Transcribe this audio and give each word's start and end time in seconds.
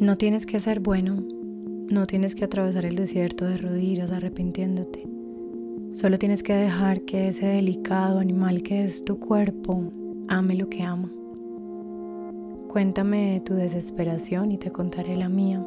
No 0.00 0.16
tienes 0.16 0.46
que 0.46 0.60
ser 0.60 0.80
bueno, 0.80 1.22
no 1.90 2.06
tienes 2.06 2.34
que 2.34 2.46
atravesar 2.46 2.86
el 2.86 2.96
desierto 2.96 3.44
de 3.44 3.58
rodillas 3.58 4.10
arrepintiéndote. 4.10 5.06
Solo 5.92 6.18
tienes 6.18 6.42
que 6.42 6.54
dejar 6.54 7.02
que 7.02 7.28
ese 7.28 7.44
delicado 7.44 8.18
animal 8.18 8.62
que 8.62 8.82
es 8.82 9.04
tu 9.04 9.18
cuerpo 9.18 9.84
ame 10.26 10.54
lo 10.54 10.70
que 10.70 10.84
ama. 10.84 11.12
Cuéntame 12.68 13.42
tu 13.44 13.52
desesperación 13.52 14.52
y 14.52 14.56
te 14.56 14.72
contaré 14.72 15.18
la 15.18 15.28
mía. 15.28 15.62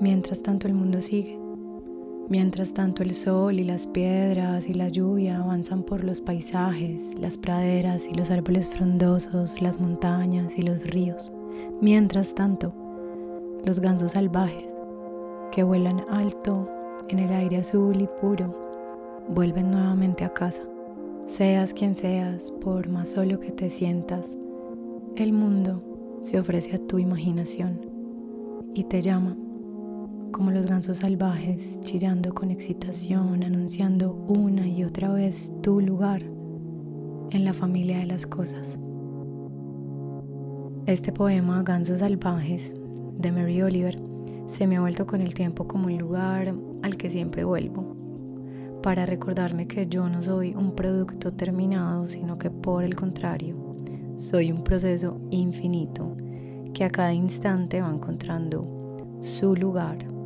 Mientras 0.00 0.42
tanto 0.42 0.66
el 0.66 0.72
mundo 0.72 1.02
sigue. 1.02 1.38
Mientras 2.30 2.72
tanto 2.72 3.02
el 3.02 3.14
sol 3.14 3.60
y 3.60 3.64
las 3.64 3.86
piedras 3.86 4.66
y 4.66 4.72
la 4.72 4.88
lluvia 4.88 5.42
avanzan 5.42 5.82
por 5.82 6.02
los 6.02 6.22
paisajes, 6.22 7.14
las 7.20 7.36
praderas 7.36 8.08
y 8.08 8.14
los 8.14 8.30
árboles 8.30 8.70
frondosos, 8.70 9.60
las 9.60 9.82
montañas 9.82 10.58
y 10.58 10.62
los 10.62 10.82
ríos. 10.82 11.30
Mientras 11.82 12.34
tanto, 12.34 12.85
los 13.66 13.80
gansos 13.80 14.12
salvajes 14.12 14.76
que 15.50 15.64
vuelan 15.64 16.04
alto 16.08 16.70
en 17.08 17.18
el 17.18 17.32
aire 17.32 17.58
azul 17.58 18.00
y 18.00 18.08
puro 18.20 18.54
vuelven 19.28 19.72
nuevamente 19.72 20.24
a 20.24 20.32
casa. 20.32 20.62
Seas 21.26 21.74
quien 21.74 21.96
seas, 21.96 22.52
por 22.52 22.88
más 22.88 23.08
solo 23.08 23.40
que 23.40 23.50
te 23.50 23.68
sientas, 23.68 24.36
el 25.16 25.32
mundo 25.32 25.82
se 26.22 26.38
ofrece 26.38 26.76
a 26.76 26.78
tu 26.78 27.00
imaginación 27.00 27.80
y 28.72 28.84
te 28.84 29.00
llama 29.00 29.36
como 30.30 30.52
los 30.52 30.66
gansos 30.66 30.98
salvajes, 30.98 31.80
chillando 31.80 32.34
con 32.34 32.52
excitación, 32.52 33.42
anunciando 33.42 34.12
una 34.28 34.68
y 34.68 34.84
otra 34.84 35.10
vez 35.12 35.52
tu 35.62 35.80
lugar 35.80 36.22
en 37.30 37.44
la 37.44 37.52
familia 37.52 37.98
de 37.98 38.06
las 38.06 38.26
cosas. 38.26 38.78
Este 40.86 41.10
poema, 41.10 41.64
Gansos 41.64 41.98
Salvajes, 41.98 42.72
de 43.18 43.32
Mary 43.32 43.62
Oliver, 43.62 44.00
se 44.46 44.66
me 44.66 44.76
ha 44.76 44.80
vuelto 44.80 45.06
con 45.06 45.20
el 45.20 45.34
tiempo 45.34 45.66
como 45.66 45.86
un 45.86 45.98
lugar 45.98 46.54
al 46.82 46.96
que 46.96 47.10
siempre 47.10 47.44
vuelvo, 47.44 47.96
para 48.82 49.06
recordarme 49.06 49.66
que 49.66 49.86
yo 49.86 50.08
no 50.08 50.22
soy 50.22 50.54
un 50.54 50.74
producto 50.74 51.32
terminado, 51.32 52.06
sino 52.06 52.38
que 52.38 52.50
por 52.50 52.84
el 52.84 52.94
contrario, 52.94 53.56
soy 54.16 54.52
un 54.52 54.62
proceso 54.62 55.20
infinito 55.30 56.16
que 56.72 56.84
a 56.84 56.90
cada 56.90 57.12
instante 57.12 57.80
va 57.80 57.90
encontrando 57.90 59.18
su 59.20 59.56
lugar 59.56 60.16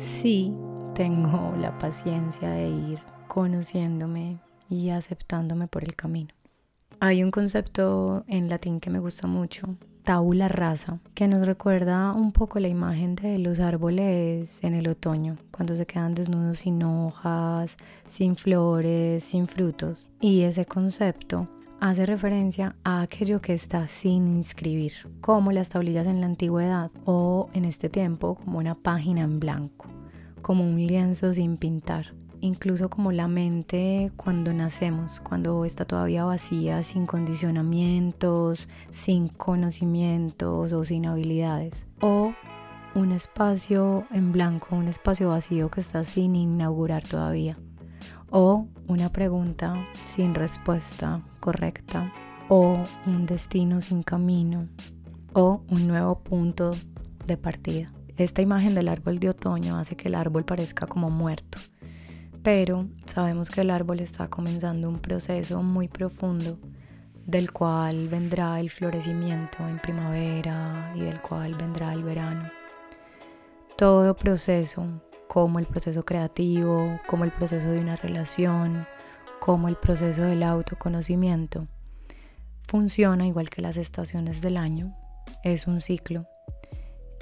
sí 0.00 0.54
tengo 0.94 1.54
la 1.56 1.76
paciencia 1.78 2.50
de 2.50 2.68
ir 2.68 2.98
conociéndome 3.28 4.38
y 4.68 4.90
aceptándome 4.90 5.68
por 5.68 5.84
el 5.84 5.94
camino. 5.94 6.30
Hay 7.00 7.22
un 7.22 7.30
concepto 7.30 8.24
en 8.26 8.48
latín 8.48 8.80
que 8.80 8.90
me 8.90 8.98
gusta 8.98 9.26
mucho, 9.26 9.76
tabula 10.02 10.48
rasa, 10.48 10.98
que 11.14 11.28
nos 11.28 11.46
recuerda 11.46 12.12
un 12.12 12.32
poco 12.32 12.58
la 12.58 12.68
imagen 12.68 13.14
de 13.14 13.38
los 13.38 13.60
árboles 13.60 14.58
en 14.62 14.74
el 14.74 14.88
otoño, 14.88 15.36
cuando 15.50 15.74
se 15.74 15.86
quedan 15.86 16.14
desnudos 16.14 16.60
sin 16.60 16.82
hojas, 16.82 17.76
sin 18.08 18.36
flores, 18.36 19.24
sin 19.24 19.46
frutos. 19.46 20.08
Y 20.20 20.42
ese 20.42 20.64
concepto 20.64 21.48
hace 21.80 22.06
referencia 22.06 22.76
a 22.84 23.00
aquello 23.00 23.40
que 23.40 23.54
está 23.54 23.88
sin 23.88 24.28
inscribir, 24.28 24.92
como 25.20 25.52
las 25.52 25.70
tablillas 25.70 26.06
en 26.06 26.20
la 26.20 26.26
antigüedad 26.26 26.90
o 27.04 27.48
en 27.52 27.64
este 27.64 27.88
tiempo 27.88 28.34
como 28.34 28.58
una 28.58 28.74
página 28.74 29.22
en 29.22 29.40
blanco, 29.40 29.86
como 30.42 30.64
un 30.64 30.86
lienzo 30.86 31.32
sin 31.32 31.56
pintar, 31.56 32.12
incluso 32.40 32.90
como 32.90 33.12
la 33.12 33.28
mente 33.28 34.10
cuando 34.16 34.52
nacemos, 34.52 35.20
cuando 35.20 35.64
está 35.64 35.84
todavía 35.84 36.24
vacía, 36.24 36.82
sin 36.82 37.06
condicionamientos, 37.06 38.68
sin 38.90 39.28
conocimientos 39.28 40.72
o 40.72 40.84
sin 40.84 41.06
habilidades, 41.06 41.86
o 42.00 42.32
un 42.94 43.12
espacio 43.12 44.04
en 44.10 44.32
blanco, 44.32 44.74
un 44.74 44.88
espacio 44.88 45.28
vacío 45.28 45.70
que 45.70 45.80
está 45.80 46.04
sin 46.04 46.34
inaugurar 46.36 47.04
todavía. 47.04 47.56
O 48.30 48.66
una 48.86 49.10
pregunta 49.10 49.74
sin 50.04 50.34
respuesta 50.34 51.20
correcta. 51.40 52.12
O 52.48 52.78
un 53.06 53.26
destino 53.26 53.80
sin 53.80 54.02
camino. 54.02 54.68
O 55.32 55.62
un 55.68 55.86
nuevo 55.86 56.20
punto 56.20 56.72
de 57.26 57.36
partida. 57.36 57.92
Esta 58.16 58.42
imagen 58.42 58.74
del 58.74 58.88
árbol 58.88 59.18
de 59.18 59.30
otoño 59.30 59.76
hace 59.76 59.96
que 59.96 60.08
el 60.08 60.14
árbol 60.14 60.44
parezca 60.44 60.86
como 60.86 61.10
muerto, 61.10 61.58
pero 62.42 62.88
sabemos 63.06 63.50
que 63.50 63.60
el 63.60 63.70
árbol 63.70 64.00
está 64.00 64.28
comenzando 64.28 64.88
un 64.88 64.98
proceso 64.98 65.62
muy 65.62 65.88
profundo 65.88 66.58
del 67.26 67.52
cual 67.52 68.08
vendrá 68.08 68.58
el 68.58 68.70
florecimiento 68.70 69.66
en 69.68 69.78
primavera 69.78 70.92
y 70.96 71.00
del 71.00 71.20
cual 71.20 71.54
vendrá 71.54 71.92
el 71.92 72.02
verano. 72.02 72.50
Todo 73.76 74.16
proceso 74.16 74.84
como 75.28 75.58
el 75.58 75.66
proceso 75.66 76.02
creativo, 76.04 76.98
como 77.06 77.24
el 77.24 77.30
proceso 77.30 77.68
de 77.68 77.78
una 77.78 77.96
relación, 77.96 78.86
como 79.38 79.68
el 79.68 79.76
proceso 79.76 80.22
del 80.22 80.42
autoconocimiento. 80.42 81.68
Funciona 82.66 83.26
igual 83.26 83.48
que 83.48 83.62
las 83.62 83.76
estaciones 83.76 84.42
del 84.42 84.56
año, 84.56 84.94
es 85.44 85.66
un 85.66 85.80
ciclo. 85.80 86.26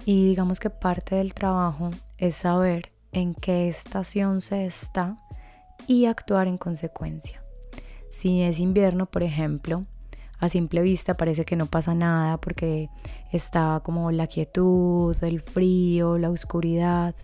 Y 0.04 0.28
digamos 0.28 0.58
que 0.58 0.70
parte 0.70 1.16
del 1.16 1.34
trabajo 1.34 1.90
es 2.16 2.36
saber 2.36 2.92
en 3.12 3.34
qué 3.34 3.68
estación 3.68 4.40
se 4.40 4.66
está 4.66 5.16
y 5.86 6.06
actuar 6.06 6.46
en 6.46 6.58
consecuencia. 6.58 7.42
Si 8.10 8.42
es 8.42 8.60
invierno, 8.60 9.06
por 9.06 9.22
ejemplo, 9.22 9.84
a 10.38 10.48
simple 10.48 10.82
vista 10.82 11.16
parece 11.16 11.44
que 11.44 11.56
no 11.56 11.66
pasa 11.66 11.94
nada 11.94 12.38
porque 12.38 12.88
está 13.32 13.80
como 13.84 14.10
la 14.12 14.26
quietud, 14.26 15.16
el 15.22 15.40
frío, 15.40 16.18
la 16.18 16.30
oscuridad 16.30 17.14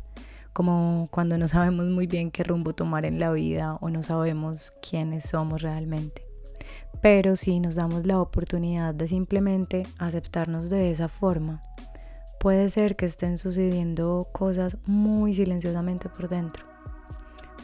como 0.54 1.08
cuando 1.10 1.36
no 1.36 1.48
sabemos 1.48 1.86
muy 1.86 2.06
bien 2.06 2.30
qué 2.30 2.44
rumbo 2.44 2.74
tomar 2.74 3.04
en 3.04 3.18
la 3.18 3.32
vida 3.32 3.76
o 3.80 3.90
no 3.90 4.02
sabemos 4.04 4.72
quiénes 4.88 5.24
somos 5.24 5.62
realmente. 5.62 6.24
Pero 7.02 7.34
si 7.34 7.58
nos 7.58 7.74
damos 7.74 8.06
la 8.06 8.20
oportunidad 8.20 8.94
de 8.94 9.08
simplemente 9.08 9.82
aceptarnos 9.98 10.70
de 10.70 10.92
esa 10.92 11.08
forma, 11.08 11.60
puede 12.44 12.68
ser 12.68 12.94
que 12.94 13.06
estén 13.06 13.38
sucediendo 13.38 14.28
cosas 14.30 14.76
muy 14.84 15.32
silenciosamente 15.32 16.10
por 16.10 16.28
dentro. 16.28 16.66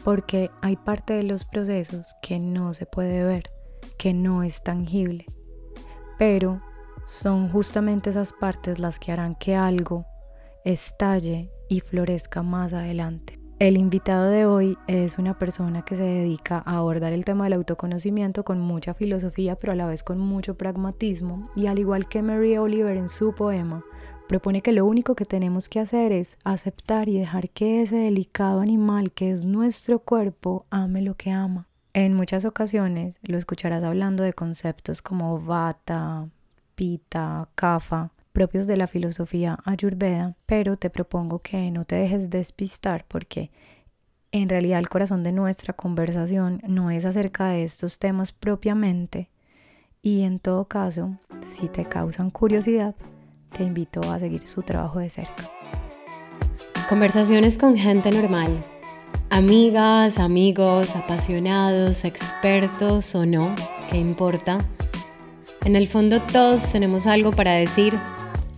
Porque 0.03 0.49
hay 0.59 0.75
parte 0.75 1.13
de 1.13 1.21
los 1.21 1.45
procesos 1.45 2.15
que 2.19 2.39
no 2.39 2.73
se 2.73 2.87
puede 2.87 3.23
ver, 3.23 3.43
que 3.99 4.15
no 4.15 4.41
es 4.41 4.63
tangible. 4.63 5.27
Pero 6.17 6.63
son 7.05 7.47
justamente 7.49 8.09
esas 8.09 8.33
partes 8.33 8.79
las 8.79 8.97
que 8.97 9.11
harán 9.11 9.35
que 9.35 9.55
algo 9.55 10.07
estalle 10.65 11.51
y 11.69 11.81
florezca 11.81 12.41
más 12.41 12.73
adelante. 12.73 13.39
El 13.59 13.77
invitado 13.77 14.31
de 14.31 14.47
hoy 14.47 14.79
es 14.87 15.19
una 15.19 15.37
persona 15.37 15.85
que 15.85 15.95
se 15.95 16.01
dedica 16.01 16.63
a 16.65 16.77
abordar 16.77 17.13
el 17.13 17.23
tema 17.23 17.43
del 17.43 17.53
autoconocimiento 17.53 18.43
con 18.43 18.59
mucha 18.59 18.95
filosofía, 18.95 19.57
pero 19.57 19.73
a 19.73 19.75
la 19.75 19.85
vez 19.85 20.01
con 20.01 20.17
mucho 20.17 20.57
pragmatismo, 20.57 21.51
y 21.55 21.67
al 21.67 21.77
igual 21.77 22.07
que 22.07 22.23
Mary 22.23 22.57
Oliver 22.57 22.97
en 22.97 23.11
su 23.11 23.35
poema, 23.35 23.83
propone 24.31 24.61
que 24.61 24.71
lo 24.71 24.85
único 24.85 25.13
que 25.13 25.25
tenemos 25.25 25.67
que 25.67 25.81
hacer 25.81 26.13
es 26.13 26.37
aceptar 26.45 27.09
y 27.09 27.19
dejar 27.19 27.49
que 27.49 27.81
ese 27.81 27.97
delicado 27.97 28.61
animal 28.61 29.11
que 29.11 29.29
es 29.29 29.43
nuestro 29.43 29.99
cuerpo 29.99 30.65
ame 30.69 31.01
lo 31.01 31.15
que 31.15 31.31
ama. 31.31 31.67
En 31.91 32.13
muchas 32.13 32.45
ocasiones 32.45 33.19
lo 33.23 33.37
escucharás 33.37 33.83
hablando 33.83 34.23
de 34.23 34.31
conceptos 34.31 35.01
como 35.01 35.37
vata, 35.37 36.29
pita, 36.75 37.49
kafa, 37.55 38.11
propios 38.31 38.67
de 38.67 38.77
la 38.77 38.87
filosofía 38.87 39.59
ayurveda, 39.65 40.37
pero 40.45 40.77
te 40.77 40.89
propongo 40.89 41.39
que 41.39 41.69
no 41.69 41.83
te 41.83 41.97
dejes 41.97 42.29
despistar 42.29 43.03
porque 43.09 43.51
en 44.31 44.47
realidad 44.47 44.79
el 44.79 44.87
corazón 44.87 45.23
de 45.23 45.33
nuestra 45.33 45.73
conversación 45.73 46.61
no 46.65 46.89
es 46.89 47.03
acerca 47.03 47.49
de 47.49 47.63
estos 47.63 47.99
temas 47.99 48.31
propiamente 48.31 49.29
y 50.01 50.21
en 50.21 50.39
todo 50.39 50.69
caso, 50.69 51.17
si 51.41 51.67
te 51.67 51.83
causan 51.83 52.29
curiosidad, 52.29 52.95
te 53.51 53.63
invito 53.63 54.01
a 54.11 54.19
seguir 54.19 54.47
su 54.47 54.61
trabajo 54.61 54.99
de 54.99 55.09
cerca. 55.09 55.49
Conversaciones 56.89 57.57
con 57.57 57.77
gente 57.77 58.11
normal, 58.11 58.57
amigas, 59.29 60.19
amigos, 60.19 60.95
apasionados, 60.95 62.03
expertos 62.05 63.15
o 63.15 63.25
no, 63.25 63.53
¿qué 63.89 63.97
importa? 63.97 64.59
En 65.63 65.75
el 65.75 65.87
fondo 65.87 66.19
todos 66.21 66.71
tenemos 66.71 67.07
algo 67.07 67.31
para 67.31 67.53
decir 67.53 67.97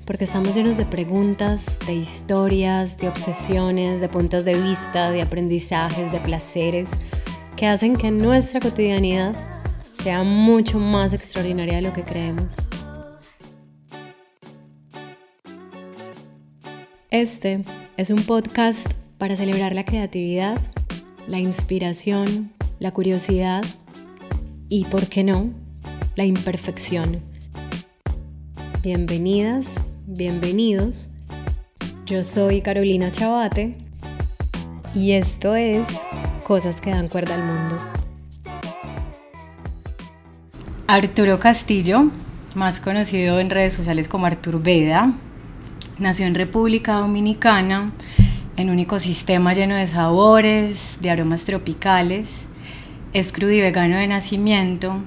porque 0.06 0.26
estamos 0.26 0.54
llenos 0.54 0.78
de 0.78 0.86
preguntas, 0.86 1.80
de 1.86 1.94
historias, 1.94 2.98
de 2.98 3.08
obsesiones, 3.08 4.02
de 4.02 4.10
puntos 4.10 4.44
de 4.44 4.54
vista, 4.56 5.12
de 5.12 5.22
aprendizajes, 5.22 6.12
de 6.12 6.20
placeres, 6.20 6.90
que 7.56 7.68
hacen 7.68 7.96
que 7.96 8.12
nuestra 8.12 8.60
cotidianidad 8.60 9.34
sea 10.02 10.24
mucho 10.24 10.80
más 10.80 11.14
extraordinaria 11.14 11.76
de 11.76 11.82
lo 11.84 11.94
que 11.94 12.04
creemos. 12.04 12.48
Este 17.14 17.62
es 17.96 18.10
un 18.10 18.24
podcast 18.24 18.92
para 19.20 19.36
celebrar 19.36 19.76
la 19.76 19.86
creatividad, 19.86 20.60
la 21.28 21.38
inspiración, 21.38 22.52
la 22.80 22.90
curiosidad 22.90 23.64
y, 24.68 24.86
¿por 24.86 25.08
qué 25.08 25.24
no?, 25.24 25.52
la 26.16 26.26
imperfección. 26.26 27.20
Bienvenidas 28.82 29.76
bienvenidos. 30.08 31.12
Yo 32.08 32.24
soy 32.24 32.62
Carolina 32.62 33.12
Chabate 33.12 33.78
y 34.96 35.12
esto 35.12 35.56
es 35.56 35.84
Cosas 36.48 36.82
que 36.82 36.90
dan 36.90 37.10
cuerda 37.10 37.36
al 37.36 37.44
mundo. 37.44 37.78
Arturo 40.88 41.38
Castillo, 41.38 42.10
más 42.56 42.80
conocido 42.80 43.40
en 43.40 43.52
redes 43.52 43.76
sociales 43.76 44.08
como 44.08 44.26
Artur 44.26 44.64
Veda, 44.64 45.14
nació 46.00 46.26
en 46.26 46.36
República 46.36 46.94
Dominicana 46.96 47.92
en 48.58 48.70
un 48.70 48.80
ecosistema 48.80 49.54
lleno 49.54 49.76
de 49.76 49.88
sabores, 49.88 51.00
de 51.02 51.10
aromas 51.10 51.46
tropicales. 51.46 52.48
Es 53.14 53.32
crudo 53.32 53.52
y 53.52 53.62
vegano 53.62 53.98
de 53.98 54.08
nacimiento 54.08 55.02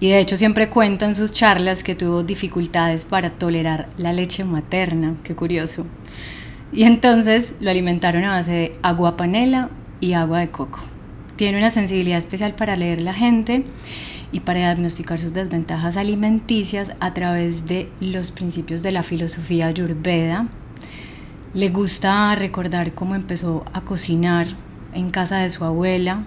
y 0.00 0.10
de 0.10 0.20
hecho 0.20 0.36
siempre 0.36 0.68
cuenta 0.68 1.06
en 1.06 1.14
sus 1.14 1.32
charlas 1.32 1.82
que 1.82 1.94
tuvo 1.94 2.22
dificultades 2.22 3.04
para 3.04 3.30
tolerar 3.30 3.88
la 3.98 4.12
leche 4.12 4.44
materna, 4.44 5.16
qué 5.24 5.34
curioso. 5.34 5.86
Y 6.72 6.84
entonces 6.84 7.56
lo 7.60 7.70
alimentaron 7.70 8.24
a 8.24 8.30
base 8.30 8.52
de 8.52 8.76
agua 8.82 9.16
panela 9.16 9.70
y 10.00 10.12
agua 10.12 10.40
de 10.40 10.50
coco. 10.50 10.80
Tiene 11.36 11.58
una 11.58 11.70
sensibilidad 11.70 12.18
especial 12.18 12.54
para 12.54 12.76
leer 12.76 13.00
la 13.02 13.14
gente 13.14 13.64
y 14.32 14.40
para 14.40 14.60
diagnosticar 14.60 15.18
sus 15.18 15.32
desventajas 15.32 15.96
alimenticias 15.96 16.92
a 17.00 17.14
través 17.14 17.66
de 17.66 17.90
los 18.00 18.30
principios 18.30 18.82
de 18.82 18.92
la 18.92 19.02
filosofía 19.02 19.68
ayurveda. 19.68 20.48
Le 21.54 21.70
gusta 21.70 22.34
recordar 22.34 22.94
cómo 22.94 23.14
empezó 23.14 23.64
a 23.72 23.80
cocinar 23.82 24.46
en 24.92 25.10
casa 25.10 25.38
de 25.38 25.50
su 25.50 25.64
abuela, 25.64 26.24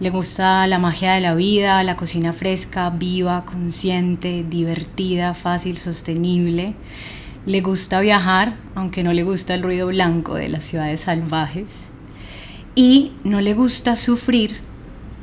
le 0.00 0.10
gusta 0.10 0.66
la 0.66 0.80
magia 0.80 1.14
de 1.14 1.20
la 1.20 1.36
vida, 1.36 1.80
la 1.84 1.96
cocina 1.96 2.32
fresca, 2.32 2.90
viva, 2.90 3.44
consciente, 3.44 4.44
divertida, 4.48 5.34
fácil, 5.34 5.78
sostenible. 5.78 6.74
Le 7.46 7.60
gusta 7.60 8.00
viajar, 8.00 8.56
aunque 8.74 9.04
no 9.04 9.12
le 9.12 9.22
gusta 9.22 9.54
el 9.54 9.62
ruido 9.62 9.86
blanco 9.86 10.34
de 10.34 10.48
las 10.48 10.64
ciudades 10.64 11.02
salvajes. 11.02 11.90
Y 12.74 13.12
no 13.22 13.40
le 13.40 13.54
gusta 13.54 13.94
sufrir 13.94 14.58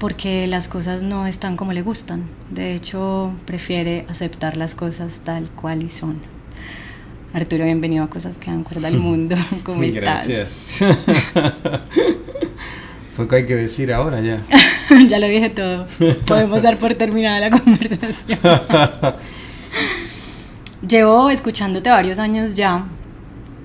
porque 0.02 0.48
las 0.48 0.68
cosas 0.68 1.04
no 1.04 1.28
están 1.28 1.56
como 1.56 1.74
le 1.74 1.84
gustan. 1.84 2.24
De 2.50 2.74
hecho, 2.74 3.34
prefiere 3.46 4.04
aceptar 4.10 4.58
las 4.58 4.74
cosas 4.74 5.22
tal 5.24 5.52
cual 5.52 5.84
y 5.84 5.90
son. 5.90 6.18
Arturo, 7.36 7.66
bienvenido 7.66 8.04
a 8.04 8.10
Cosas 8.10 8.40
que 8.40 8.50
dan 8.50 8.64
cuerda 8.64 8.88
al 8.88 8.98
mundo. 8.98 9.36
¿Cómo 9.64 9.84
estás? 9.84 10.28
Gracias. 10.28 10.80
Fue 13.14 13.28
que 13.28 13.36
hay 13.36 13.46
que 13.46 13.56
decir 13.56 13.94
ahora 13.94 14.22
ya. 14.22 14.42
ya 15.08 15.20
lo 15.20 15.28
dije 15.28 15.52
todo. 15.52 15.86
Podemos 16.26 16.64
dar 16.64 16.80
por 16.80 16.96
terminada 16.96 17.40
la 17.40 17.52
conversación. 17.52 18.40
Llevo 20.88 21.30
escuchándote 21.30 21.92
varios 21.92 22.18
años 22.18 22.56
ya 22.56 22.88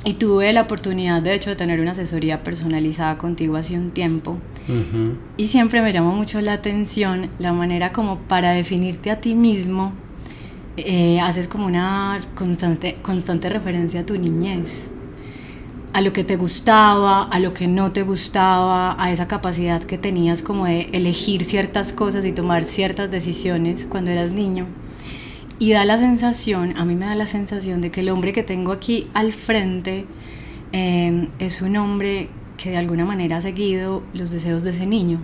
y 0.06 0.14
tuve 0.14 0.52
la 0.52 0.62
oportunidad 0.62 1.20
de 1.20 1.34
hecho 1.34 1.50
de 1.50 1.56
tener 1.56 1.80
una 1.80 1.90
asesoría 1.90 2.44
personalizada 2.44 3.18
contigo 3.18 3.56
hace 3.56 3.74
un 3.76 3.90
tiempo. 3.90 4.38
Y 5.36 5.48
siempre 5.48 5.82
me 5.82 5.92
llamó 5.92 6.14
mucho 6.14 6.40
la 6.40 6.52
atención 6.52 7.28
la 7.40 7.52
manera 7.52 7.92
como 7.92 8.20
para 8.20 8.52
definirte 8.52 9.10
a 9.10 9.20
ti 9.20 9.34
mismo 9.34 9.92
eh, 10.76 11.20
haces 11.20 11.48
como 11.48 11.66
una 11.66 12.20
constante, 12.36 12.98
constante 13.02 13.48
referencia 13.48 14.00
a 14.00 14.06
tu 14.06 14.16
niñez 14.16 14.90
a 15.92 16.02
lo 16.02 16.12
que 16.12 16.24
te 16.24 16.36
gustaba, 16.36 17.22
a 17.22 17.40
lo 17.40 17.54
que 17.54 17.66
no 17.66 17.90
te 17.90 18.02
gustaba, 18.02 19.02
a 19.02 19.10
esa 19.10 19.26
capacidad 19.28 19.82
que 19.82 19.96
tenías 19.96 20.42
como 20.42 20.66
de 20.66 20.90
elegir 20.92 21.42
ciertas 21.42 21.94
cosas 21.94 22.26
y 22.26 22.32
tomar 22.32 22.66
ciertas 22.66 23.10
decisiones 23.10 23.86
cuando 23.86 24.10
eras 24.10 24.30
niño. 24.30 24.66
Y 25.58 25.72
da 25.72 25.84
la 25.84 25.98
sensación, 25.98 26.76
a 26.76 26.84
mí 26.84 26.94
me 26.94 27.06
da 27.06 27.14
la 27.14 27.26
sensación 27.26 27.80
de 27.80 27.90
que 27.90 28.00
el 28.00 28.10
hombre 28.10 28.32
que 28.32 28.42
tengo 28.42 28.72
aquí 28.72 29.08
al 29.14 29.32
frente 29.32 30.04
eh, 30.72 31.28
es 31.38 31.62
un 31.62 31.76
hombre 31.76 32.28
que 32.56 32.70
de 32.70 32.76
alguna 32.76 33.04
manera 33.04 33.38
ha 33.38 33.40
seguido 33.40 34.02
los 34.12 34.30
deseos 34.30 34.62
de 34.62 34.70
ese 34.70 34.86
niño. 34.86 35.20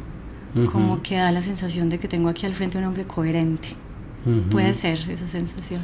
Como 0.71 1.03
que 1.03 1.17
da 1.17 1.33
la 1.33 1.41
sensación 1.41 1.89
de 1.89 1.99
que 1.99 2.09
tengo 2.09 2.29
aquí 2.29 2.45
al 2.45 2.55
frente 2.55 2.77
un 2.77 2.85
hombre 2.85 3.05
coherente. 3.05 3.69
Puede 4.51 4.75
ser 4.75 4.99
esa 5.11 5.27
sensación. 5.27 5.81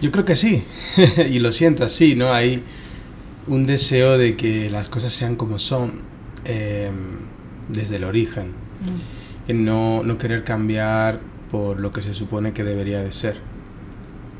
Yo 0.00 0.10
creo 0.10 0.24
que 0.24 0.36
sí, 0.36 0.64
y 1.30 1.38
lo 1.40 1.52
siento 1.52 1.84
así, 1.84 2.14
¿no? 2.14 2.32
Hay 2.32 2.62
un 3.46 3.64
deseo 3.64 4.18
de 4.18 4.36
que 4.36 4.70
las 4.70 4.88
cosas 4.88 5.12
sean 5.12 5.36
como 5.36 5.58
son 5.58 6.02
em, 6.44 6.94
desde 7.68 7.96
el 7.96 8.04
origen. 8.04 8.52
Mm. 9.48 9.64
no, 9.64 10.02
no, 10.02 10.18
querer 10.18 10.44
cambiar 10.44 11.20
por 11.50 11.78
lo 11.80 11.90
que 11.92 12.00
se 12.00 12.14
supone 12.14 12.52
que 12.52 12.64
debería 12.64 13.02
de 13.02 13.12
ser. 13.12 13.36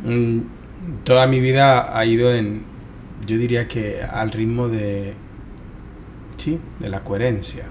Mm, 0.04 0.40
toda 1.04 1.26
mi 1.26 1.40
vida 1.40 1.96
ha 1.96 2.04
ido 2.04 2.34
en, 2.34 2.62
yo 3.26 3.38
diría 3.38 3.68
que 3.68 4.02
al 4.02 4.32
ritmo 4.32 4.68
de, 4.68 5.14
sí, 6.36 6.58
de 6.80 6.88
la 6.88 7.04
coherencia, 7.04 7.64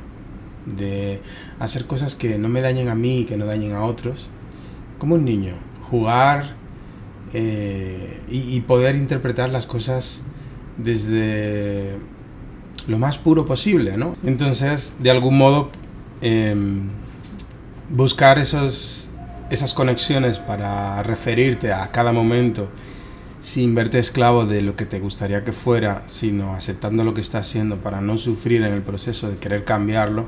de 0.65 1.21
hacer 1.59 1.85
cosas 1.85 2.15
que 2.15 2.37
no 2.37 2.49
me 2.49 2.61
dañen 2.61 2.89
a 2.89 2.95
mí 2.95 3.19
y 3.19 3.25
que 3.25 3.37
no 3.37 3.45
dañen 3.45 3.73
a 3.73 3.83
otros, 3.83 4.29
como 4.97 5.15
un 5.15 5.25
niño, 5.25 5.55
jugar 5.89 6.55
eh, 7.33 8.21
y, 8.29 8.59
poder 8.61 8.95
interpretar 8.95 9.49
las 9.49 9.65
cosas 9.65 10.21
desde 10.77 11.95
lo 12.87 12.97
más 12.97 13.17
puro 13.17 13.45
posible, 13.45 13.95
¿no? 13.95 14.13
Entonces, 14.23 14.97
de 14.99 15.11
algún 15.11 15.37
modo, 15.37 15.69
em, 16.21 16.89
buscar 17.89 18.37
esos, 18.37 19.00
esas 19.51 19.73
conexiones 19.73 20.39
para 20.39 21.03
referirte 21.03 21.71
a 21.73 21.91
cada 21.91 22.11
momento 22.11 22.69
sin 23.41 23.75
verte 23.75 23.99
esclavo 23.99 24.45
de 24.45 24.61
lo 24.61 24.75
que 24.75 24.85
te 24.85 24.99
gustaría 24.99 25.43
que 25.43 25.51
fuera, 25.51 26.03
sino 26.07 26.53
aceptando 26.53 27.03
lo 27.03 27.13
que 27.13 27.21
estás 27.21 27.47
haciendo 27.47 27.77
para 27.77 27.99
no 27.99 28.17
sufrir 28.17 28.63
en 28.63 28.71
el 28.71 28.81
proceso 28.81 29.29
de 29.29 29.37
querer 29.37 29.63
cambiarlo, 29.63 30.25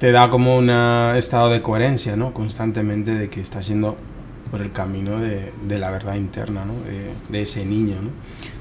te 0.00 0.12
da 0.12 0.28
como 0.28 0.56
un 0.56 0.70
estado 0.70 1.50
de 1.50 1.62
coherencia, 1.62 2.16
¿no? 2.16 2.32
Constantemente 2.32 3.14
de 3.14 3.30
que 3.30 3.40
estás 3.40 3.68
yendo 3.68 3.96
por 4.50 4.62
el 4.62 4.72
camino 4.72 5.20
de, 5.20 5.52
de 5.66 5.78
la 5.78 5.90
verdad 5.90 6.14
interna, 6.14 6.64
¿no? 6.64 6.72
De, 6.84 7.12
de 7.28 7.42
ese 7.42 7.64
niño, 7.64 7.96
¿no? 8.02 8.10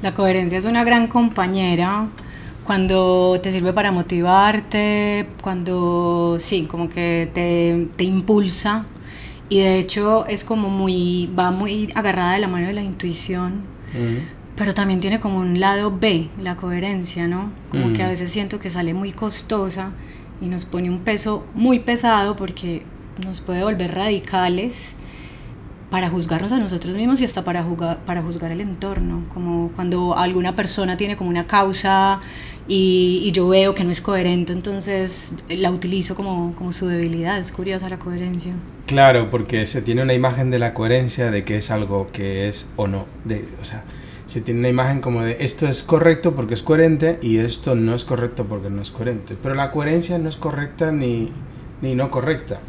La 0.01 0.13
coherencia 0.13 0.57
es 0.57 0.65
una 0.65 0.83
gran 0.83 1.07
compañera 1.07 2.07
cuando 2.65 3.39
te 3.41 3.51
sirve 3.51 3.71
para 3.71 3.91
motivarte, 3.91 5.27
cuando 5.41 6.38
sí, 6.39 6.67
como 6.69 6.89
que 6.89 7.29
te, 7.33 7.88
te, 7.95 8.03
impulsa 8.03 8.85
y 9.49 9.59
de 9.59 9.79
hecho 9.79 10.25
es 10.27 10.44
como 10.44 10.69
muy, 10.69 11.29
va 11.38 11.51
muy 11.51 11.89
agarrada 11.95 12.33
de 12.33 12.39
la 12.39 12.47
mano 12.47 12.67
de 12.67 12.73
la 12.73 12.83
intuición, 12.83 13.61
pero 14.56 14.73
también 14.73 14.99
tiene 14.99 15.19
como 15.19 15.39
un 15.39 15.59
lado 15.59 15.95
B, 15.97 16.30
la 16.42 16.56
coherencia, 16.56 17.27
¿no? 17.27 17.51
Como 17.69 17.94
que 17.94 18.04
a 18.04 18.07
veces 18.07 18.31
siento 18.31 18.59
que 18.59 18.69
sale 18.69 18.94
muy 18.94 19.11
costosa 19.11 19.92
y 20.42 20.47
nos 20.47 20.66
pone 20.66 20.89
un 20.89 20.99
peso 20.99 21.45
muy 21.54 21.80
pesado 21.80 22.35
porque 22.35 22.83
nos 23.25 23.39
puede 23.39 23.63
volver 23.63 23.95
radicales 23.95 24.95
para 25.89 26.09
juzgarnos 26.09 26.51
a 26.51 26.57
nosotros 26.57 26.95
mismos 26.95 27.21
y 27.21 27.25
hasta 27.25 27.44
para, 27.44 27.66
para 28.06 28.21
juzgar 28.21 28.51
el 28.51 28.61
entorno, 28.61 29.23
como 29.33 29.71
cuando 29.75 30.18
alguna 30.18 30.56
persona 30.56 30.97
tiene 30.97 31.16
como 31.16 31.30
una 31.30 31.47
causa 31.47 32.19
y, 32.68 33.21
y, 33.24 33.31
yo 33.31 33.47
veo 33.47 33.74
que 33.76 33.83
no 33.83 33.92
es 33.92 34.02
coherente, 34.02 34.54
entonces 34.54 35.36
la 35.50 35.71
utilizo 35.71 36.16
como, 36.16 36.54
como 36.56 36.74
su 36.74 36.88
debilidad, 36.88 37.40
es 37.40 37.52
curiosa 37.52 37.90
la 37.90 38.00
coherencia. 38.00 38.54
Claro, 38.86 39.30
porque 39.30 39.66
se 39.66 39.81
tiene 39.81 40.02
una 40.02 40.14
imagen 40.14 40.52
de 40.52 40.59
la 40.59 40.74
coherencia 40.74 41.31
de 41.31 41.44
que 41.44 41.57
es 41.57 41.71
algo 41.71 42.09
que 42.12 42.47
es 42.47 42.69
o 42.76 42.88
no, 42.88 43.06
de, 43.26 43.45
o 43.62 43.64
sea, 43.64 43.83
se 44.26 44.42
tiene 44.42 44.59
una 44.59 44.69
imagen 44.69 45.00
como 45.00 45.24
de 45.24 45.38
esto 45.40 45.68
es 45.68 45.83
correcto 45.83 46.36
porque 46.36 46.54
es 46.54 46.62
coherente 46.62 47.18
y 47.21 47.38
esto 47.38 47.76
no 47.76 47.95
es 47.95 48.04
correcto 48.04 48.45
porque 48.45 48.69
no 48.69 48.81
es 48.81 48.92
coherente, 48.92 49.36
pero 49.42 49.56
la 49.56 49.71
coherencia 49.71 50.18
no 50.18 50.28
es 50.28 50.36
correcta 50.36 50.92
ni, 50.92 51.31
ni 51.81 51.95
no 51.95 52.12
correcta 52.12 52.59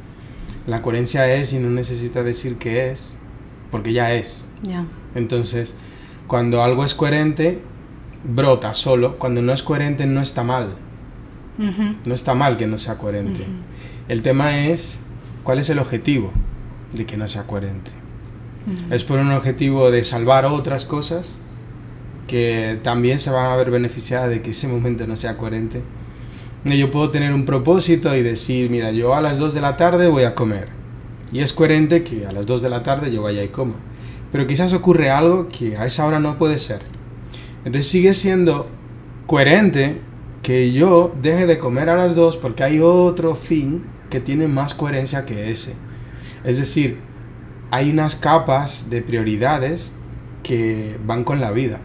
la 0.68 0.82
coherencia 0.82 1.34
es 1.34 1.54
y 1.54 1.58
no 1.58 1.70
necesita 1.70 2.22
decir 2.22 2.58
que 2.58 2.90
es, 2.90 3.18
porque 3.70 3.94
ya 3.94 4.12
es. 4.12 4.50
Entonces, 5.14 5.74
cuando 6.26 6.62
algo 6.62 6.84
es 6.84 6.94
coherente, 6.94 7.62
brota 8.28 8.72
solo. 8.74 9.16
Cuando 9.18 9.42
no 9.42 9.52
es 9.52 9.62
coherente, 9.62 10.06
no 10.06 10.20
está 10.20 10.44
mal. 10.44 10.68
No 12.04 12.14
está 12.14 12.34
mal 12.34 12.56
que 12.56 12.68
no 12.68 12.78
sea 12.78 12.98
coherente. 12.98 13.44
El 14.08 14.22
tema 14.22 14.66
es, 14.66 15.00
¿cuál 15.42 15.58
es 15.58 15.68
el 15.70 15.80
objetivo 15.80 16.30
de 16.92 17.04
que 17.04 17.16
no 17.16 17.26
sea 17.26 17.46
coherente? 17.46 17.90
Es 18.90 19.02
por 19.02 19.18
un 19.18 19.32
objetivo 19.32 19.90
de 19.90 20.04
salvar 20.04 20.44
otras 20.46 20.84
cosas 20.84 21.36
que 22.28 22.78
también 22.82 23.18
se 23.18 23.30
van 23.30 23.50
a 23.50 23.56
ver 23.56 23.70
beneficiadas 23.70 24.28
de 24.28 24.42
que 24.42 24.50
ese 24.50 24.68
momento 24.68 25.06
no 25.06 25.16
sea 25.16 25.36
coherente 25.36 25.82
yo 26.76 26.90
puedo 26.90 27.10
tener 27.10 27.32
un 27.32 27.44
propósito 27.44 28.14
y 28.14 28.22
decir, 28.22 28.70
mira, 28.70 28.90
yo 28.90 29.14
a 29.14 29.20
las 29.20 29.38
2 29.38 29.54
de 29.54 29.60
la 29.60 29.76
tarde 29.76 30.08
voy 30.08 30.24
a 30.24 30.34
comer. 30.34 30.68
Y 31.32 31.40
es 31.40 31.52
coherente 31.52 32.02
que 32.04 32.26
a 32.26 32.32
las 32.32 32.46
2 32.46 32.62
de 32.62 32.70
la 32.70 32.82
tarde 32.82 33.12
yo 33.12 33.22
vaya 33.22 33.42
y 33.42 33.48
coma. 33.48 33.74
Pero 34.32 34.46
quizás 34.46 34.72
ocurre 34.72 35.10
algo 35.10 35.48
que 35.48 35.76
a 35.76 35.86
esa 35.86 36.06
hora 36.06 36.20
no 36.20 36.36
puede 36.36 36.58
ser. 36.58 36.82
Entonces 37.68 37.90
sigue 37.90 38.14
siendo 38.14 38.66
coherente 39.26 40.00
que 40.42 40.72
yo 40.72 41.14
deje 41.20 41.44
de 41.44 41.58
comer 41.58 41.90
a 41.90 41.96
las 41.96 42.14
2 42.14 42.38
porque 42.38 42.64
hay 42.64 42.80
otro 42.80 43.34
fin 43.34 43.84
que 44.08 44.20
tiene 44.20 44.48
más 44.48 44.72
coherencia 44.72 45.26
que 45.26 45.50
ese. 45.50 45.74
Es 46.44 46.56
decir, 46.56 46.96
hay 47.70 47.90
unas 47.90 48.16
capas 48.16 48.88
de 48.88 49.02
prioridades 49.02 49.92
que 50.42 50.96
van 51.04 51.24
con 51.24 51.42
la 51.42 51.50
vida. 51.50 51.82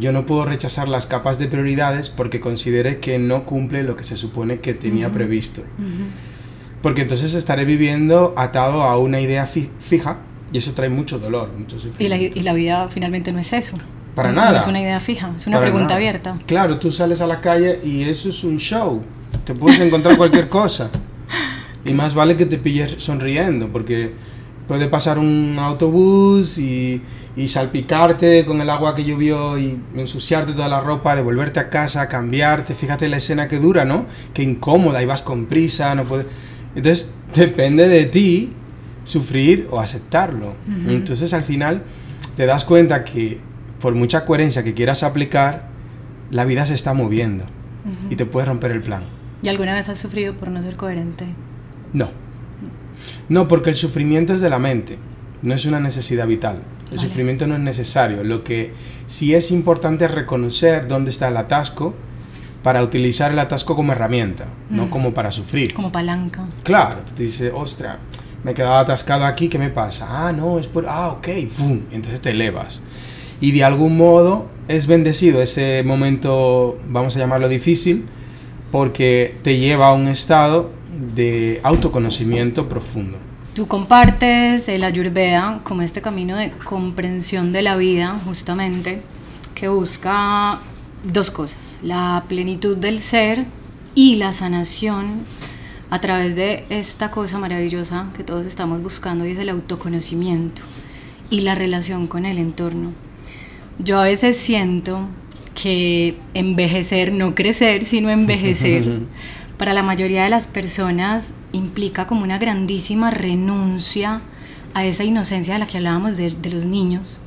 Yo 0.00 0.10
no 0.10 0.26
puedo 0.26 0.44
rechazar 0.46 0.88
las 0.88 1.06
capas 1.06 1.38
de 1.38 1.46
prioridades 1.46 2.08
porque 2.08 2.40
considere 2.40 2.98
que 2.98 3.20
no 3.20 3.46
cumple 3.46 3.84
lo 3.84 3.94
que 3.94 4.02
se 4.02 4.16
supone 4.16 4.58
que 4.58 4.74
tenía 4.74 5.12
previsto. 5.12 5.62
Porque 6.82 7.02
entonces 7.02 7.34
estaré 7.34 7.64
viviendo 7.64 8.34
atado 8.36 8.82
a 8.82 8.98
una 8.98 9.20
idea 9.20 9.46
fija 9.46 10.18
y 10.52 10.58
eso 10.58 10.72
trae 10.72 10.88
mucho 10.88 11.20
dolor, 11.20 11.52
mucho 11.56 11.78
sufrimiento. 11.78 12.36
Y 12.36 12.42
la, 12.42 12.52
vida 12.52 12.88
finalmente 12.88 13.30
no 13.30 13.38
es 13.38 13.52
eso. 13.52 13.78
Para 14.18 14.32
nada. 14.32 14.50
No 14.50 14.56
es 14.56 14.66
una 14.66 14.80
idea 14.80 14.98
fija, 14.98 15.30
es 15.36 15.46
una 15.46 15.60
pregunta 15.60 15.94
abierta. 15.94 16.36
Claro, 16.44 16.78
tú 16.78 16.90
sales 16.90 17.20
a 17.20 17.26
la 17.28 17.40
calle 17.40 17.78
y 17.84 18.02
eso 18.02 18.30
es 18.30 18.42
un 18.42 18.58
show. 18.58 19.00
Te 19.44 19.54
puedes 19.54 19.78
encontrar 19.78 20.16
cualquier 20.16 20.48
cosa. 20.58 20.90
Y 21.84 21.92
más 21.92 22.14
vale 22.14 22.34
que 22.34 22.44
te 22.44 22.58
pilles 22.58 22.96
sonriendo, 22.98 23.68
porque 23.68 24.12
puede 24.66 24.88
pasar 24.88 25.20
un 25.20 25.56
autobús 25.60 26.58
y, 26.58 27.00
y, 27.36 27.46
salpicarte 27.46 28.44
con 28.44 28.60
el 28.60 28.68
agua 28.70 28.92
que 28.96 29.04
llovió 29.04 29.56
y 29.56 29.78
ensuciarte 29.94 30.52
toda 30.52 30.66
la 30.66 30.80
ropa, 30.80 31.14
devolverte 31.14 31.60
a 31.60 31.70
casa, 31.70 32.08
cambiarte. 32.08 32.74
Fíjate 32.74 33.08
la 33.08 33.18
escena 33.18 33.46
que 33.46 33.60
dura, 33.60 33.84
¿no? 33.84 34.06
Que 34.34 34.42
incómoda 34.42 35.00
y 35.00 35.06
vas 35.06 35.22
con 35.22 35.46
prisa, 35.46 35.94
no 35.94 36.02
puedes... 36.02 36.26
Entonces, 36.74 37.14
depende 37.36 37.86
de 37.86 38.06
ti 38.06 38.50
sufrir 39.04 39.68
o 39.70 39.78
aceptarlo. 39.78 40.54
Entonces, 40.88 41.32
al 41.32 41.44
final, 41.44 41.84
te 42.36 42.46
das 42.46 42.64
cuenta 42.64 43.04
que 43.04 43.46
por 43.80 43.94
mucha 43.94 44.24
coherencia 44.24 44.64
que 44.64 44.74
quieras 44.74 45.02
aplicar, 45.02 45.68
la 46.30 46.44
vida 46.44 46.66
se 46.66 46.74
está 46.74 46.94
moviendo 46.94 47.44
y 48.10 48.16
te 48.16 48.26
puede 48.26 48.46
romper 48.46 48.72
el 48.72 48.80
plan. 48.80 49.02
¿Y 49.42 49.48
alguna 49.48 49.74
vez 49.74 49.88
has 49.88 49.98
sufrido 49.98 50.34
por 50.34 50.48
no 50.48 50.62
ser 50.62 50.76
coherente? 50.76 51.26
No. 51.92 52.10
No, 53.28 53.48
porque 53.48 53.70
el 53.70 53.76
sufrimiento 53.76 54.34
es 54.34 54.40
de 54.40 54.50
la 54.50 54.58
mente, 54.58 54.98
no 55.42 55.54
es 55.54 55.64
una 55.66 55.80
necesidad 55.80 56.26
vital. 56.26 56.62
El 56.90 56.98
sufrimiento 56.98 57.46
no 57.46 57.54
es 57.54 57.60
necesario. 57.60 58.24
Lo 58.24 58.42
que 58.42 58.72
sí 59.06 59.34
es 59.34 59.50
importante 59.50 60.06
es 60.06 60.10
reconocer 60.10 60.88
dónde 60.88 61.10
está 61.10 61.28
el 61.28 61.36
atasco 61.36 61.94
para 62.62 62.82
utilizar 62.82 63.30
el 63.30 63.38
atasco 63.38 63.76
como 63.76 63.92
herramienta, 63.92 64.46
no 64.70 64.86
mm. 64.86 64.90
como 64.90 65.14
para 65.14 65.30
sufrir. 65.30 65.74
Como 65.74 65.92
palanca. 65.92 66.44
Claro, 66.64 67.00
te 67.14 67.24
dice, 67.24 67.52
ostra, 67.52 67.98
me 68.42 68.52
he 68.52 68.54
quedado 68.54 68.76
atascado 68.76 69.26
aquí, 69.26 69.48
¿qué 69.48 69.58
me 69.58 69.70
pasa? 69.70 70.06
Ah, 70.08 70.32
no, 70.32 70.58
es 70.58 70.66
por... 70.66 70.86
Ah, 70.88 71.08
ok, 71.08 71.28
¡fum! 71.50 71.82
Entonces 71.90 72.20
te 72.20 72.30
elevas. 72.30 72.82
Y 73.40 73.52
de 73.52 73.64
algún 73.64 73.96
modo 73.96 74.46
es 74.68 74.86
bendecido 74.86 75.40
ese 75.42 75.82
momento, 75.84 76.78
vamos 76.88 77.16
a 77.16 77.18
llamarlo 77.18 77.48
difícil, 77.48 78.06
porque 78.70 79.36
te 79.42 79.58
lleva 79.58 79.88
a 79.88 79.92
un 79.92 80.08
estado 80.08 80.70
de 81.14 81.60
autoconocimiento 81.62 82.68
profundo. 82.68 83.16
Tú 83.54 83.66
compartes 83.66 84.68
el 84.68 84.84
Ayurveda 84.84 85.60
como 85.64 85.82
este 85.82 86.02
camino 86.02 86.36
de 86.36 86.50
comprensión 86.52 87.52
de 87.52 87.62
la 87.62 87.76
vida, 87.76 88.20
justamente, 88.24 89.00
que 89.54 89.68
busca 89.68 90.60
dos 91.04 91.30
cosas, 91.30 91.78
la 91.82 92.24
plenitud 92.28 92.76
del 92.76 93.00
ser 93.00 93.46
y 93.94 94.16
la 94.16 94.32
sanación 94.32 95.24
a 95.90 96.00
través 96.00 96.36
de 96.36 96.64
esta 96.68 97.10
cosa 97.10 97.38
maravillosa 97.38 98.10
que 98.16 98.22
todos 98.22 98.46
estamos 98.46 98.82
buscando 98.82 99.26
y 99.26 99.32
es 99.32 99.38
el 99.38 99.48
autoconocimiento 99.48 100.62
y 101.30 101.40
la 101.40 101.54
relación 101.54 102.06
con 102.06 102.26
el 102.26 102.38
entorno. 102.38 102.92
Yo 103.78 104.00
a 104.00 104.04
veces 104.04 104.36
siento 104.36 105.08
que 105.60 106.16
envejecer, 106.34 107.12
no 107.12 107.34
crecer, 107.34 107.84
sino 107.84 108.10
envejecer, 108.10 109.02
para 109.56 109.72
la 109.72 109.82
mayoría 109.82 110.24
de 110.24 110.30
las 110.30 110.46
personas 110.46 111.34
implica 111.52 112.06
como 112.06 112.22
una 112.22 112.38
grandísima 112.38 113.10
renuncia 113.10 114.20
a 114.74 114.84
esa 114.84 115.04
inocencia 115.04 115.54
de 115.54 115.60
la 115.60 115.66
que 115.66 115.78
hablábamos 115.78 116.16
de, 116.16 116.36
los 116.50 116.64
niños. 116.64 117.20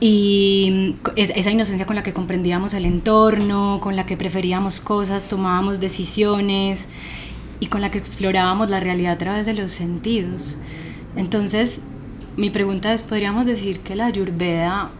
Y 0.00 0.96
esa 1.16 1.50
inocencia 1.50 1.86
con 1.86 1.96
la 1.96 2.02
que 2.02 2.12
comprendíamos 2.12 2.74
el 2.74 2.84
entorno, 2.84 3.78
con 3.82 3.96
la 3.96 4.06
que 4.06 4.16
preferíamos 4.16 4.80
cosas, 4.80 5.28
tomábamos 5.28 5.80
decisiones 5.80 6.88
y 7.60 7.66
con 7.66 7.80
la 7.80 7.90
que 7.90 7.98
explorábamos 7.98 8.70
la 8.70 8.80
realidad 8.80 9.12
a 9.12 9.18
través 9.18 9.46
de 9.46 9.54
los 9.54 9.72
sentidos. 9.72 10.56
Entonces, 11.16 11.80
mi 12.36 12.50
pregunta 12.50 12.92
es, 12.92 13.02
¿podríamos 13.02 13.46
decir 13.46 13.80
que 13.80 13.94
la 13.94 14.06
ayurveda 14.06 14.90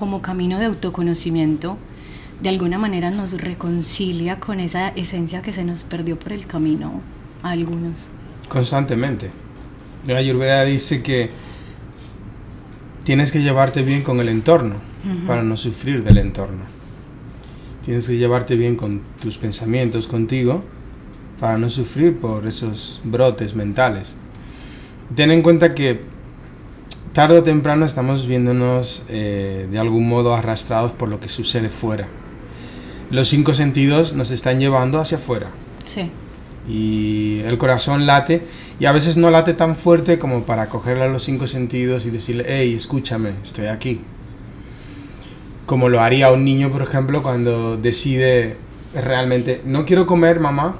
como 0.00 0.22
camino 0.22 0.58
de 0.58 0.64
autoconocimiento 0.64 1.76
de 2.42 2.48
alguna 2.48 2.78
manera 2.78 3.10
nos 3.10 3.32
reconcilia 3.32 4.40
con 4.40 4.58
esa 4.58 4.88
esencia 4.88 5.42
que 5.42 5.52
se 5.52 5.62
nos 5.62 5.84
perdió 5.84 6.18
por 6.18 6.32
el 6.32 6.46
camino 6.46 7.02
a 7.42 7.50
algunos. 7.50 7.92
Constantemente. 8.48 9.30
La 10.06 10.16
Ayurveda 10.16 10.64
dice 10.64 11.02
que 11.02 11.28
tienes 13.04 13.30
que 13.30 13.42
llevarte 13.42 13.82
bien 13.82 14.02
con 14.02 14.20
el 14.20 14.30
entorno 14.30 14.76
para 15.26 15.42
no 15.42 15.58
sufrir 15.58 16.02
del 16.02 16.16
entorno. 16.16 16.62
Tienes 17.84 18.06
que 18.06 18.16
llevarte 18.16 18.56
bien 18.56 18.76
con 18.76 19.02
tus 19.20 19.36
pensamientos, 19.36 20.06
contigo, 20.06 20.64
para 21.38 21.58
no 21.58 21.68
sufrir 21.68 22.18
por 22.18 22.46
esos 22.46 23.02
brotes 23.04 23.54
mentales. 23.54 24.16
Ten 25.14 25.30
en 25.30 25.42
cuenta 25.42 25.74
que 25.74 26.00
tarde 27.20 27.38
o 27.38 27.42
temprano 27.42 27.84
estamos 27.84 28.26
viéndonos 28.26 29.02
eh, 29.10 29.68
de 29.70 29.78
algún 29.78 30.08
modo 30.08 30.34
arrastrados 30.34 30.90
por 30.92 31.10
lo 31.10 31.20
que 31.20 31.28
sucede 31.28 31.68
fuera 31.68 32.08
los 33.10 33.28
cinco 33.28 33.54
sentidos 33.54 34.14
nos 34.14 34.30
están 34.30 34.60
llevando 34.60 35.00
hacia 35.00 35.18
afuera. 35.18 35.48
Sí. 35.84 36.10
Y 36.68 37.40
el 37.40 37.58
corazón 37.58 38.06
late, 38.06 38.42
y 38.78 38.86
a 38.86 38.92
veces 38.92 39.16
no 39.16 39.30
late 39.30 39.54
tan 39.54 39.76
fuerte 39.76 40.18
como 40.18 40.44
para 40.44 40.68
cogerle 40.68 41.02
a 41.02 41.08
los 41.08 41.24
cinco 41.24 41.46
sentidos 41.46 42.06
y 42.06 42.10
decirle, 42.10 42.44
hey, 42.46 42.74
escúchame, 42.76 43.32
estoy 43.42 43.66
aquí. 43.66 44.00
Como 45.66 45.88
lo 45.88 46.00
haría 46.00 46.30
un 46.30 46.44
niño, 46.44 46.70
por 46.70 46.82
ejemplo, 46.82 47.22
cuando 47.22 47.76
decide 47.76 48.56
realmente, 48.94 49.60
no 49.64 49.84
quiero 49.84 50.06
comer, 50.06 50.40
mamá, 50.40 50.78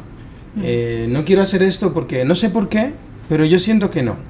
eh, 0.62 1.06
no 1.08 1.24
quiero 1.24 1.42
hacer 1.42 1.62
esto 1.62 1.92
porque 1.92 2.24
no 2.24 2.34
sé 2.34 2.50
por 2.50 2.68
qué, 2.68 2.92
pero 3.28 3.44
yo 3.44 3.58
siento 3.58 3.90
que 3.90 4.02
no. 4.02 4.29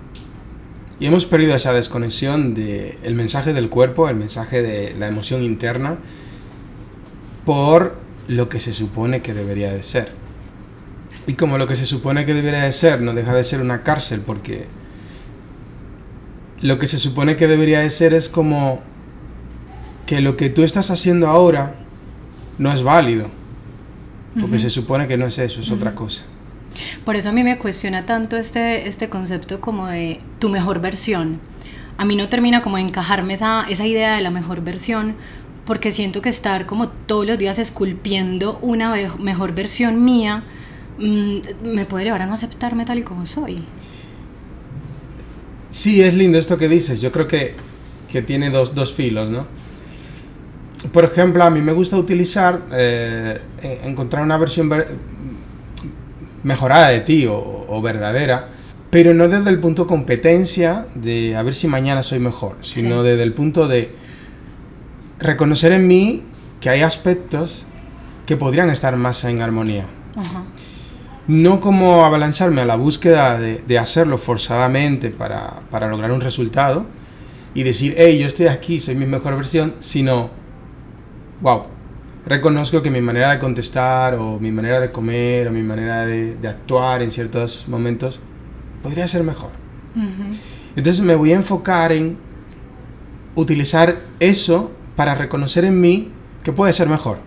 Y 1.01 1.07
hemos 1.07 1.25
perdido 1.25 1.55
esa 1.55 1.73
desconexión 1.73 2.53
del 2.55 3.15
mensaje 3.15 3.55
del 3.55 3.71
cuerpo, 3.71 4.09
el 4.11 4.17
mensaje 4.17 4.63
de 4.63 4.95
la 4.99 5.09
emoción 5.09 5.43
interna, 5.43 5.97
por 7.47 7.97
lo 8.29 8.51
que 8.51 8.61
se 8.61 8.75
supone 8.75 9.23
que 9.23 9.33
debería 9.33 9.73
de 9.73 9.83
ser. 9.83 10.13
Y 11.27 11.35
como 11.35 11.57
lo 11.57 11.67
que 11.67 11.75
se 11.75 11.87
supone 11.87 12.27
que 12.27 12.35
debería 12.35 12.65
de 12.65 12.73
ser 12.73 13.01
no 13.01 13.15
deja 13.15 13.35
de 13.35 13.45
ser 13.45 13.61
una 13.61 13.83
cárcel 13.83 14.21
porque 14.21 14.67
lo 16.61 16.79
que 16.79 16.87
se 16.87 16.99
supone 16.99 17.37
que 17.37 17.47
debería 17.47 17.81
de 17.81 17.91
ser 17.91 18.15
es 18.15 18.29
como 18.29 18.81
que 20.07 20.21
lo 20.21 20.37
que 20.37 20.51
tú 20.51 20.65
estás 20.65 20.91
haciendo 20.91 21.29
ahora 21.29 21.77
no 22.59 22.73
es 22.73 22.83
válido. 22.83 23.29
Porque 24.39 24.59
se 24.59 24.71
supone 24.71 25.09
que 25.09 25.17
no 25.17 25.27
es 25.27 25.39
eso, 25.39 25.61
es 25.61 25.73
otra 25.73 25.95
cosa. 25.95 26.25
Por 27.05 27.17
eso 27.17 27.31
a 27.31 27.33
mí 27.33 27.43
me 27.43 27.59
cuestiona 27.59 28.07
tanto 28.07 28.37
este, 28.37 28.89
este 28.89 29.09
concepto 29.09 29.61
como 29.61 29.87
de 29.87 30.21
tu 30.39 30.49
mejor 30.49 30.81
versión. 30.81 31.41
A 31.97 32.05
mí 32.05 32.17
no 32.17 32.29
termina 32.29 32.63
como 32.63 32.77
de 32.77 32.83
encajarme 32.83 33.35
esa, 33.35 33.67
esa 33.69 33.87
idea 33.87 34.15
de 34.15 34.23
la 34.23 34.31
mejor 34.31 34.63
versión 34.63 35.17
porque 35.67 35.93
siento 35.93 36.23
que 36.23 36.31
estar 36.31 36.67
como 36.67 36.89
todos 36.89 37.27
los 37.27 37.39
días 37.39 37.59
esculpiendo 37.59 38.59
una 38.63 38.95
mejor 39.19 39.55
versión 39.55 40.03
mía 40.03 40.45
mm, 40.99 41.37
me 41.63 41.85
puede 41.85 42.07
llevar 42.07 42.23
a 42.23 42.27
no 42.27 42.35
aceptarme 42.35 42.85
tal 42.85 42.99
y 42.99 43.03
como 43.03 43.27
soy. 43.27 43.65
Sí, 45.71 46.03
es 46.03 46.15
lindo 46.15 46.39
esto 46.39 46.59
que 46.59 46.69
dices. 46.69 47.01
Yo 47.01 47.13
creo 47.13 47.29
que, 47.29 47.55
que 48.11 48.23
tiene 48.23 48.51
dos, 48.51 48.75
dos, 48.75 48.93
filos, 48.93 49.31
¿no? 49.31 49.47
Por 50.93 51.05
ejemplo, 51.05 51.45
a 51.45 51.51
mí 51.51 51.61
me 51.61 51.73
gusta 51.73 51.97
utilizar, 51.97 52.63
eh, 52.73 53.41
encontrar 53.85 54.25
una 54.25 54.39
versión 54.39 54.69
mejorada 56.43 56.89
de 56.89 57.01
ti 57.01 57.27
o, 57.27 57.67
o, 57.69 57.83
verdadera, 57.83 58.49
pero 58.91 59.15
no 59.15 59.29
desde 59.29 59.51
el 59.51 59.61
punto 59.61 59.87
competencia 59.87 60.87
de 60.95 61.37
a 61.37 61.43
ver 61.43 61.55
si 61.55 61.69
mañana 61.69 62.03
soy 62.03 62.19
mejor, 62.19 62.57
sino 62.61 63.03
desde 63.03 63.23
el 63.23 63.33
punto 63.33 63.69
de 63.69 63.95
reconocer 65.19 65.73
en 65.73 65.87
mí 65.87 66.23
que 66.61 66.71
hay 66.71 66.83
aspectos 66.83 67.67
que 68.27 68.37
podrían 68.37 68.71
estar 68.71 68.97
más 68.97 69.25
en 69.25 69.41
armonía. 69.43 69.87
No 71.27 71.61
como 71.61 72.05
abalanzarme 72.05 72.63
a 72.63 72.65
la 72.65 72.77
búsqueda 72.77 73.39
de, 73.39 73.79
hacerlo 73.79 74.19
forzadamente 74.19 75.11
para, 75.11 75.61
para, 75.71 75.89
lograr 75.89 76.11
un 76.11 76.21
resultado 76.21 76.87
y 77.55 77.63
decir, 77.63 77.95
hey, 77.97 78.19
yo 78.19 78.27
estoy 78.27 78.47
aquí, 78.47 78.81
soy 78.81 78.97
mi 78.97 79.07
mejor 79.07 79.37
versión, 79.37 79.75
sino, 79.79 80.31
wow, 81.41 81.65
reconozco 82.27 82.83
que 82.83 82.91
mi 82.91 83.01
manera 83.01 83.33
de 83.33 83.39
contestar 83.39 84.15
o 84.15 84.39
mi 84.39 84.53
manera 84.53 84.81
de 84.81 84.91
comer 84.91 85.49
o 85.49 85.53
mi 85.53 85.63
manera 85.63 86.05
de, 86.07 86.37
actuar 86.49 87.03
en 87.03 87.11
ciertos 87.11 87.69
momentos 87.69 88.21
podría 88.83 89.07
ser 89.09 89.23
mejor. 89.25 89.51
Entonces 90.77 91.03
me 91.03 91.15
voy 91.15 91.33
a 91.33 91.37
enfocar 91.37 91.93
en 91.93 92.17
utilizar 93.35 94.01
eso 94.21 94.71
para 94.97 95.15
reconocer 95.15 95.65
en 95.65 95.81
mí 95.81 96.11
que 96.43 96.53
puede 96.53 96.73
ser 96.73 96.89
mejor. 96.89 97.19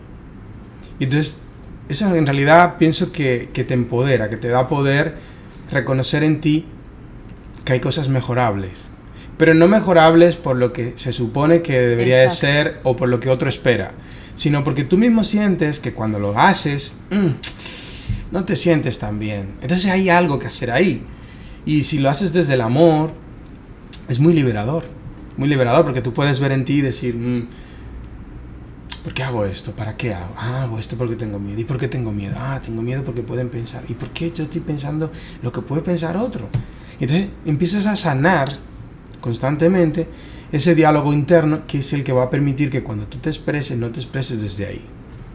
Y 1.00 1.06
entonces, 1.06 1.44
eso 1.90 2.16
en 2.16 2.26
realidad 2.26 2.78
pienso 2.78 3.12
que, 3.12 3.50
que 3.54 3.64
te 3.64 3.74
empodera, 3.74 4.30
que 4.30 4.38
te 4.38 4.48
da 4.48 4.68
poder 4.68 5.16
reconocer 5.72 6.24
en 6.24 6.40
ti 6.40 6.66
que 7.66 7.74
hay 7.74 7.80
cosas 7.80 8.10
mejorables. 8.10 8.92
pero 9.38 9.56
no 9.56 9.68
mejorables 9.68 10.36
por 10.36 10.56
lo 10.56 10.72
que 10.72 10.94
se 10.96 11.12
supone 11.12 11.64
que 11.64 11.80
debería 11.80 12.20
de 12.20 12.30
ser 12.30 12.80
o 12.84 12.96
por 12.96 13.10
lo 13.10 13.20
que 13.20 13.30
otro 13.30 13.50
espera, 13.50 13.92
sino 14.36 14.63
porque 14.63 14.84
tú 14.84 14.98
mismo 14.98 15.24
sientes 15.24 15.80
que 15.80 15.94
cuando 15.94 16.20
lo 16.20 16.38
haces, 16.38 16.98
mm, 17.10 18.32
no 18.32 18.46
te 18.46 18.56
sientes 18.56 19.00
tan 19.00 19.20
bien. 19.20 19.54
Entonces 19.62 19.92
hay 19.92 20.10
algo 20.10 20.40
que 20.40 20.48
hacer 20.48 20.72
ahí. 20.72 21.06
Y 21.66 21.84
si 21.84 22.00
lo 22.00 22.10
haces 22.10 22.34
desde 22.34 22.56
el 22.56 22.62
amor, 22.62 23.13
es 24.08 24.20
muy 24.20 24.34
liberador. 24.34 24.84
Muy 25.38 25.48
liberador 25.48 25.86
porque 25.86 26.02
tú 26.02 26.13
puedes 26.13 26.40
ver 26.40 26.52
en 26.52 26.66
ti 26.66 26.74
y 26.74 26.82
decir, 26.82 27.16
mm, 27.16 27.48
¿por 29.04 29.13
qué 29.13 29.24
hago 29.24 29.46
esto? 29.46 29.72
¿Para 29.72 29.96
qué 29.96 30.13
hago? 30.13 30.34
Ah, 30.38 30.63
hago 30.63 30.80
esto 30.80 30.98
porque 30.98 31.16
tengo 31.16 31.40
miedo. 31.40 31.60
¿Y 31.60 31.63
por 31.63 31.78
qué 31.78 31.88
tengo 31.88 32.12
miedo? 32.12 32.36
Ah, 32.38 32.60
tengo 32.63 32.82
miedo 32.82 33.04
porque 33.04 33.22
pueden 33.22 33.50
pensar. 33.50 33.84
¿Y 33.88 33.94
por 33.94 34.10
qué 34.10 34.32
yo 34.32 34.44
estoy 34.44 34.62
pensando 34.62 35.12
lo 35.42 35.52
que 35.52 35.62
puede 35.62 35.82
pensar 35.82 36.18
otro? 36.18 36.50
Y 37.00 37.04
entonces 37.04 37.30
empiezas 37.46 37.86
a 37.86 37.96
sanar 37.96 38.54
constantemente 39.22 40.08
ese 40.54 40.76
diálogo 40.76 41.12
interno 41.12 41.66
que 41.66 41.80
es 41.80 41.94
el 41.94 42.04
que 42.04 42.14
va 42.14 42.26
a 42.26 42.30
permitir 42.30 42.70
que 42.70 42.84
cuando 42.84 43.08
tú 43.08 43.18
te 43.18 43.30
expreses, 43.30 43.76
no 43.76 43.90
te 43.90 44.00
expreses 44.00 44.40
desde 44.40 44.68
ahí, 44.68 44.86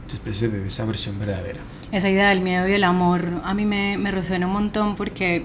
te 0.07 0.15
expreses 0.15 0.53
desde 0.53 0.69
esa 0.69 0.85
versión 0.85 1.19
verdadera. 1.19 1.59
Esa 1.91 2.09
idea 2.09 2.29
del 2.29 2.41
miedo 2.41 2.69
y 2.69 2.73
el 2.73 2.85
amor 2.85 3.25
a 3.43 3.53
mí 3.53 3.67
me, 3.67 3.99
me 3.99 4.13
resuena 4.13 4.47
un 4.47 4.53
montón 4.53 4.95
porque 4.95 5.45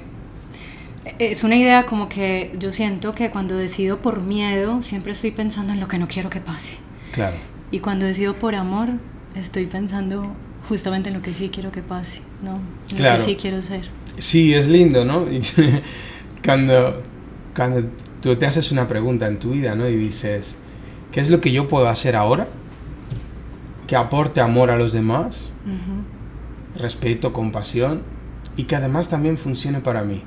es 1.17 1.43
una 1.43 1.55
idea 1.55 1.87
como 1.87 2.07
que 2.07 2.55
yo 2.59 2.71
siento 2.71 3.15
que 3.15 3.31
cuando 3.31 3.57
decido 3.57 3.97
por 3.97 4.21
miedo 4.21 4.83
siempre 4.83 5.13
estoy 5.13 5.31
pensando 5.31 5.73
en 5.73 5.79
lo 5.79 5.87
que 5.87 5.97
no 5.97 6.07
quiero 6.07 6.29
que 6.29 6.39
pase. 6.39 6.73
Claro. 7.11 7.35
Y 7.71 7.79
cuando 7.79 8.05
decido 8.05 8.37
por 8.37 8.53
amor 8.53 8.89
estoy 9.33 9.65
pensando 9.65 10.35
justamente 10.69 11.09
en 11.09 11.15
lo 11.15 11.23
que 11.23 11.33
sí 11.33 11.49
quiero 11.49 11.71
que 11.71 11.81
pase, 11.81 12.21
¿no? 12.43 12.59
En 12.95 13.03
lo 13.03 13.11
que 13.11 13.19
sí 13.19 13.35
quiero 13.35 13.63
ser. 13.63 13.89
Sí, 14.19 14.53
es 14.53 14.67
lindo, 14.67 15.03
¿no? 15.03 15.25
cuando, 16.45 17.01
cuando 17.55 17.89
tú 18.23 18.33
te 18.37 18.45
haces 18.45 18.71
una 18.71 18.87
pregunta 18.87 19.27
en 19.27 19.37
tu 19.37 19.51
vida, 19.51 19.75
¿no? 19.75 19.87
Y 19.89 19.97
dices, 19.97 20.55
¿qué 21.11 21.19
es 21.19 21.29
lo 21.29 21.41
que 21.41 21.51
yo 21.51 21.67
puedo 21.67 21.89
hacer 21.89 22.15
ahora? 22.15 22.47
Que 23.85 23.97
aporte 23.97 24.39
amor 24.39 24.71
a 24.71 24.77
los 24.77 24.93
demás, 24.93 25.53
respeto, 26.79 27.33
compasión 27.33 28.01
y 28.55 28.63
que 28.63 28.77
además 28.77 29.09
también 29.09 29.37
funcione 29.37 29.81
para 29.81 30.03
mí. 30.03 30.23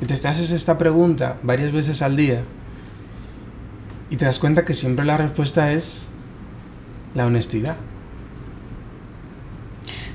Y 0.00 0.06
te 0.06 0.14
haces 0.14 0.52
esta 0.52 0.78
pregunta 0.78 1.38
varias 1.42 1.72
veces 1.72 2.00
al 2.00 2.16
día 2.16 2.44
y 4.08 4.16
te 4.16 4.24
das 4.24 4.38
cuenta 4.38 4.64
que 4.64 4.74
siempre 4.74 5.04
la 5.04 5.16
respuesta 5.16 5.72
es 5.72 6.08
la 7.16 7.26
honestidad. 7.26 7.76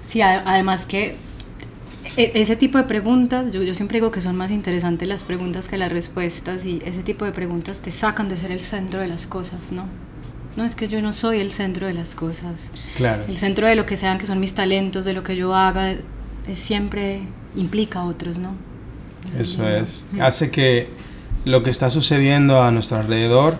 Sí, 0.01 0.21
además 0.21 0.85
que 0.85 1.17
e, 2.17 2.31
ese 2.35 2.55
tipo 2.55 2.77
de 2.77 2.83
preguntas, 2.85 3.51
yo, 3.51 3.61
yo, 3.63 3.73
siempre 3.73 3.97
digo 3.97 4.11
que 4.11 4.21
son 4.21 4.35
más 4.35 4.51
interesantes 4.51 5.07
las 5.07 5.23
preguntas 5.23 5.67
que 5.67 5.77
las 5.77 5.91
respuestas 5.91 6.65
y 6.65 6.79
ese 6.83 7.03
tipo 7.03 7.23
de 7.25 7.31
preguntas 7.31 7.79
te 7.79 7.91
sacan 7.91 8.27
de 8.27 8.35
ser 8.35 8.51
el 8.51 8.59
centro 8.59 8.99
de 8.99 9.07
las 9.07 9.27
cosas, 9.27 9.71
¿no? 9.71 9.85
No 10.57 10.65
es 10.65 10.75
que 10.75 10.87
yo 10.87 11.01
no 11.01 11.13
soy 11.13 11.39
el 11.39 11.51
centro 11.51 11.85
de 11.85 11.93
las 11.93 12.15
cosas. 12.15 12.71
Claro. 12.95 13.23
El 13.27 13.37
centro 13.37 13.67
de 13.67 13.75
lo 13.75 13.85
que 13.85 13.95
sean 13.95 14.17
que 14.17 14.25
son 14.25 14.39
mis 14.39 14.55
talentos, 14.55 15.05
de 15.05 15.13
lo 15.13 15.21
que 15.21 15.35
yo 15.35 15.55
haga, 15.55 15.91
es 15.91 16.59
siempre 16.59 17.21
implica 17.55 17.99
a 17.99 18.05
otros, 18.05 18.39
¿no? 18.39 18.55
Eso, 19.37 19.67
es. 19.69 20.07
Hace 20.19 20.49
que 20.49 20.87
lo 21.45 21.61
que 21.61 21.69
está 21.69 21.91
sucediendo 21.91 22.61
a 22.63 22.71
nuestro 22.71 22.97
alrededor 22.97 23.59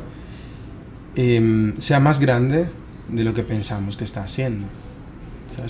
em, 1.16 1.80
sea 1.80 2.00
más 2.00 2.20
grande 2.20 2.68
de 3.10 3.24
lo 3.24 3.34
que 3.36 3.44
pensamos 3.44 3.96
que 3.96 4.04
está 4.04 4.24
haciendo. 4.24 4.68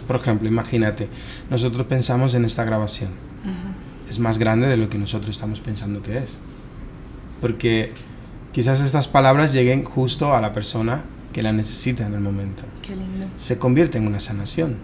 Por 0.07 0.17
ejemplo, 0.17 0.47
imagínate, 0.47 1.09
nosotros 1.49 1.87
pensamos 1.87 2.33
en 2.33 2.45
esta 2.45 2.63
grabación. 2.63 3.09
Es 4.09 4.19
más 4.19 4.37
grande 4.37 4.67
de 4.67 4.77
lo 4.77 4.89
que 4.89 4.97
nosotros 4.97 5.29
estamos 5.29 5.59
pensando 5.59 6.01
que 6.01 6.17
es. 6.17 6.39
Porque 7.41 7.91
quizás 8.51 8.81
estas 8.81 9.07
palabras 9.07 9.53
lleguen 9.53 9.83
justo 9.83 10.35
a 10.35 10.41
la 10.41 10.53
persona 10.53 11.03
que 11.33 11.41
la 11.41 11.53
necesita 11.53 12.05
en 12.05 12.13
el 12.13 12.21
momento. 12.21 12.63
Qué 12.81 12.95
lindo. 12.95 13.27
Se 13.35 13.57
convierte 13.57 13.97
en 13.97 14.07
una 14.07 14.19
sanación. 14.19 14.77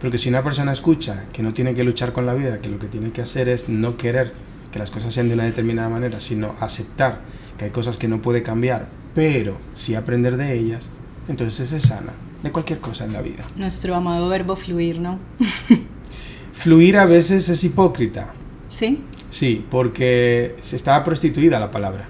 Porque 0.00 0.18
si 0.18 0.28
una 0.28 0.42
persona 0.42 0.72
escucha 0.72 1.24
que 1.32 1.42
no 1.42 1.54
tiene 1.54 1.74
que 1.74 1.84
luchar 1.84 2.12
con 2.12 2.26
la 2.26 2.34
vida, 2.34 2.60
que 2.60 2.68
lo 2.68 2.78
que 2.78 2.86
tiene 2.86 3.12
que 3.12 3.22
hacer 3.22 3.48
es 3.48 3.68
no 3.68 3.96
querer 3.96 4.32
que 4.72 4.78
las 4.78 4.90
cosas 4.90 5.14
sean 5.14 5.28
de 5.28 5.34
una 5.34 5.44
determinada 5.44 5.88
manera, 5.88 6.20
sino 6.20 6.54
aceptar 6.60 7.20
que 7.56 7.66
hay 7.66 7.70
cosas 7.70 7.96
que 7.96 8.08
no 8.08 8.20
puede 8.20 8.42
cambiar, 8.42 8.88
pero 9.14 9.56
sí 9.74 9.94
aprender 9.94 10.36
de 10.36 10.52
ellas, 10.52 10.90
entonces 11.28 11.68
se 11.68 11.80
sana 11.80 12.12
de 12.42 12.52
cualquier 12.52 12.80
cosa 12.80 13.04
en 13.04 13.12
la 13.12 13.22
vida. 13.22 13.44
Nuestro 13.56 13.94
amado 13.94 14.28
verbo 14.28 14.56
fluir, 14.56 15.00
¿no? 15.00 15.18
fluir 16.52 16.98
a 16.98 17.06
veces 17.06 17.48
es 17.48 17.64
hipócrita. 17.64 18.32
¿Sí? 18.70 19.02
Sí, 19.30 19.64
porque 19.70 20.56
se 20.60 20.76
está 20.76 21.02
prostituida 21.02 21.58
la 21.58 21.70
palabra. 21.70 22.08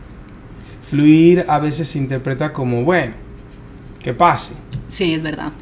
Fluir 0.82 1.44
a 1.48 1.58
veces 1.58 1.88
se 1.88 1.98
interpreta 1.98 2.52
como, 2.52 2.84
bueno, 2.84 3.14
que 4.00 4.14
pase. 4.14 4.54
Sí, 4.88 5.14
es 5.14 5.22
verdad. 5.22 5.52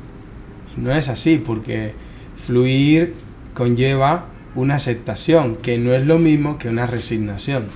no 0.76 0.92
es 0.92 1.08
así, 1.08 1.38
porque 1.38 1.94
fluir 2.36 3.14
conlleva 3.54 4.26
una 4.54 4.74
aceptación, 4.76 5.56
que 5.56 5.78
no 5.78 5.94
es 5.94 6.06
lo 6.06 6.18
mismo 6.18 6.58
que 6.58 6.68
una 6.68 6.86
resignación. 6.86 7.66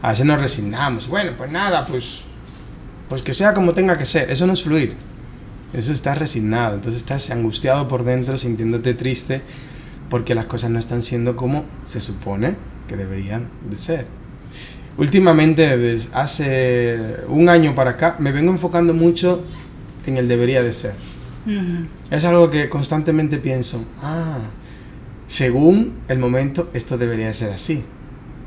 A 0.00 0.10
veces 0.10 0.24
nos 0.24 0.40
resignamos, 0.40 1.08
bueno, 1.08 1.32
pues 1.36 1.50
nada, 1.52 1.86
pues, 1.86 2.22
pues 3.08 3.22
que 3.22 3.34
sea 3.34 3.52
como 3.52 3.74
tenga 3.74 3.98
que 3.98 4.06
ser, 4.06 4.30
eso 4.30 4.46
no 4.46 4.54
es 4.54 4.62
fluir. 4.62 4.96
Eso 5.72 5.92
está 5.92 6.14
resignado, 6.14 6.74
entonces 6.74 7.00
estás 7.00 7.30
angustiado 7.30 7.88
por 7.88 8.04
dentro, 8.04 8.36
sintiéndote 8.36 8.94
triste 8.94 9.42
porque 10.12 10.34
las 10.34 10.44
cosas 10.44 10.68
no 10.68 10.78
están 10.78 11.00
siendo 11.00 11.36
como 11.36 11.64
se 11.84 11.98
supone 11.98 12.54
que 12.86 12.98
deberían 12.98 13.48
de 13.70 13.76
ser. 13.78 14.06
Últimamente, 14.98 15.78
desde 15.78 16.14
hace 16.14 17.16
un 17.28 17.48
año 17.48 17.74
para 17.74 17.92
acá, 17.92 18.16
me 18.18 18.30
vengo 18.30 18.50
enfocando 18.52 18.92
mucho 18.92 19.42
en 20.04 20.18
el 20.18 20.28
debería 20.28 20.62
de 20.62 20.74
ser. 20.74 20.94
Es 22.10 22.26
algo 22.26 22.50
que 22.50 22.68
constantemente 22.68 23.38
pienso, 23.38 23.86
ah, 24.02 24.36
según 25.28 25.94
el 26.08 26.18
momento, 26.18 26.68
esto 26.74 26.98
debería 26.98 27.28
de 27.28 27.34
ser 27.34 27.52
así. 27.52 27.82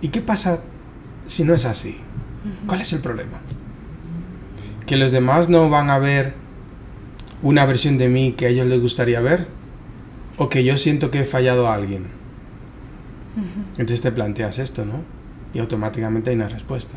¿Y 0.02 0.10
qué 0.10 0.22
pasa 0.22 0.62
si 1.26 1.44
no 1.46 1.56
es 1.56 1.66
así? 1.66 2.00
¿Cuál 2.68 2.82
es 2.82 2.94
el 2.94 3.00
problema? 3.00 3.42
Que 4.86 4.98
los 4.98 5.12
demás 5.12 5.50
no 5.50 5.68
van 5.72 5.90
a 5.90 5.98
ver 5.98 6.36
una 7.46 7.64
versión 7.68 8.00
de 8.00 8.10
mí 8.10 8.32
que 8.32 8.48
a 8.48 8.50
ellos 8.50 8.66
les 8.66 8.82
gustaría 8.82 9.22
ver 9.22 9.48
o 10.38 10.50
que 10.50 10.64
yo 10.64 10.78
siento 10.78 11.12
que 11.12 11.20
he 11.20 11.26
fallado 11.26 11.68
a 11.68 11.76
alguien. 11.76 12.08
Entonces 13.78 14.02
te 14.02 14.12
planteas 14.12 14.58
esto, 14.58 14.84
¿no? 14.84 15.02
Y 15.54 15.60
automáticamente 15.60 16.32
hay 16.32 16.38
una 16.38 16.50
respuesta. 16.50 16.96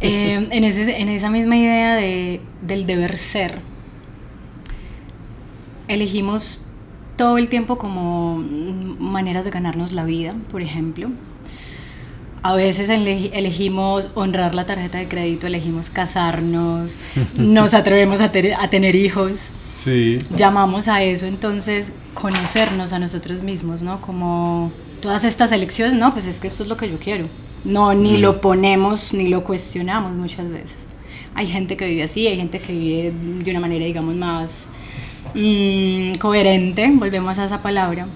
Eh, 0.00 0.48
en, 0.50 0.64
ese, 0.64 1.00
en, 1.00 1.08
esa 1.08 1.30
misma 1.30 1.56
idea 1.56 1.94
de, 1.94 2.40
del 2.60 2.86
deber 2.86 3.16
ser, 3.16 3.60
elegimos 5.86 6.66
todo 7.16 7.38
el 7.38 7.48
tiempo 7.48 7.78
como 7.78 8.36
maneras 8.98 9.44
de 9.44 9.52
ganarnos 9.52 9.92
la 9.92 10.04
vida, 10.04 10.34
por 10.50 10.60
ejemplo. 10.60 11.08
A 12.42 12.54
veces 12.54 12.88
elegimos 12.88 14.08
honrar 14.14 14.54
la 14.54 14.64
tarjeta 14.64 14.98
de 14.98 15.08
crédito, 15.08 15.46
elegimos 15.46 15.90
casarnos, 15.90 16.96
nos 17.36 17.74
atrevemos 17.74 18.20
a, 18.20 18.30
tener 18.30 18.96
hijos. 18.96 19.50
Sí. 19.70 20.18
Llamamos 20.34 20.88
a 20.88 21.02
eso 21.02 21.26
entonces 21.26 21.92
conocernos 22.14 22.92
a 22.92 22.98
nosotros 22.98 23.42
mismos, 23.42 23.82
¿no? 23.82 24.00
Como 24.00 24.72
todas 25.00 25.24
estas 25.24 25.52
elecciones, 25.52 25.98
no, 25.98 26.12
pues 26.12 26.26
es 26.26 26.40
que 26.40 26.48
esto 26.48 26.62
es 26.62 26.68
lo 26.68 26.76
que 26.76 26.88
yo 26.88 26.98
quiero. 26.98 27.26
No, 27.64 27.92
ni 27.92 28.16
mm. 28.16 28.20
lo 28.20 28.40
ponemos 28.40 29.12
ni 29.12 29.28
lo 29.28 29.44
cuestionamos 29.44 30.12
muchas 30.12 30.48
veces. 30.48 30.76
Hay 31.34 31.46
gente 31.46 31.76
que 31.76 31.86
vive 31.86 32.02
así, 32.02 32.26
hay 32.26 32.36
gente 32.36 32.58
que 32.58 32.72
vive 32.72 33.12
de 33.44 33.50
una 33.50 33.60
manera, 33.60 33.84
digamos, 33.84 34.14
más 34.14 34.50
mm, 35.34 36.14
coherente, 36.14 36.90
volvemos 36.94 37.38
a 37.38 37.44
esa 37.44 37.62
palabra. 37.62 38.06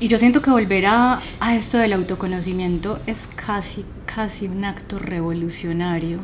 Y 0.00 0.08
yo 0.08 0.16
siento 0.16 0.40
que 0.40 0.50
volver 0.50 0.86
a, 0.86 1.20
a, 1.40 1.54
esto 1.54 1.76
del 1.76 1.92
autoconocimiento 1.92 2.98
es 3.06 3.28
casi, 3.36 3.84
casi 4.06 4.46
un 4.46 4.64
acto 4.64 4.98
revolucionario 4.98 6.20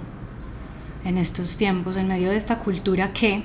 en 1.04 1.18
estos 1.18 1.58
tiempos, 1.58 1.98
en 1.98 2.08
medio 2.08 2.30
de 2.30 2.36
esta 2.36 2.58
cultura 2.58 3.12
que 3.12 3.42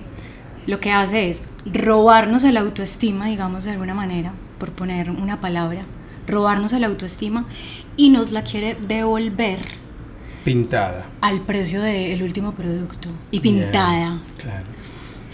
lo 0.68 0.80
que 0.80 0.94
hace 0.94 1.30
es 1.30 1.44
robarnos 1.66 2.46
el 2.46 2.56
autoestima, 2.56 3.28
digamos 3.28 3.66
de 3.66 3.72
alguna 3.72 3.94
manera, 3.94 4.32
por 4.58 4.72
poner 4.72 5.12
una 5.12 5.42
palabra, 5.42 5.84
robarnos 6.28 6.72
el 6.72 6.86
autoestima 6.86 7.46
y 7.98 8.10
nos 8.10 8.32
la 8.32 8.44
quiere 8.44 8.78
devolver 8.88 9.60
pintada 10.46 11.08
al 11.20 11.42
precio 11.42 11.82
del 11.82 12.24
último 12.24 12.54
producto 12.54 13.10
y 13.32 13.42
pintada. 13.42 14.22
claro. 14.38 14.66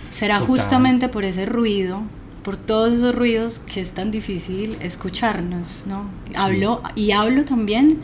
Será 0.09 0.39
justamente 0.39 1.07
por 1.07 1.23
ese 1.23 1.45
ruido 1.45 2.01
por 2.47 2.55
todos 2.55 2.93
esos 2.93 3.13
ruidos 3.13 3.59
que 3.59 3.81
es 3.81 3.91
tan 3.91 4.09
difícil 4.09 4.77
escucharnos, 4.79 5.83
¿no? 5.85 6.09
Hablo 6.33 6.81
y 6.95 7.11
hablo 7.11 7.43
también 7.43 7.97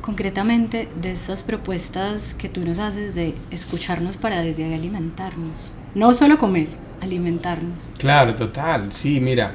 concretamente 0.00 0.86
de 1.02 1.10
esas 1.10 1.42
propuestas 1.42 2.34
que 2.34 2.48
tú 2.48 2.64
nos 2.64 2.78
haces 2.78 3.16
de 3.16 3.34
escucharnos 3.50 4.16
para 4.16 4.42
desde 4.42 4.62
ahí 4.62 4.74
alimentarnos. 4.74 5.72
No 5.96 6.14
solo 6.14 6.38
comer, 6.38 6.68
alimentarnos. 7.00 7.76
Claro, 7.98 8.36
total. 8.36 8.92
Sí, 8.92 9.18
mira, 9.20 9.54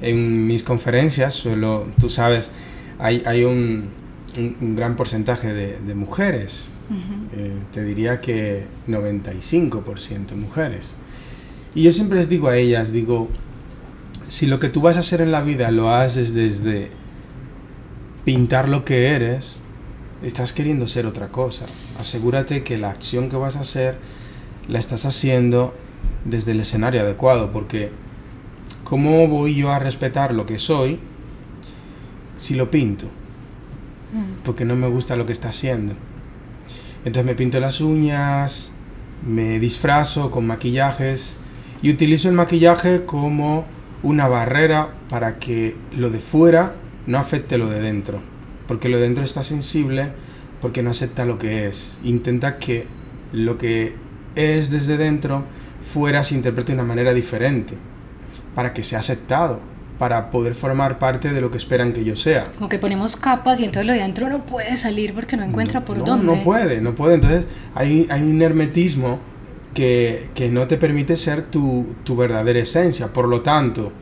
en 0.00 0.46
mis 0.46 0.62
conferencias 0.62 1.34
suelo, 1.34 1.88
tú 1.98 2.08
sabes, 2.08 2.50
hay, 3.00 3.24
hay 3.26 3.42
un, 3.42 3.88
un, 4.36 4.76
gran 4.76 4.94
porcentaje 4.94 5.52
de, 5.52 5.94
mujeres. 5.96 6.70
Eh, 7.36 7.50
te 7.72 7.82
diría 7.82 8.20
que 8.20 8.64
95% 8.86 10.36
mujeres. 10.36 10.94
Y 11.74 11.82
yo 11.82 11.92
siempre 11.92 12.18
les 12.18 12.28
digo 12.28 12.48
a 12.48 12.56
ellas, 12.56 12.92
digo, 12.92 13.28
si 14.28 14.46
lo 14.46 14.60
que 14.60 14.68
tú 14.68 14.80
vas 14.80 14.96
a 14.96 15.00
hacer 15.00 15.20
en 15.20 15.32
la 15.32 15.42
vida 15.42 15.70
lo 15.70 15.94
haces 15.94 16.34
desde 16.34 16.90
pintar 18.24 18.68
lo 18.68 18.84
que 18.84 19.08
eres, 19.08 19.62
estás 20.22 20.52
queriendo 20.52 20.86
ser 20.86 21.06
otra 21.06 21.28
cosa. 21.28 21.66
Asegúrate 21.98 22.62
que 22.62 22.78
la 22.78 22.90
acción 22.90 23.28
que 23.28 23.36
vas 23.36 23.56
a 23.56 23.60
hacer 23.60 23.96
la 24.68 24.78
estás 24.78 25.06
haciendo 25.06 25.74
desde 26.24 26.52
el 26.52 26.60
escenario 26.60 27.00
adecuado, 27.00 27.52
porque 27.52 27.90
¿cómo 28.84 29.26
voy 29.28 29.54
yo 29.54 29.72
a 29.72 29.78
respetar 29.78 30.34
lo 30.34 30.46
que 30.46 30.58
soy 30.58 30.98
si 32.36 32.54
lo 32.54 32.70
pinto? 32.70 33.06
Mm. 34.12 34.42
Porque 34.44 34.64
no 34.64 34.76
me 34.76 34.88
gusta 34.88 35.16
lo 35.16 35.26
que 35.26 35.32
está 35.32 35.48
haciendo. 35.48 35.94
Entonces 37.04 37.24
me 37.24 37.34
pinto 37.34 37.60
las 37.60 37.80
uñas, 37.80 38.72
me 39.26 39.58
disfrazo 39.58 40.30
con 40.30 40.46
maquillajes 40.46 41.36
y 41.82 41.90
utilizo 41.90 42.28
el 42.28 42.34
maquillaje 42.34 43.04
como 43.04 43.66
una 44.02 44.28
barrera 44.28 44.88
para 45.08 45.36
que 45.36 45.76
lo 45.96 46.10
de 46.10 46.18
fuera 46.20 46.74
no 47.06 47.18
afecte 47.18 47.58
lo 47.58 47.68
de 47.68 47.80
dentro. 47.80 48.20
Porque 48.66 48.88
lo 48.88 48.98
de 48.98 49.04
dentro 49.04 49.24
está 49.24 49.42
sensible 49.42 50.12
porque 50.60 50.82
no 50.82 50.90
acepta 50.90 51.24
lo 51.24 51.38
que 51.38 51.66
es. 51.66 51.98
Intenta 52.04 52.58
que 52.58 52.86
lo 53.32 53.58
que 53.58 53.94
es 54.34 54.70
desde 54.70 54.96
dentro 54.96 55.44
fuera 55.82 56.24
se 56.24 56.34
interprete 56.34 56.72
de 56.72 56.78
una 56.78 56.88
manera 56.88 57.14
diferente 57.14 57.74
para 58.54 58.72
que 58.74 58.82
sea 58.82 58.98
aceptado 58.98 59.60
para 59.98 60.30
poder 60.30 60.54
formar 60.54 60.98
parte 60.98 61.32
de 61.32 61.40
lo 61.40 61.50
que 61.50 61.58
esperan 61.58 61.92
que 61.92 62.04
yo 62.04 62.14
sea. 62.14 62.44
Como 62.56 62.68
que 62.68 62.78
ponemos 62.78 63.16
capas 63.16 63.58
y 63.60 63.64
entonces 63.64 63.86
lo 63.86 63.92
de 63.92 64.00
adentro 64.00 64.28
no 64.28 64.44
puede 64.46 64.76
salir 64.76 65.12
porque 65.12 65.36
no 65.36 65.44
encuentra 65.44 65.84
por 65.84 66.04
dónde. 66.04 66.24
No 66.24 66.42
puede, 66.44 66.80
no 66.80 66.94
puede. 66.94 67.16
Entonces 67.16 67.46
hay, 67.74 68.06
hay 68.10 68.22
un 68.22 68.40
hermetismo 68.40 69.18
que, 69.78 70.30
que, 70.34 70.50
no 70.50 70.66
te 70.66 70.76
permite 70.76 71.16
ser 71.16 71.42
tu, 71.42 71.94
tu, 72.02 72.16
verdadera 72.16 72.58
esencia. 72.58 73.12
Por 73.12 73.28
lo 73.28 73.42
tanto, 73.42 73.92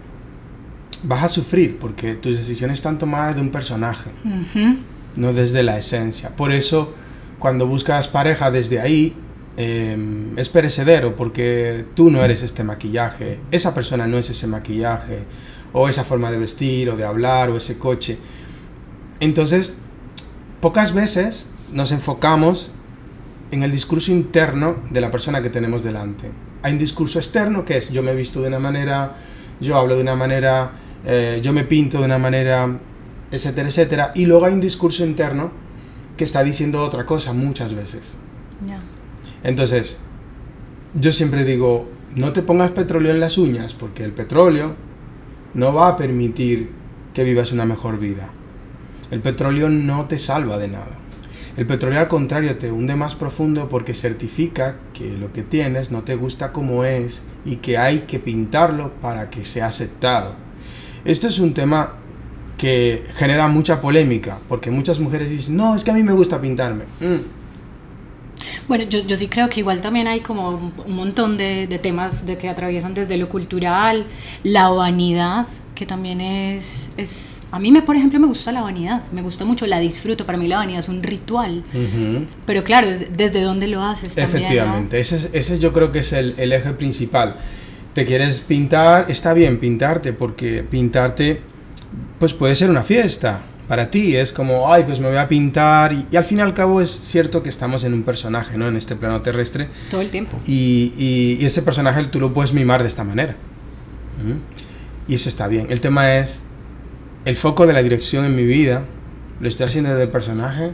vas 1.02 1.22
a 1.22 1.28
sufrir 1.28 1.76
porque 1.78 2.14
tus 2.14 2.38
decisiones 2.38 2.78
están 2.78 2.98
tomadas 2.98 3.34
de 3.34 3.42
un 3.42 3.50
personaje, 3.50 4.08
no 5.16 5.34
desde 5.34 5.62
la 5.62 5.76
esencia. 5.76 6.34
Por 6.34 6.50
eso, 6.50 6.94
cuando 7.38 7.66
buscas 7.66 8.08
pareja 8.08 8.50
desde 8.50 8.80
ahí, 8.80 9.14
em, 9.58 10.38
es 10.38 10.48
perecedero 10.48 11.14
porque 11.14 11.84
tú 11.94 12.10
no 12.10 12.24
eres 12.24 12.42
este 12.42 12.64
maquillaje, 12.64 13.38
esa 13.50 13.74
persona 13.74 14.06
no 14.06 14.16
es 14.16 14.30
ese 14.30 14.46
maquillaje 14.46 15.24
o 15.74 15.90
esa 15.90 16.04
forma 16.04 16.30
de 16.30 16.38
vestir 16.38 16.88
o 16.88 16.96
de 16.96 17.04
hablar 17.04 17.50
o 17.50 17.58
ese 17.58 17.76
coche. 17.76 18.16
Entonces, 19.20 19.82
pocas 20.62 20.94
veces 20.94 21.50
nos 21.70 21.92
enfocamos 21.92 22.72
en 23.50 23.62
el 23.62 23.70
discurso 23.70 24.12
interno 24.12 24.76
de 24.90 25.00
la 25.00 25.10
persona 25.10 25.42
que 25.42 25.50
tenemos 25.50 25.82
delante. 25.82 26.30
Hay 26.62 26.72
un 26.72 26.78
discurso 26.78 27.18
externo 27.18 27.64
que 27.64 27.76
es 27.76 27.90
yo 27.90 28.02
me 28.02 28.12
he 28.12 28.16
visto 28.16 28.40
de 28.40 28.48
una 28.48 28.58
manera, 28.58 29.16
yo 29.60 29.76
hablo 29.76 29.96
de 29.96 30.02
una 30.02 30.16
manera, 30.16 30.72
eh, 31.04 31.40
yo 31.42 31.52
me 31.52 31.64
pinto 31.64 31.98
de 31.98 32.04
una 32.04 32.18
manera, 32.18 32.78
etcétera, 33.30 33.68
etcétera. 33.68 34.12
Y 34.14 34.26
luego 34.26 34.46
hay 34.46 34.52
un 34.52 34.60
discurso 34.60 35.04
interno 35.04 35.50
que 36.16 36.24
está 36.24 36.42
diciendo 36.42 36.82
otra 36.82 37.06
cosa 37.06 37.32
muchas 37.32 37.74
veces. 37.74 38.18
Entonces, 39.42 40.00
yo 40.94 41.12
siempre 41.12 41.44
digo, 41.44 41.88
no 42.16 42.32
te 42.32 42.42
pongas 42.42 42.70
petróleo 42.70 43.12
en 43.12 43.20
las 43.20 43.38
uñas, 43.38 43.74
porque 43.74 44.02
el 44.02 44.12
petróleo 44.12 44.74
no 45.54 45.72
va 45.72 45.88
a 45.88 45.96
permitir 45.96 46.70
que 47.14 47.22
vivas 47.22 47.52
una 47.52 47.64
mejor 47.64 47.98
vida. 47.98 48.30
El 49.10 49.20
petróleo 49.20 49.68
no 49.68 50.06
te 50.06 50.18
salva 50.18 50.58
de 50.58 50.68
nada. 50.68 50.98
El 51.56 51.66
petróleo 51.66 52.00
al 52.00 52.08
contrario 52.08 52.56
te 52.58 52.70
hunde 52.70 52.96
más 52.96 53.14
profundo 53.14 53.68
porque 53.68 53.94
certifica 53.94 54.76
que 54.92 55.16
lo 55.16 55.32
que 55.32 55.42
tienes 55.42 55.90
no 55.90 56.02
te 56.02 56.14
gusta 56.14 56.52
como 56.52 56.84
es 56.84 57.24
y 57.46 57.56
que 57.56 57.78
hay 57.78 58.00
que 58.00 58.18
pintarlo 58.18 58.92
para 59.00 59.30
que 59.30 59.44
sea 59.44 59.68
aceptado. 59.68 60.34
Esto 61.04 61.28
es 61.28 61.38
un 61.38 61.54
tema 61.54 61.94
que 62.58 63.04
genera 63.14 63.48
mucha 63.48 63.80
polémica 63.80 64.38
porque 64.48 64.70
muchas 64.70 65.00
mujeres 65.00 65.30
dicen, 65.30 65.56
no, 65.56 65.74
es 65.74 65.82
que 65.82 65.90
a 65.90 65.94
mí 65.94 66.02
me 66.02 66.12
gusta 66.12 66.40
pintarme. 66.40 66.84
Mm. 67.00 67.36
Bueno, 68.68 68.84
yo, 68.84 69.00
yo, 69.00 69.16
sí 69.16 69.28
creo 69.28 69.48
que 69.48 69.60
igual 69.60 69.80
también 69.80 70.08
hay 70.08 70.20
como 70.20 70.72
un 70.84 70.96
montón 70.96 71.38
de, 71.38 71.66
temas 71.82 72.26
de 72.26 72.36
que 72.36 72.48
atraviesan 72.48 72.94
desde 72.94 73.16
lo 73.16 73.28
cultural, 73.28 74.06
la 74.42 74.68
vanidad, 74.70 75.46
que 75.74 75.86
también 75.86 76.20
es... 76.20 77.35
A 77.50 77.58
mí, 77.58 77.70
me, 77.70 77.82
por 77.82 77.96
ejemplo, 77.96 78.18
me 78.18 78.26
gusta 78.26 78.52
la 78.52 78.62
vanidad, 78.62 79.02
me 79.12 79.22
gusta 79.22 79.44
mucho, 79.44 79.66
la 79.66 79.78
disfruto, 79.78 80.26
para 80.26 80.36
mí 80.36 80.48
la 80.48 80.56
vanidad 80.58 80.80
es 80.80 80.88
un 80.88 81.02
ritual, 81.02 81.64
pero 82.44 82.64
claro, 82.64 82.88
desde 82.88 83.40
dónde 83.40 83.68
lo 83.68 83.82
haces. 83.82 84.18
Efectivamente, 84.18 84.98
ese, 84.98 85.30
ese 85.32 85.58
yo 85.58 85.72
creo 85.72 85.92
que 85.92 86.00
es 86.00 86.12
el, 86.12 86.34
el 86.38 86.52
eje 86.52 86.72
principal. 86.72 87.36
Te 87.94 88.04
quieres 88.04 88.40
pintar, 88.40 89.06
está 89.08 89.32
bien 89.32 89.58
pintarte, 89.58 90.12
porque 90.12 90.62
pintarte 90.68 91.40
pues 92.18 92.34
puede 92.34 92.54
ser 92.54 92.70
una 92.70 92.82
fiesta, 92.82 93.42
para 93.68 93.90
ti 93.90 94.16
es 94.16 94.32
como, 94.32 94.72
ay, 94.72 94.84
pues 94.84 95.00
me 95.00 95.08
voy 95.08 95.16
a 95.16 95.26
pintar 95.26 95.92
y, 95.92 96.16
al 96.16 96.24
fin 96.24 96.38
y 96.38 96.40
al 96.40 96.54
cabo 96.54 96.80
es 96.80 96.90
cierto 96.90 97.42
que 97.42 97.48
estamos 97.48 97.84
en 97.84 97.94
un 97.94 98.04
personaje, 98.04 98.56
¿no? 98.56 98.68
En 98.68 98.76
este 98.76 98.94
plano 98.94 99.22
terrestre. 99.22 99.68
Todo 99.90 100.00
el 100.00 100.10
tiempo. 100.10 100.38
Y, 100.46 100.92
y, 100.96 101.44
ese 101.44 101.62
personaje 101.62 102.04
tú 102.04 102.20
lo 102.20 102.32
puedes 102.32 102.52
mimar 102.52 102.82
de 102.82 102.88
esta 102.88 103.02
manera. 103.02 103.36
Y 105.08 105.14
eso 105.14 105.28
está 105.28 105.48
bien. 105.48 105.66
El 105.68 105.80
tema 105.80 106.16
es, 106.16 106.42
el 107.26 107.34
foco 107.34 107.66
de 107.66 107.72
la 107.72 107.82
dirección 107.82 108.24
en 108.24 108.36
mi 108.36 108.44
vida, 108.44 108.84
¿lo 109.40 109.48
estoy 109.48 109.66
haciendo 109.66 109.90
desde 109.90 110.04
el 110.04 110.10
personaje 110.10 110.70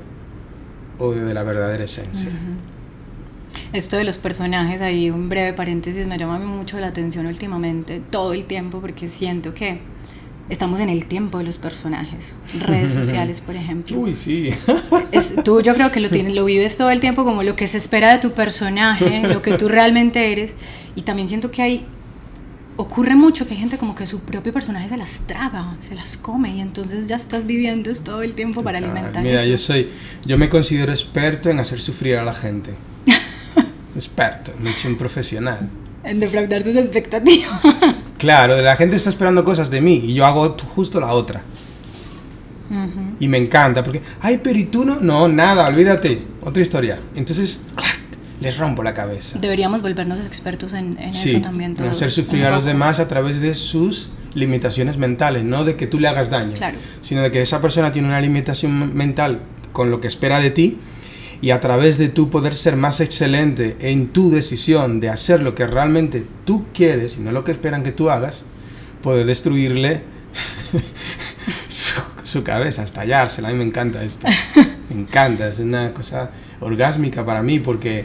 o 0.98 1.12
desde 1.12 1.32
la 1.32 1.42
verdadera 1.42 1.82
esencia? 1.82 2.30
Esto 3.72 3.96
de 3.96 4.04
los 4.04 4.18
personajes, 4.18 4.82
ahí 4.82 5.10
un 5.10 5.30
breve 5.30 5.54
paréntesis, 5.54 6.06
me 6.06 6.18
llama 6.18 6.38
mucho 6.38 6.78
la 6.78 6.88
atención 6.88 7.24
últimamente, 7.24 8.02
todo 8.10 8.34
el 8.34 8.44
tiempo, 8.44 8.82
porque 8.82 9.08
siento 9.08 9.54
que 9.54 9.80
estamos 10.50 10.78
en 10.80 10.90
el 10.90 11.06
tiempo 11.06 11.38
de 11.38 11.44
los 11.44 11.56
personajes. 11.56 12.36
Redes 12.60 12.92
sociales, 13.00 13.40
por 13.40 13.56
ejemplo. 13.56 13.98
Uy, 13.98 14.14
sí. 14.14 14.52
tú 15.44 15.62
yo 15.62 15.74
creo 15.74 15.90
que 15.90 16.00
lo 16.00 16.10
tienes, 16.10 16.34
lo 16.34 16.44
vives 16.44 16.76
todo 16.76 16.90
el 16.90 17.00
tiempo 17.00 17.24
como 17.24 17.42
lo 17.42 17.56
que 17.56 17.66
se 17.66 17.78
espera 17.78 18.12
de 18.12 18.18
tu 18.18 18.32
personaje, 18.32 19.22
lo 19.22 19.40
que 19.40 19.56
tú 19.56 19.68
realmente 19.68 20.32
eres. 20.32 20.54
Y 20.96 21.02
también 21.02 21.30
siento 21.30 21.50
que 21.50 21.62
hay 21.62 21.86
ocurre 22.76 23.14
mucho 23.14 23.46
que 23.46 23.54
hay 23.54 23.60
gente 23.60 23.78
como 23.78 23.94
que 23.94 24.06
su 24.06 24.20
propio 24.20 24.52
personaje 24.52 24.88
se 24.88 24.96
las 24.96 25.26
traga, 25.26 25.76
se 25.80 25.94
las 25.94 26.16
come 26.16 26.56
y 26.56 26.60
entonces 26.60 27.06
ya 27.06 27.16
estás 27.16 27.46
viviendo 27.46 27.90
es 27.90 28.02
todo 28.02 28.22
el 28.22 28.34
tiempo 28.34 28.62
para 28.62 28.78
alimentar 28.78 29.22
Mira, 29.22 29.44
yo 29.44 29.58
soy 29.58 29.88
yo 30.24 30.38
me 30.38 30.48
considero 30.48 30.92
experto 30.92 31.50
en 31.50 31.60
hacer 31.60 31.80
sufrir 31.80 32.16
a 32.16 32.24
la 32.24 32.34
gente. 32.34 32.74
experto, 33.94 34.52
no 34.60 34.70
soy 34.72 34.92
un 34.92 34.98
profesional. 34.98 35.68
En 36.04 36.18
defraudar 36.18 36.62
tus 36.62 36.76
expectativas. 36.76 37.62
Claro, 38.22 38.56
la 38.62 38.76
gente 38.76 38.94
está 38.94 39.10
esperando 39.10 39.42
cosas 39.42 39.68
de 39.68 39.80
mí 39.80 40.00
y 40.04 40.14
yo 40.14 40.24
hago 40.24 40.56
justo 40.76 41.00
la 41.00 41.12
otra. 41.12 41.42
Y 43.18 43.26
me 43.26 43.36
encanta 43.36 43.82
porque, 43.82 44.00
ay, 44.20 44.38
pero 44.40 44.56
¿y 44.60 44.66
tú 44.66 44.84
no? 44.84 45.00
No, 45.00 45.26
nada, 45.26 45.66
olvídate. 45.66 46.22
Otra 46.40 46.62
historia. 46.62 47.00
Entonces, 47.16 47.66
les 48.42 48.58
rompo 48.58 48.82
la 48.82 48.92
cabeza. 48.92 49.38
Deberíamos 49.38 49.82
volvernos 49.82 50.20
expertos 50.20 50.72
en, 50.72 50.98
eso 50.98 51.40
también. 51.40 51.76
En 51.78 51.86
hacer 51.86 52.10
sufrir 52.10 52.44
a 52.44 52.50
los 52.50 52.64
demás 52.64 52.98
a 52.98 53.08
través 53.08 53.40
de 53.40 53.54
sus 53.54 54.10
limitaciones 54.34 54.96
mentales, 54.96 55.44
no 55.44 55.64
de 55.64 55.76
que 55.76 55.86
tú 55.86 56.00
le 56.00 56.08
hagas 56.08 56.30
daño, 56.30 56.54
sino 57.00 57.22
de 57.22 57.30
que 57.30 57.40
esa 57.40 57.60
persona 57.60 57.92
tiene 57.92 58.08
una 58.08 58.20
limitación 58.20 58.94
mental 58.94 59.40
con 59.72 59.90
lo 59.90 60.00
que 60.00 60.08
espera 60.08 60.40
de 60.40 60.50
ti 60.50 60.78
y 61.42 61.50
a 61.50 61.60
través 61.60 61.98
de 61.98 62.08
tú 62.08 62.30
poder 62.30 62.54
ser 62.54 62.76
más 62.76 63.00
excelente 63.00 63.76
en 63.80 64.08
tu 64.08 64.30
decisión 64.30 65.00
de 65.00 65.10
hacer 65.10 65.42
lo 65.42 65.54
que 65.54 65.66
realmente 65.66 66.24
tú 66.44 66.66
quieres 66.72 67.16
y 67.16 67.20
no 67.20 67.32
lo 67.32 67.42
que 67.42 67.50
esperan 67.50 67.82
que 67.82 67.90
tú 67.90 68.10
hagas, 68.10 68.44
poder 69.02 69.26
destruirle 69.26 70.04
su, 71.68 72.44
cabeza, 72.44 72.84
estallársela. 72.84 73.48
A 73.48 73.50
mí 73.52 73.58
me 73.58 73.64
encanta 73.64 74.02
esto. 74.04 74.26
Me 74.88 75.00
encanta, 75.00 75.48
es 75.48 75.58
una 75.58 75.94
cosa 75.94 76.30
orgásmica 76.60 77.24
para 77.24 77.42
mí 77.42 77.58
porque 77.58 78.04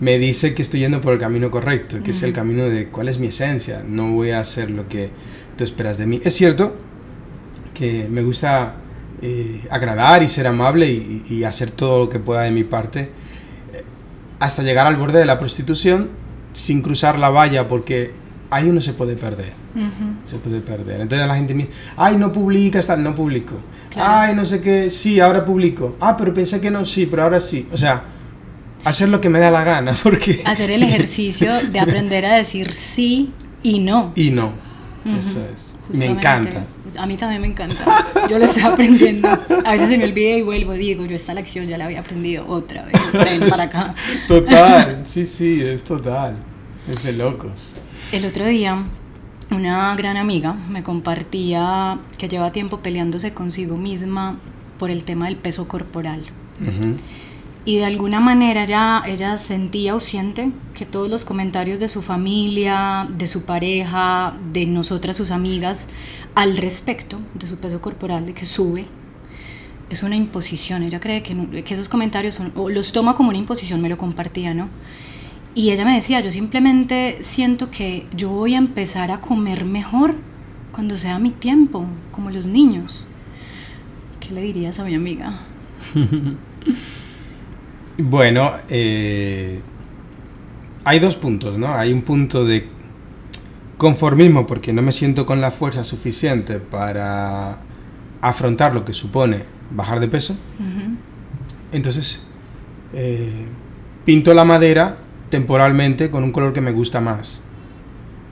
me 0.00 0.18
dice 0.18 0.54
que 0.54 0.62
estoy 0.62 0.80
yendo 0.80 1.00
por 1.00 1.12
el 1.12 1.18
camino 1.18 1.50
correcto, 1.50 1.98
que 2.02 2.12
es 2.12 2.22
el 2.22 2.32
camino 2.32 2.64
de 2.64 2.88
cuál 2.88 3.08
es 3.08 3.18
mi 3.18 3.28
esencia, 3.28 3.82
no 3.86 4.12
voy 4.12 4.30
a 4.30 4.40
hacer 4.40 4.70
lo 4.70 4.88
que 4.88 5.10
tú 5.56 5.64
esperas 5.64 5.98
de 5.98 6.06
mí. 6.06 6.20
Es 6.22 6.34
cierto 6.34 6.76
que 7.74 8.06
me 8.08 8.22
gusta 8.22 8.76
eh, 9.20 9.66
agradar 9.70 10.22
y 10.22 10.28
ser 10.28 10.46
amable 10.46 10.88
y, 10.88 11.42
hacer 11.44 11.70
todo 11.70 11.98
lo 11.98 12.08
que 12.08 12.20
pueda 12.20 12.42
de 12.42 12.50
mi 12.50 12.64
parte 12.64 13.10
eh, 13.72 13.84
hasta 14.38 14.62
llegar 14.62 14.86
al 14.86 14.96
borde 14.96 15.18
de 15.18 15.24
la 15.24 15.38
prostitución 15.38 16.10
sin 16.52 16.82
cruzar 16.82 17.18
la 17.18 17.30
valla 17.30 17.66
porque 17.66 18.12
ahí 18.50 18.68
uno 18.68 18.80
se 18.80 18.92
puede 18.92 19.16
perder. 19.16 19.52
Se 20.24 20.38
puede 20.38 20.60
perder. 20.60 21.00
Entonces 21.00 21.26
la 21.26 21.36
gente 21.36 21.54
me 21.54 21.64
dice, 21.64 21.74
ay, 21.96 22.16
no 22.16 22.32
publicas 22.32 22.86
tal, 22.86 23.02
no 23.02 23.14
publico. 23.14 23.54
Ay, 23.96 24.34
no 24.34 24.44
sé 24.44 24.60
qué, 24.60 24.90
sí, 24.90 25.18
ahora 25.20 25.44
publico. 25.44 25.96
Ah, 26.00 26.16
pero 26.16 26.32
pensé 26.34 26.60
que 26.60 26.70
no, 26.70 26.84
sí, 26.84 27.06
pero 27.06 27.24
ahora 27.24 27.40
sí. 27.40 27.68
O 27.72 27.76
sea, 27.76 28.04
hacer 28.84 29.08
lo 29.08 29.20
que 29.20 29.28
me 29.28 29.38
da 29.38 29.50
la 29.50 29.64
gana, 29.64 29.94
porque... 30.02 30.42
Hacer 30.44 30.70
el 30.70 30.82
ejercicio 30.82 31.52
de 31.70 31.80
aprender 31.80 32.24
a 32.24 32.34
decir 32.34 32.72
sí 32.72 33.32
y 33.62 33.80
no. 33.80 34.12
Y 34.14 34.30
no. 34.30 34.52
Eso 35.18 35.42
es. 35.52 35.78
Me 35.90 36.06
encanta. 36.06 36.64
A 36.98 37.06
mí 37.06 37.16
también 37.16 37.40
me 37.40 37.46
encanta. 37.46 37.82
Yo 38.28 38.38
lo 38.38 38.44
estoy 38.44 38.62
aprendiendo. 38.62 39.28
A 39.64 39.72
veces 39.72 39.88
se 39.88 39.96
me 39.96 40.04
olvida 40.04 40.36
y 40.36 40.42
vuelvo. 40.42 40.72
Digo, 40.72 41.06
yo 41.06 41.16
esta 41.16 41.32
lección 41.32 41.66
ya 41.66 41.78
la 41.78 41.86
había 41.86 42.00
aprendido 42.00 42.46
otra 42.46 42.84
vez. 42.84 43.00
Ven 43.12 43.48
para 43.48 43.62
acá. 43.64 43.94
Total. 44.26 45.02
Sí, 45.04 45.24
sí, 45.24 45.62
es 45.62 45.84
total. 45.84 46.36
Es 46.90 47.04
de 47.04 47.12
locos. 47.12 47.74
El 48.12 48.26
otro 48.26 48.44
día, 48.44 48.84
una 49.50 49.94
gran 49.96 50.16
amiga 50.16 50.52
me 50.52 50.82
compartía 50.82 52.00
que 52.18 52.28
lleva 52.28 52.52
tiempo 52.52 52.80
peleándose 52.80 53.32
consigo 53.32 53.76
misma 53.76 54.38
por 54.78 54.90
el 54.90 55.04
tema 55.04 55.26
del 55.26 55.36
peso 55.36 55.68
corporal. 55.68 56.22
Y 57.64 57.76
de 57.76 57.84
alguna 57.84 58.18
manera 58.18 58.64
ya 58.64 59.02
ella 59.06 59.36
sentía 59.36 59.94
o 59.94 60.00
siente 60.00 60.52
que 60.74 60.86
todos 60.86 61.10
los 61.10 61.24
comentarios 61.24 61.78
de 61.78 61.88
su 61.88 62.00
familia, 62.00 63.08
de 63.10 63.26
su 63.26 63.42
pareja, 63.42 64.36
de 64.52 64.64
nosotras 64.64 65.16
sus 65.16 65.30
amigas 65.30 65.88
al 66.34 66.56
respecto 66.56 67.20
de 67.34 67.46
su 67.46 67.58
peso 67.58 67.80
corporal, 67.80 68.24
de 68.24 68.32
que 68.32 68.46
sube, 68.46 68.86
es 69.90 70.02
una 70.02 70.16
imposición. 70.16 70.82
Ella 70.82 71.00
cree 71.00 71.22
que, 71.22 71.62
que 71.62 71.74
esos 71.74 71.88
comentarios 71.88 72.34
son, 72.34 72.52
o 72.56 72.70
los 72.70 72.92
toma 72.92 73.14
como 73.14 73.30
una 73.30 73.38
imposición, 73.38 73.80
me 73.80 73.88
lo 73.88 73.98
compartía, 73.98 74.54
¿no? 74.54 74.68
Y 75.54 75.70
ella 75.70 75.84
me 75.84 75.94
decía, 75.94 76.20
yo 76.20 76.30
simplemente 76.30 77.18
siento 77.20 77.70
que 77.70 78.06
yo 78.14 78.30
voy 78.30 78.54
a 78.54 78.58
empezar 78.58 79.10
a 79.10 79.20
comer 79.20 79.64
mejor 79.64 80.14
cuando 80.72 80.96
sea 80.96 81.18
mi 81.18 81.30
tiempo, 81.30 81.84
como 82.12 82.30
los 82.30 82.46
niños. 82.46 83.04
¿Qué 84.20 84.32
le 84.32 84.42
dirías 84.42 84.78
a 84.78 84.84
mi 84.84 84.94
amiga? 84.94 85.40
bueno, 87.98 88.52
eh, 88.70 89.60
hay 90.84 90.98
dos 91.00 91.16
puntos, 91.16 91.58
¿no? 91.58 91.74
Hay 91.74 91.92
un 91.92 92.02
punto 92.02 92.44
de 92.44 92.68
conformismo 93.76 94.46
porque 94.46 94.72
no 94.72 94.82
me 94.82 94.92
siento 94.92 95.26
con 95.26 95.40
la 95.40 95.50
fuerza 95.50 95.84
suficiente 95.84 96.58
para 96.58 97.58
afrontar 98.20 98.74
lo 98.74 98.84
que 98.84 98.92
supone 98.92 99.42
bajar 99.70 100.00
de 100.00 100.08
peso. 100.08 100.36
Entonces, 101.72 102.26
eh, 102.94 103.46
pinto 104.04 104.32
la 104.32 104.44
madera 104.44 104.98
temporalmente 105.28 106.08
con 106.10 106.24
un 106.24 106.32
color 106.32 106.52
que 106.52 106.60
me 106.60 106.72
gusta 106.72 107.00
más. 107.00 107.42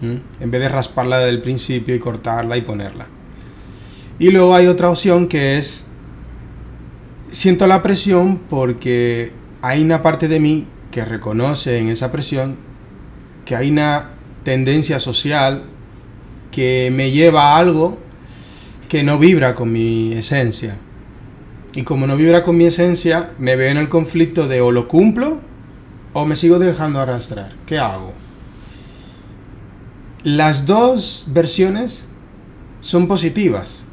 En 0.00 0.50
vez 0.50 0.60
de 0.60 0.68
rasparla 0.68 1.18
desde 1.18 1.30
el 1.30 1.40
principio 1.40 1.94
y 1.94 1.98
cortarla 1.98 2.56
y 2.56 2.62
ponerla. 2.62 3.06
Y 4.18 4.30
luego 4.30 4.54
hay 4.54 4.66
otra 4.66 4.90
opción 4.90 5.26
que 5.26 5.58
es, 5.58 5.86
siento 7.30 7.66
la 7.66 7.82
presión 7.82 8.40
porque 8.48 9.32
hay 9.66 9.82
una 9.82 10.00
parte 10.00 10.28
de 10.28 10.38
mí 10.38 10.64
que 10.92 11.04
reconoce 11.04 11.78
en 11.78 11.88
esa 11.88 12.12
presión 12.12 12.56
que 13.44 13.56
hay 13.56 13.68
una 13.68 14.10
tendencia 14.44 15.00
social 15.00 15.64
que 16.52 16.92
me 16.92 17.10
lleva 17.10 17.50
a 17.50 17.58
algo 17.58 17.98
que 18.88 19.02
no 19.02 19.18
vibra 19.18 19.56
con 19.56 19.72
mi 19.72 20.12
esencia. 20.12 20.76
Y 21.74 21.82
como 21.82 22.06
no 22.06 22.16
vibra 22.16 22.44
con 22.44 22.56
mi 22.56 22.66
esencia, 22.66 23.32
me 23.40 23.56
veo 23.56 23.72
en 23.72 23.76
el 23.76 23.88
conflicto 23.88 24.46
de 24.46 24.60
o 24.60 24.70
lo 24.70 24.86
cumplo 24.86 25.40
o 26.12 26.24
me 26.24 26.36
sigo 26.36 26.60
dejando 26.60 27.00
arrastrar? 27.00 27.52
¿Qué 27.66 27.80
hago? 27.80 28.12
Las 30.22 30.64
dos 30.64 31.26
versiones 31.32 32.08
son 32.80 33.08
positivas. 33.08 33.88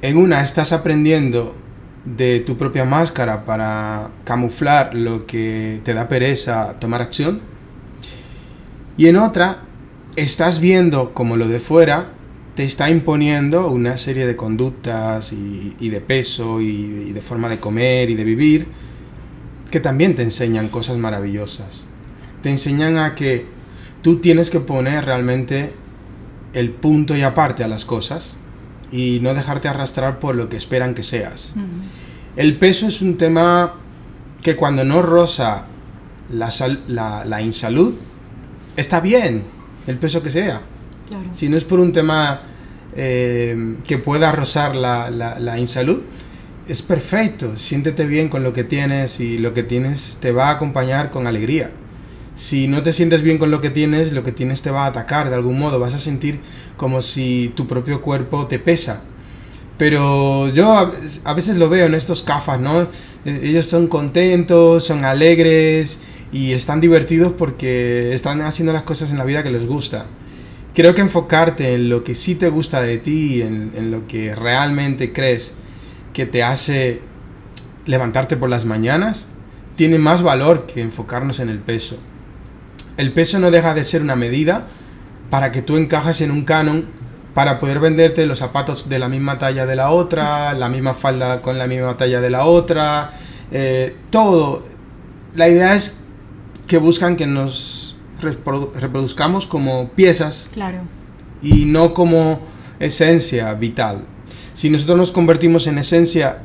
En 0.00 0.16
una 0.16 0.42
estás 0.42 0.72
aprendiendo 0.72 1.54
de 2.06 2.40
tu 2.40 2.56
propia 2.56 2.84
máscara 2.84 3.44
para 3.44 4.10
camuflar 4.24 4.94
lo 4.94 5.26
que 5.26 5.80
te 5.84 5.92
da 5.92 6.08
pereza 6.08 6.76
tomar 6.78 7.02
acción. 7.02 7.40
Y 8.96 9.08
en 9.08 9.16
otra 9.16 9.64
estás 10.14 10.60
viendo 10.60 11.12
como 11.12 11.36
lo 11.36 11.48
de 11.48 11.60
fuera 11.60 12.12
te 12.54 12.64
está 12.64 12.88
imponiendo 12.88 13.68
una 13.68 13.98
serie 13.98 14.26
de 14.26 14.34
conductas 14.34 15.34
y, 15.34 15.88
de 15.90 16.00
peso 16.00 16.62
y 16.62 17.12
de 17.12 17.20
forma 17.20 17.50
de 17.50 17.58
comer 17.58 18.08
y 18.08 18.14
de 18.14 18.24
vivir 18.24 18.66
que 19.70 19.80
también 19.80 20.14
te 20.14 20.22
enseñan 20.22 20.68
cosas 20.68 20.96
maravillosas. 20.96 21.86
Te 22.42 22.50
enseñan 22.50 22.96
a 22.96 23.14
que 23.14 23.44
tú 24.00 24.20
tienes 24.20 24.48
que 24.48 24.60
poner 24.60 25.04
realmente 25.04 25.72
el 26.54 26.70
punto 26.70 27.14
y 27.16 27.22
aparte 27.22 27.64
a 27.64 27.68
las 27.68 27.84
cosas 27.84 28.38
y 28.92 29.18
no 29.20 29.34
dejarte 29.34 29.68
arrastrar 29.68 30.18
por 30.18 30.34
lo 30.34 30.48
que 30.48 30.56
esperan 30.56 30.94
que 30.94 31.02
seas. 31.02 31.54
El 32.36 32.58
peso 32.58 32.86
es 32.86 33.02
un 33.02 33.16
tema 33.16 33.74
que 34.42 34.56
cuando 34.56 34.84
no 34.84 35.02
roza 35.02 35.64
la, 36.30 37.24
la, 37.24 37.42
insalud, 37.42 37.94
está 38.76 39.00
bien 39.00 39.42
el 39.86 39.96
peso 39.96 40.22
que 40.22 40.30
sea. 40.30 40.62
Si 41.32 41.48
no 41.48 41.56
es 41.56 41.64
por 41.64 41.80
un 41.80 41.92
tema 41.92 42.42
eh, 42.94 43.76
que 43.86 43.98
pueda 43.98 44.32
rozar 44.32 44.76
la, 44.76 45.10
la 45.10 45.58
insalud, 45.58 46.00
es 46.68 46.82
perfecto, 46.82 47.56
siéntete 47.56 48.06
bien 48.06 48.28
con 48.28 48.42
lo 48.42 48.52
que 48.52 48.64
tienes 48.64 49.20
y 49.20 49.38
lo 49.38 49.54
que 49.54 49.62
tienes 49.62 50.18
te 50.20 50.32
va 50.32 50.48
a 50.48 50.52
acompañar 50.52 51.10
con 51.10 51.26
alegría. 51.26 51.70
Si 52.34 52.68
no 52.68 52.82
te 52.82 52.92
sientes 52.92 53.22
bien 53.22 53.38
con 53.38 53.50
lo 53.50 53.60
que 53.60 53.70
tienes, 53.70 54.12
lo 54.12 54.22
que 54.22 54.32
tienes 54.32 54.62
te 54.62 54.70
va 54.70 54.84
a 54.84 54.88
atacar 54.88 55.30
de 55.30 55.36
algún 55.36 55.58
modo, 55.58 55.78
vas 55.78 55.94
a 55.94 55.98
sentir 55.98 56.40
como 56.76 57.02
si 57.02 57.52
tu 57.56 57.66
propio 57.66 58.02
cuerpo 58.02 58.46
te 58.46 58.58
pesa. 58.58 59.02
Pero 59.78 60.48
yo 60.48 60.90
a, 61.24 61.34
veces 61.34 61.56
lo 61.56 61.68
veo 61.68 61.86
en 61.86 61.94
estos 61.94 62.22
cafas, 62.22 62.60
¿no? 62.60 62.88
E, 63.24 63.48
ellos 63.48 63.66
son 63.66 63.88
contentos, 63.88 64.84
son 64.84 65.04
alegres 65.04 66.00
y 66.32 66.52
están 66.52 66.80
divertidos 66.80 67.32
porque 67.32 68.14
están 68.14 68.40
haciendo 68.40 68.72
las 68.72 68.84
cosas 68.84 69.10
en 69.10 69.18
la 69.18 69.24
vida 69.24 69.42
que 69.42 69.50
les 69.50 69.66
gusta. 69.66 70.06
Creo 70.74 70.94
que 70.94 71.02
enfocarte 71.02 71.74
en 71.74 71.88
lo 71.88 72.04
que 72.04 72.14
sí 72.14 72.34
te 72.34 72.48
gusta 72.48 72.82
de 72.82 72.98
ti, 72.98 73.42
en, 73.42 73.72
en 73.76 73.90
lo 73.90 74.06
que 74.06 74.34
realmente 74.34 75.12
crees, 75.12 75.54
que 76.12 76.26
te 76.26 76.42
hace 76.42 77.00
levantarte 77.86 78.36
por 78.36 78.48
las 78.48 78.64
mañanas 78.64 79.28
tiene 79.76 79.98
más 79.98 80.22
valor 80.22 80.66
que 80.66 80.80
enfocarnos 80.80 81.38
en 81.38 81.50
el 81.50 81.58
peso. 81.58 81.98
El 82.96 83.12
peso 83.12 83.38
no 83.38 83.50
deja 83.50 83.74
de 83.74 83.84
ser 83.84 84.02
una 84.02 84.16
medida 84.16 84.66
para 85.30 85.52
que 85.52 85.62
tú 85.62 85.76
encajes 85.76 86.20
en 86.20 86.30
un 86.30 86.44
canon 86.44 86.86
para 87.34 87.60
poder 87.60 87.80
venderte 87.80 88.24
los 88.26 88.38
zapatos 88.38 88.88
de 88.88 88.98
la 88.98 89.08
misma 89.08 89.38
talla 89.38 89.66
de 89.66 89.76
la 89.76 89.90
otra, 89.90 90.54
la 90.54 90.68
misma 90.68 90.94
falda 90.94 91.42
con 91.42 91.58
la 91.58 91.66
misma 91.66 91.96
talla 91.96 92.20
de 92.20 92.30
la 92.30 92.46
otra, 92.46 93.12
eh, 93.50 93.96
todo. 94.10 94.62
La 95.34 95.48
idea 95.48 95.74
es 95.74 96.00
que 96.66 96.78
buscan 96.78 97.16
que 97.16 97.26
nos 97.26 97.98
reproduzcamos 98.22 99.46
como 99.46 99.90
piezas 99.90 100.48
claro. 100.52 100.78
y 101.42 101.66
no 101.66 101.92
como 101.92 102.40
esencia 102.80 103.52
vital 103.52 104.06
si 104.56 104.70
nosotros 104.70 104.96
nos 104.96 105.12
convertimos 105.12 105.66
en 105.66 105.76
esencia, 105.76 106.38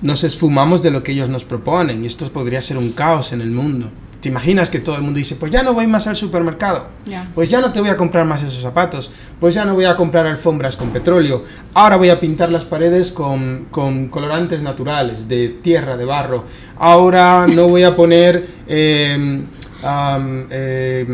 nos 0.00 0.22
esfumamos 0.22 0.80
de 0.80 0.92
lo 0.92 1.02
que 1.02 1.10
ellos 1.10 1.28
nos 1.28 1.44
proponen 1.44 2.04
y 2.04 2.06
esto 2.06 2.30
podría 2.30 2.62
ser 2.62 2.78
un 2.78 2.92
caos 2.92 3.32
en 3.32 3.40
el 3.40 3.50
mundo. 3.50 3.90
¿Te 4.22 4.28
imaginas 4.28 4.70
que 4.70 4.78
todo 4.78 4.94
el 4.94 5.02
mundo 5.02 5.18
dice, 5.18 5.34
pues 5.34 5.50
ya 5.50 5.64
no 5.64 5.74
voy 5.74 5.88
más 5.88 6.06
al 6.06 6.14
supermercado? 6.14 6.86
Pues 7.34 7.48
ya 7.48 7.60
no 7.60 7.72
te 7.72 7.80
voy 7.80 7.88
a 7.88 7.96
comprar 7.96 8.24
más 8.24 8.40
esos 8.44 8.62
zapatos. 8.62 9.10
Pues 9.40 9.52
ya 9.52 9.64
no 9.64 9.74
voy 9.74 9.84
a 9.84 9.96
comprar 9.96 10.28
alfombras 10.28 10.76
con 10.76 10.90
petróleo. 10.90 11.42
Ahora 11.74 11.96
voy 11.96 12.08
a 12.08 12.20
pintar 12.20 12.52
las 12.52 12.64
paredes 12.64 13.10
con, 13.10 13.66
con 13.72 14.06
colorantes 14.06 14.62
naturales, 14.62 15.26
de 15.26 15.48
tierra, 15.48 15.96
de 15.96 16.04
barro. 16.04 16.44
Ahora 16.78 17.48
no 17.48 17.66
voy 17.66 17.82
a 17.82 17.96
poner... 17.96 18.46
Eh, 18.68 19.44
eh, 19.84 21.06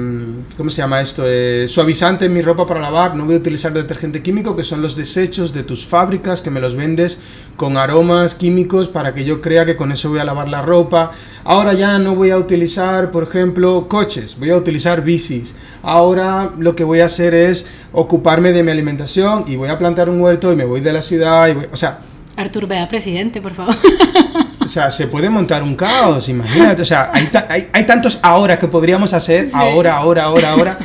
¿cómo 0.56 0.70
se 0.70 0.82
llama 0.82 1.00
esto? 1.00 1.24
Eh, 1.26 1.66
suavizante 1.68 2.26
en 2.26 2.32
mi 2.34 2.42
ropa 2.42 2.66
para 2.66 2.80
lavar, 2.80 3.16
no 3.16 3.24
voy 3.24 3.36
a 3.36 3.38
utilizar 3.38 3.72
detergente 3.72 4.22
químico, 4.22 4.54
que 4.54 4.64
son 4.64 4.82
los 4.82 4.96
desechos 4.96 5.52
de 5.52 5.62
tus 5.62 5.86
fábricas 5.86 6.42
que 6.42 6.50
me 6.50 6.60
los 6.60 6.76
vendes 6.76 7.18
con 7.56 7.76
aromas 7.76 8.34
químicos 8.34 8.88
para 8.88 9.14
que 9.14 9.24
yo 9.24 9.40
crea 9.40 9.64
que 9.64 9.76
con 9.76 9.90
eso 9.90 10.10
voy 10.10 10.18
a 10.18 10.24
lavar 10.24 10.48
la 10.48 10.62
ropa. 10.62 11.12
Ahora 11.44 11.72
ya 11.72 11.98
no 11.98 12.14
voy 12.14 12.30
a 12.30 12.38
utilizar, 12.38 13.10
por 13.10 13.22
ejemplo, 13.24 13.88
coches, 13.88 14.36
voy 14.38 14.50
a 14.50 14.56
utilizar 14.56 15.02
bicis. 15.02 15.54
Ahora 15.82 16.52
lo 16.58 16.76
que 16.76 16.84
voy 16.84 17.00
a 17.00 17.06
hacer 17.06 17.34
es 17.34 17.66
ocuparme 17.92 18.52
de 18.52 18.62
mi 18.62 18.70
alimentación 18.70 19.44
y 19.46 19.56
voy 19.56 19.70
a 19.70 19.78
plantar 19.78 20.10
un 20.10 20.20
huerto 20.20 20.52
y 20.52 20.56
me 20.56 20.64
voy 20.64 20.80
de 20.80 20.92
la 20.92 21.02
ciudad. 21.02 21.48
Y 21.48 21.66
o 21.72 21.76
sea, 21.76 22.00
Artur, 22.36 22.68
vea 22.68 22.88
presidente, 22.88 23.40
por 23.40 23.54
favor. 23.54 23.74
O 24.68 24.70
sea, 24.70 24.90
se 24.90 25.06
puede 25.06 25.30
montar 25.30 25.62
un 25.62 25.74
caos, 25.74 26.28
imagínate. 26.28 26.82
O 26.82 26.84
sea, 26.84 27.10
hay, 27.14 27.70
hay, 27.72 27.86
tantos 27.86 28.18
ahora 28.20 28.58
que 28.58 28.68
podríamos 28.68 29.14
hacer, 29.14 29.48
ahora, 29.54 29.96
ahora, 29.96 30.24
ahora, 30.24 30.52
ahora. 30.52 30.78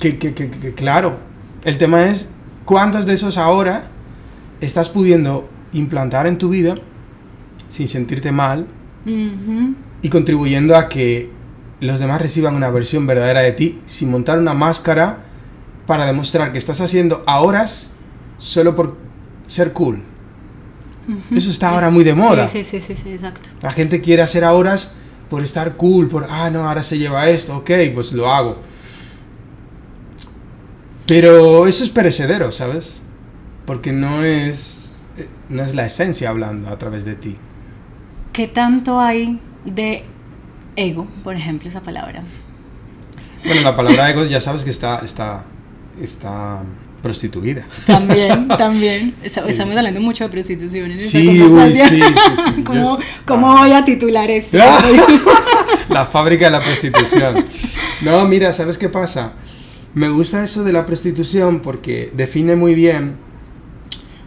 Que, 0.00 0.16
que, 0.16 0.32
que, 0.32 0.72
claro, 0.72 1.18
el 1.64 1.76
tema 1.76 2.06
es 2.06 2.30
cuántos 2.64 3.04
de 3.04 3.12
esos 3.12 3.36
ahora 3.36 3.82
estás 4.62 4.88
pudiendo 4.88 5.46
implantar 5.72 6.26
en 6.26 6.38
tu 6.38 6.48
vida 6.48 6.76
sin 7.68 7.86
sentirte 7.86 8.32
mal 8.32 8.66
y 9.04 10.08
contribuyendo 10.08 10.74
a 10.74 10.88
que 10.88 11.30
los 11.80 12.00
demás 12.00 12.22
reciban 12.22 12.56
una 12.56 12.70
versión 12.70 13.06
verdadera 13.06 13.40
de 13.40 13.52
ti 13.52 13.82
sin 13.84 14.10
montar 14.10 14.38
una 14.38 14.54
máscara 14.54 15.18
para 15.86 16.06
demostrar 16.06 16.50
que 16.50 16.56
estás 16.56 16.80
haciendo 16.80 17.24
ahora 17.26 17.66
solo 18.38 18.74
por 18.74 18.96
ser 19.46 19.74
cool. 19.74 20.13
Eso 21.30 21.50
está 21.50 21.70
ahora 21.70 21.90
muy 21.90 22.04
de 22.04 22.14
moda. 22.14 22.48
Sí, 22.48 22.64
sí, 22.64 22.80
sí, 22.80 22.96
sí, 22.96 23.12
exacto. 23.12 23.50
La 23.60 23.72
gente 23.72 24.00
quiere 24.00 24.22
hacer 24.22 24.44
ahora 24.44 24.76
por 25.28 25.42
estar 25.42 25.76
cool, 25.76 26.08
por, 26.08 26.26
ah, 26.30 26.50
no, 26.50 26.68
ahora 26.68 26.82
se 26.82 26.98
lleva 26.98 27.28
esto, 27.28 27.56
ok, 27.58 27.70
pues 27.94 28.12
lo 28.12 28.30
hago. 28.32 28.58
Pero 31.06 31.66
eso 31.66 31.84
es 31.84 31.90
perecedero, 31.90 32.50
¿sabes? 32.52 33.02
Porque 33.66 33.92
no 33.92 34.24
es, 34.24 35.06
eh, 35.16 35.28
no 35.48 35.64
es 35.64 35.74
la 35.74 35.86
esencia 35.86 36.30
hablando 36.30 36.70
a 36.70 36.78
través 36.78 37.04
de 37.04 37.14
ti. 37.14 37.36
¿Qué 38.32 38.48
tanto 38.48 39.00
hay 39.00 39.38
de 39.64 40.04
ego, 40.76 41.06
por 41.22 41.36
ejemplo, 41.36 41.68
esa 41.68 41.80
palabra? 41.82 42.22
Bueno, 43.44 43.60
la 43.60 43.76
palabra 43.76 44.10
ego 44.10 44.24
ya 44.24 44.40
sabes 44.40 44.64
que 44.64 44.70
está, 44.70 45.00
está, 45.00 45.44
está 46.00 46.62
prostituida. 47.04 47.66
También, 47.86 48.48
también. 48.58 49.14
estamos 49.22 49.76
hablando 49.76 50.00
mucho 50.00 50.24
de 50.24 50.30
prostitución 50.30 50.90
en 50.90 50.98
sí, 50.98 51.42
uy, 51.42 51.74
sí, 51.74 51.80
sí, 51.80 52.00
sí, 52.00 52.62
¿Cómo, 52.64 52.98
¿cómo 53.26 53.58
voy 53.58 53.72
a 53.72 53.84
titular 53.84 54.30
esto? 54.30 54.56
la 55.90 56.06
fábrica 56.06 56.46
de 56.46 56.50
la 56.50 56.60
prostitución. 56.60 57.44
No, 58.00 58.26
mira, 58.26 58.54
¿sabes 58.54 58.78
qué 58.78 58.88
pasa? 58.88 59.34
Me 59.92 60.08
gusta 60.08 60.42
eso 60.42 60.64
de 60.64 60.72
la 60.72 60.86
prostitución 60.86 61.60
porque 61.60 62.10
define 62.14 62.56
muy 62.56 62.74
bien 62.74 63.16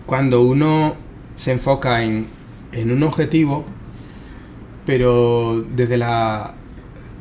cuando 0.05 0.43
uno 0.43 0.95
se 1.35 1.53
enfoca 1.53 2.03
en, 2.03 2.27
en 2.73 2.91
un 2.91 3.01
objetivo, 3.01 3.65
pero 4.85 5.65
desde, 5.75 5.97
la, 5.97 6.53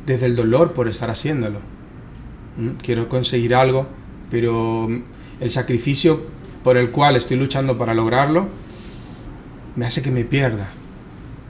desde 0.05 0.27
el 0.27 0.37
dolor 0.37 0.75
por 0.75 0.87
estar 0.87 1.09
haciéndolo. 1.09 1.61
¿Mm? 2.59 2.77
Quiero 2.83 3.09
conseguir 3.09 3.55
algo, 3.55 3.89
pero 4.31 4.89
el 5.41 5.51
sacrificio 5.51 6.27
por 6.65 6.77
el 6.77 6.91
cual 6.91 7.17
estoy 7.17 7.37
luchando 7.37 7.79
para 7.79 7.95
lograrlo 7.95 8.49
me 9.77 9.87
hace 9.87 10.03
que 10.03 10.11
me 10.11 10.25
pierda, 10.25 10.71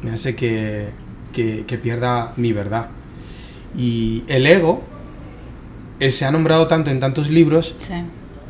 me 0.03 0.11
hace 0.11 0.35
que, 0.35 0.90
que, 1.33 1.79
pierda 1.79 2.33
mi 2.37 2.53
verdad. 2.53 2.88
Y 3.77 4.25
el 4.27 4.46
ego 4.46 4.83
eh, 6.01 6.11
se 6.11 6.25
ha 6.25 6.31
nombrado 6.31 6.66
tanto 6.66 6.90
en 6.90 6.99
tantos 6.99 7.31
libros, 7.31 7.77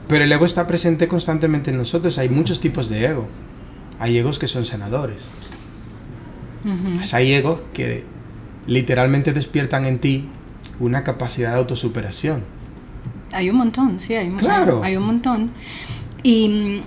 pero 0.09 0.25
el 0.25 0.33
ego 0.33 0.47
está 0.47 0.67
presente 0.67 1.09
constantemente 1.09 1.71
en 1.71 1.77
nosotros. 1.77 2.17
Hay 2.19 2.31
muchos 2.31 2.61
tipos 2.61 2.89
de 2.89 3.05
ego. 3.05 3.29
Hay 3.99 4.17
egos 4.19 4.39
que 4.39 4.47
son 4.47 4.65
senadores. 4.65 5.33
Hay 7.13 7.33
egos 7.33 7.61
que 7.73 8.05
literalmente 8.67 9.33
despiertan 9.33 9.85
en 9.85 9.99
ti 9.99 10.29
una 10.81 11.05
capacidad 11.05 11.53
de 11.53 11.59
autosuperación. 11.59 12.45
Hay 13.37 13.51
un 13.51 13.57
montón, 13.57 14.01
sí, 14.01 14.15
hay, 14.15 14.31
claro. 14.31 14.83
hay, 14.83 14.97
un 14.97 15.05
montón. 15.05 15.51
Y, 16.23 16.81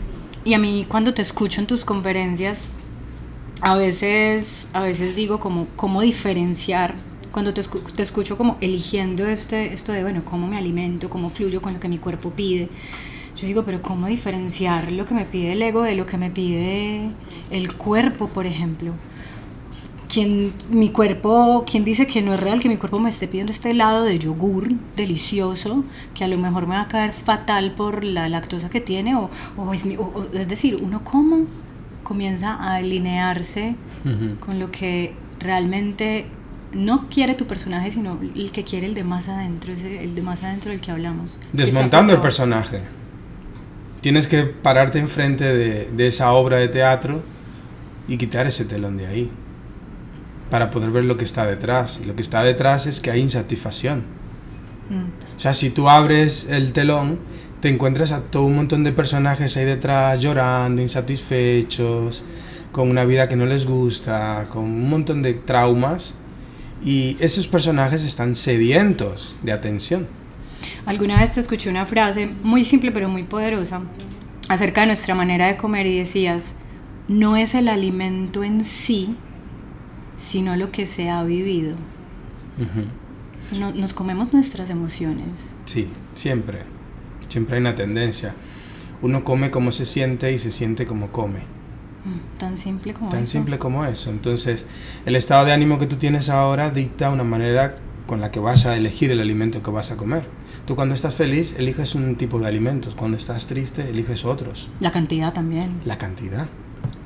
y, 0.44 0.56
a 0.56 0.58
mí 0.58 0.86
cuando 0.90 1.14
te 1.14 1.22
escucho 1.22 1.62
en 1.62 1.68
tus 1.68 1.86
conferencias, 1.86 2.62
a 3.62 3.78
veces, 3.78 4.68
a 4.74 4.82
veces 4.82 5.16
digo 5.16 5.40
como 5.40 5.68
cómo 5.76 6.02
diferenciar, 6.02 6.96
cuando 7.32 7.54
te, 7.54 7.62
te 7.96 8.02
escucho 8.02 8.36
como 8.36 8.58
eligiendo 8.62 9.28
este, 9.28 9.74
esto 9.74 9.92
de, 9.92 10.02
bueno, 10.02 10.24
cómo 10.26 10.48
me 10.48 10.58
alimento, 10.58 11.08
cómo 11.12 11.30
fluyo 11.30 11.62
con 11.62 11.74
lo 11.74 11.80
que 11.80 11.88
mi 11.88 12.00
cuerpo 12.00 12.32
pide. 12.32 12.70
Yo 13.38 13.46
digo, 13.46 13.64
pero 13.64 13.84
¿cómo 13.84 14.08
diferenciar 14.08 14.92
lo 14.92 15.06
que 15.06 15.14
me 15.14 15.26
pide 15.26 15.52
el 15.52 15.62
ego 15.62 15.84
de 15.84 15.94
lo 15.94 16.08
que 16.08 16.18
me 16.18 16.32
pide 16.32 17.12
el 17.52 17.74
cuerpo, 17.76 18.28
por 18.28 18.48
ejemplo? 18.48 18.94
Quien 20.12 20.54
mi 20.70 20.90
cuerpo, 20.90 21.64
quien 21.70 21.86
dice 21.86 22.08
que 22.08 22.22
no 22.22 22.34
es 22.34 22.40
real 22.40 22.60
que 22.60 22.68
mi 22.68 22.78
cuerpo 22.78 23.00
me 23.00 23.12
esté 23.12 23.28
pidiendo 23.28 23.52
este 23.52 23.72
helado 23.72 24.04
de 24.04 24.18
yogur 24.18 24.70
delicioso, 24.96 25.86
que 26.16 26.24
a 26.24 26.28
lo 26.28 26.38
mejor 26.38 26.68
me 26.68 26.76
va 26.76 26.82
a 26.82 26.88
caer 26.88 27.14
fatal 27.14 27.74
por 27.76 28.04
la 28.04 28.28
lactosa 28.28 28.70
que 28.70 28.82
tiene, 28.82 29.16
o, 29.16 29.30
es, 29.74 29.86
es, 29.86 30.48
decir, 30.48 30.80
uno 30.82 31.04
cómo 31.04 31.46
comienza 32.04 32.56
a 32.56 32.76
alinearse 32.78 33.76
con 34.40 34.60
lo 34.60 34.72
que 34.72 35.14
realmente 35.40 36.26
no 36.74 37.08
quiere 37.08 37.36
tu 37.36 37.46
personaje, 37.46 37.92
sino 37.92 38.20
el 38.36 38.52
que 38.52 38.64
quiere 38.64 38.88
el 38.88 38.96
de 38.96 39.04
más 39.04 39.30
adentro, 39.30 39.74
ese, 39.74 40.04
el 40.04 40.16
de 40.16 40.22
más 40.24 40.44
adentro 40.44 40.72
del 40.72 40.82
que 40.82 40.92
hablamos. 40.92 41.38
Desmontando 41.54 42.14
el 42.14 42.20
personaje. 42.20 42.82
Tienes 44.02 44.28
que 44.28 44.44
pararte 44.44 44.98
enfrente 44.98 45.44
de, 45.44 45.90
de 45.92 46.08
esa 46.08 46.32
obra 46.32 46.58
de 46.58 46.68
teatro 46.68 47.22
y 48.08 48.18
quitar 48.18 48.48
ese 48.48 48.66
telón 48.66 48.98
de 48.98 49.06
ahí 49.06 49.32
para 50.50 50.72
poder 50.72 50.92
ver 50.92 51.06
lo 51.06 51.18
que 51.18 51.26
está 51.26 51.46
detrás. 51.46 52.00
Y 52.02 52.06
lo 52.06 52.16
que 52.16 52.22
está 52.22 52.44
detrás 52.44 52.88
es 52.88 53.00
que 53.00 53.12
hay 53.12 53.22
insatisfacción. 53.22 54.00
Mm. 54.90 55.36
O 55.36 55.40
sea, 55.40 55.54
si 55.54 55.70
tú 55.70 55.90
abres 55.90 56.48
el 56.50 56.74
telón, 56.74 57.20
te 57.62 57.70
encuentras 57.70 58.12
a 58.12 58.22
todo 58.22 58.44
un 58.44 58.56
montón 58.56 58.84
de 58.84 58.92
personajes 58.92 59.56
ahí 59.58 59.66
detrás 59.66 60.22
llorando, 60.22 60.82
insatisfechos, 60.82 62.24
con 62.72 62.90
una 62.90 63.06
vida 63.06 63.28
que 63.28 63.36
no 63.36 63.46
les 63.46 63.66
gusta, 63.66 64.48
con 64.50 64.64
un 64.64 64.90
montón 64.90 65.22
de 65.22 65.34
traumas. 65.34 66.16
Y 66.84 67.18
esos 67.20 67.48
personajes 67.48 68.04
están 68.06 68.36
sedientos 68.36 69.38
de 69.44 69.52
atención. 69.52 70.08
Alguna 70.86 71.20
vez 71.20 71.34
te 71.34 71.40
escuché 71.40 71.70
una 71.70 71.86
frase 71.86 72.30
muy 72.44 72.64
simple 72.66 72.92
pero 72.92 73.10
muy 73.10 73.24
poderosa 73.24 73.82
acerca 74.48 74.82
de 74.82 74.88
nuestra 74.88 75.16
manera 75.16 75.48
de 75.48 75.58
comer 75.58 75.86
y 75.86 76.00
decías, 76.00 76.54
no 77.08 77.38
es 77.38 77.56
el 77.56 77.68
alimento 77.68 78.44
en 78.44 78.66
sí, 78.66 79.16
sino 80.20 80.56
lo 80.56 80.72
que 80.72 80.86
se 80.86 81.10
ha 81.10 81.24
vivido. 81.24 81.76
nos 83.76 83.94
comemos 83.94 84.34
nuestras 84.34 84.70
emociones. 84.70 85.48
Sí, 85.66 85.88
siempre. 86.14 86.60
Siempre 87.28 87.56
hay 87.56 87.62
una 87.62 87.76
tendencia. 87.76 88.34
Uno 89.02 89.24
come 89.24 89.50
como 89.50 89.72
se 89.72 89.86
siente 89.86 90.32
y 90.32 90.40
se 90.40 90.52
siente 90.52 90.86
como 90.86 91.12
come. 91.12 91.40
Mm, 92.06 92.38
tan 92.38 92.58
simple 92.58 92.94
como 92.94 93.10
Tan 93.10 93.26
simple 93.26 93.58
como 93.58 93.86
eso. 93.86 94.10
Entonces, 94.10 94.66
el 95.06 95.16
estado 95.16 95.46
de 95.46 95.54
ánimo 95.54 95.80
que 95.80 95.88
tú 95.88 95.96
tienes 95.96 96.30
ahora 96.30 96.70
dicta 96.70 97.10
una 97.10 97.24
manera 97.24 97.78
con 98.08 98.22
la 98.22 98.32
que 98.32 98.40
vas 98.40 98.66
a 98.66 98.76
elegir 98.76 99.12
el 99.12 99.22
alimento 99.22 99.62
que 99.62 99.72
vas 99.72 99.92
a 99.92 99.98
comer. 99.98 100.28
Tú 100.66 100.76
cuando 100.76 100.96
estás 100.96 101.16
feliz 101.16 101.56
eliges 101.58 101.96
un 101.96 102.16
tipo 102.16 102.40
de 102.40 102.48
alimentos, 102.48 102.96
cuando 102.96 103.18
estás 103.18 103.48
triste 103.48 103.90
eliges 103.90 104.26
otros. 104.26 104.70
La 104.80 104.92
cantidad 104.92 105.34
también. 105.34 105.80
La 105.86 105.98
cantidad, 105.98 106.48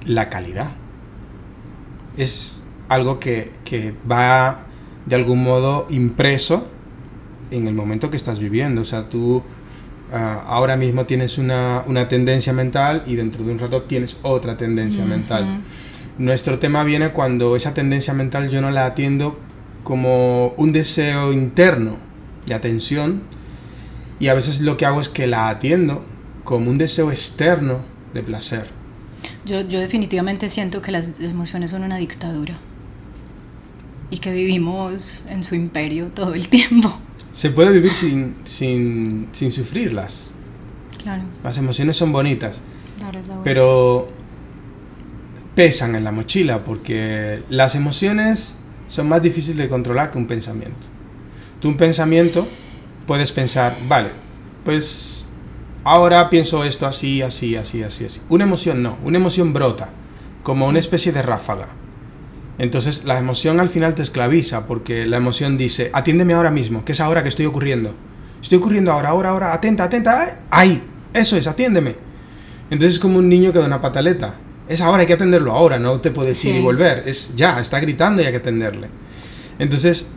la 0.05 0.29
calidad. 0.29 0.71
Es 2.15 2.62
algo 2.93 3.19
que, 3.19 3.51
va 4.09 4.65
de 5.05 5.15
algún 5.15 5.43
modo 5.43 5.87
impreso 5.89 6.67
en 7.51 7.67
el 7.67 7.73
momento 7.73 8.09
que 8.09 8.17
estás 8.17 8.39
viviendo. 8.39 8.81
O 8.81 8.85
sea, 8.85 9.09
tú 9.09 9.43
ah, 10.13 10.43
ahora 10.47 10.77
mismo 10.77 11.05
tienes 11.05 11.37
una, 11.37 11.83
tendencia 12.07 12.53
mental 12.53 13.03
y 13.05 13.15
dentro 13.15 13.43
de 13.43 13.51
un 13.51 13.59
rato 13.59 13.83
tienes 13.83 14.17
otra 14.21 14.57
tendencia 14.57 15.05
mental. 15.05 15.61
Nuestro 16.17 16.59
tema 16.59 16.83
viene 16.83 17.09
cuando 17.09 17.55
esa 17.55 17.73
tendencia 17.73 18.13
mental 18.13 18.49
yo 18.49 18.61
no 18.61 18.69
la 18.69 18.85
atiendo 18.85 19.39
como 19.83 20.49
un 20.57 20.71
deseo 20.71 21.33
interno 21.33 21.97
de 22.45 22.53
atención 22.53 23.23
y 24.19 24.27
a 24.27 24.33
veces 24.35 24.61
lo 24.61 24.77
que 24.77 24.85
hago 24.85 25.01
es 25.01 25.09
que 25.09 25.27
la 25.27 25.49
atiendo 25.49 26.05
como 26.43 26.69
un 26.69 26.77
deseo 26.77 27.09
externo 27.11 27.79
de 28.13 28.21
placer. 28.21 28.67
Yo, 29.45 29.61
yo 29.61 29.79
definitivamente 29.79 30.47
siento 30.47 30.81
que 30.81 30.91
las 30.91 31.19
emociones 31.19 31.71
son 31.71 31.83
una 31.83 31.97
dictadura 31.97 32.57
y 34.13 34.19
que 34.19 34.31
vivimos 34.31 35.25
en 35.27 35.43
su 35.43 35.55
imperio 35.55 36.11
todo 36.11 36.35
el 36.35 36.47
tiempo. 36.47 36.95
Se 37.31 37.49
puede 37.49 37.71
vivir 37.71 37.93
sin, 37.93 38.35
sin, 38.43 39.27
sin 39.31 39.51
sufrirlas. 39.51 40.35
Claro. 41.01 41.23
Las 41.43 41.57
emociones 41.57 41.97
son 41.97 42.11
bonitas, 42.11 42.61
pero 43.43 44.09
pesan 45.55 45.95
en 45.95 46.03
la 46.03 46.11
mochila 46.11 46.63
porque 46.63 47.41
las 47.49 47.73
emociones 47.73 48.57
son 48.87 49.09
más 49.09 49.23
difíciles 49.23 49.57
de 49.57 49.67
controlar 49.67 50.11
que 50.11 50.19
un 50.19 50.27
pensamiento. 50.27 50.87
Tú 51.59 51.69
un 51.69 51.77
pensamiento 51.77 52.47
puedes 53.07 53.31
pensar, 53.31 53.75
vale, 53.87 54.11
pues 54.63 55.25
ahora 55.83 56.29
pienso 56.29 56.63
esto 56.63 56.85
así, 56.85 57.23
así, 57.23 57.55
así, 57.55 57.81
así, 57.81 58.05
así. 58.05 58.21
Una 58.29 58.43
emoción 58.43 58.83
no, 58.83 58.95
una 59.03 59.17
emoción 59.17 59.53
brota 59.53 59.89
como 60.43 60.67
una 60.67 60.77
especie 60.77 61.11
de 61.11 61.23
ráfaga 61.23 61.69
entonces 62.57 63.05
la 63.05 63.17
emoción 63.17 63.59
al 63.59 63.69
final 63.69 63.95
te 63.95 64.03
esclaviza 64.03 64.67
porque 64.67 65.05
la 65.05 65.17
emoción 65.17 65.57
dice, 65.57 65.89
atiéndeme 65.93 66.33
ahora 66.33 66.51
mismo, 66.51 66.85
que 66.85 66.91
es 66.91 66.99
ahora 66.99 67.23
que 67.23 67.29
estoy 67.29 67.45
ocurriendo. 67.45 67.93
Estoy 68.41 68.57
ocurriendo 68.57 68.91
ahora, 68.91 69.09
ahora, 69.09 69.29
ahora, 69.29 69.53
atenta, 69.53 69.85
atenta, 69.85 70.41
ahí, 70.51 70.83
eso 71.13 71.37
es, 71.37 71.47
atiéndeme. 71.47 71.95
Entonces 72.69 72.95
es 72.95 72.99
como 72.99 73.19
un 73.19 73.29
niño 73.29 73.51
que 73.51 73.59
da 73.59 73.65
una 73.65 73.81
pataleta. 73.81 74.35
Es 74.67 74.81
ahora, 74.81 75.01
hay 75.01 75.07
que 75.07 75.13
atenderlo 75.13 75.51
ahora, 75.51 75.79
no 75.79 75.99
te 75.99 76.11
puedes 76.11 76.43
ir 76.45 76.55
y 76.55 76.61
volver. 76.61 77.03
Es 77.05 77.35
ya, 77.35 77.59
está 77.59 77.79
gritando 77.79 78.21
y 78.21 78.25
hay 78.25 78.31
que 78.31 78.37
atenderle. 78.37 78.89
Entonces, 79.59 80.07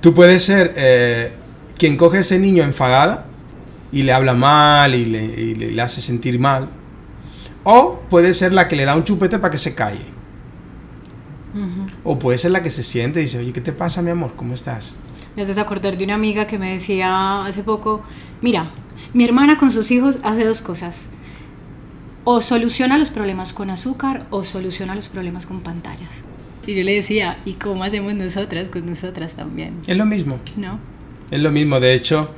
tú 0.00 0.14
puedes 0.14 0.42
ser 0.42 0.72
eh, 0.76 1.32
quien 1.78 1.96
coge 1.96 2.18
a 2.18 2.20
ese 2.20 2.38
niño 2.38 2.62
enfadada 2.62 3.26
y 3.92 4.02
le 4.02 4.12
habla 4.12 4.34
mal 4.34 4.94
y 4.94 5.04
le, 5.04 5.22
y 5.24 5.54
le 5.54 5.82
hace 5.82 6.00
sentir 6.00 6.38
mal. 6.38 6.68
O 7.64 8.00
puede 8.08 8.34
ser 8.34 8.52
la 8.52 8.68
que 8.68 8.76
le 8.76 8.84
da 8.84 8.94
un 8.94 9.04
chupete 9.04 9.38
para 9.38 9.50
que 9.50 9.58
se 9.58 9.74
calle. 9.74 10.19
O 12.04 12.18
puede 12.18 12.38
ser 12.38 12.50
la 12.50 12.62
que 12.62 12.70
se 12.70 12.82
siente 12.82 13.20
y 13.20 13.24
dice, 13.24 13.38
oye, 13.38 13.52
¿qué 13.52 13.60
te 13.60 13.72
pasa, 13.72 14.02
mi 14.02 14.10
amor? 14.10 14.32
¿Cómo 14.36 14.54
estás? 14.54 14.98
Me 15.36 15.42
haces 15.42 15.58
acordar 15.58 15.96
de 15.96 16.04
una 16.04 16.14
amiga 16.14 16.46
que 16.46 16.58
me 16.58 16.72
decía 16.72 17.44
hace 17.44 17.62
poco, 17.62 18.02
mira, 18.40 18.70
mi 19.12 19.24
hermana 19.24 19.58
con 19.58 19.72
sus 19.72 19.90
hijos 19.90 20.18
hace 20.22 20.44
dos 20.44 20.62
cosas. 20.62 21.06
O 22.24 22.40
soluciona 22.40 22.98
los 22.98 23.10
problemas 23.10 23.52
con 23.52 23.70
azúcar 23.70 24.26
o 24.30 24.42
soluciona 24.42 24.94
los 24.94 25.08
problemas 25.08 25.46
con 25.46 25.60
pantallas. 25.60 26.10
Y 26.66 26.74
yo 26.74 26.84
le 26.84 26.94
decía, 26.94 27.38
¿y 27.44 27.54
cómo 27.54 27.84
hacemos 27.84 28.14
nosotras 28.14 28.68
con 28.68 28.86
nosotras 28.86 29.32
también? 29.32 29.78
Es 29.86 29.96
lo 29.96 30.04
mismo. 30.04 30.38
¿No? 30.56 30.78
Es 31.30 31.40
lo 31.40 31.50
mismo, 31.50 31.80
de 31.80 31.94
hecho, 31.94 32.34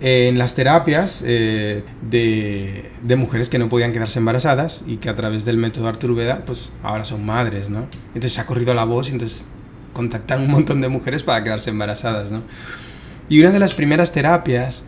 en 0.00 0.38
las 0.38 0.54
terapias 0.54 1.24
eh, 1.26 1.82
de, 2.08 2.90
de, 3.02 3.16
mujeres 3.16 3.48
que 3.48 3.58
no 3.58 3.68
podían 3.68 3.92
quedarse 3.92 4.20
embarazadas 4.20 4.84
y 4.86 4.98
que 4.98 5.08
a 5.08 5.14
través 5.16 5.44
del 5.44 5.56
método 5.56 5.88
Arturveda, 5.88 6.44
pues 6.44 6.74
ahora 6.82 7.04
son 7.04 7.26
madres, 7.26 7.68
¿no? 7.68 7.86
Entonces 8.08 8.32
se 8.34 8.40
ha 8.40 8.46
corrido 8.46 8.74
la 8.74 8.84
voz 8.84 9.08
y 9.08 9.12
entonces 9.12 9.46
contactan 9.92 10.42
un 10.42 10.50
montón 10.50 10.80
de 10.80 10.88
mujeres 10.88 11.24
para 11.24 11.42
quedarse 11.42 11.70
embarazadas, 11.70 12.30
¿no? 12.30 12.42
Y 13.28 13.40
una 13.40 13.50
de 13.50 13.58
las 13.58 13.74
primeras 13.74 14.12
terapias 14.12 14.84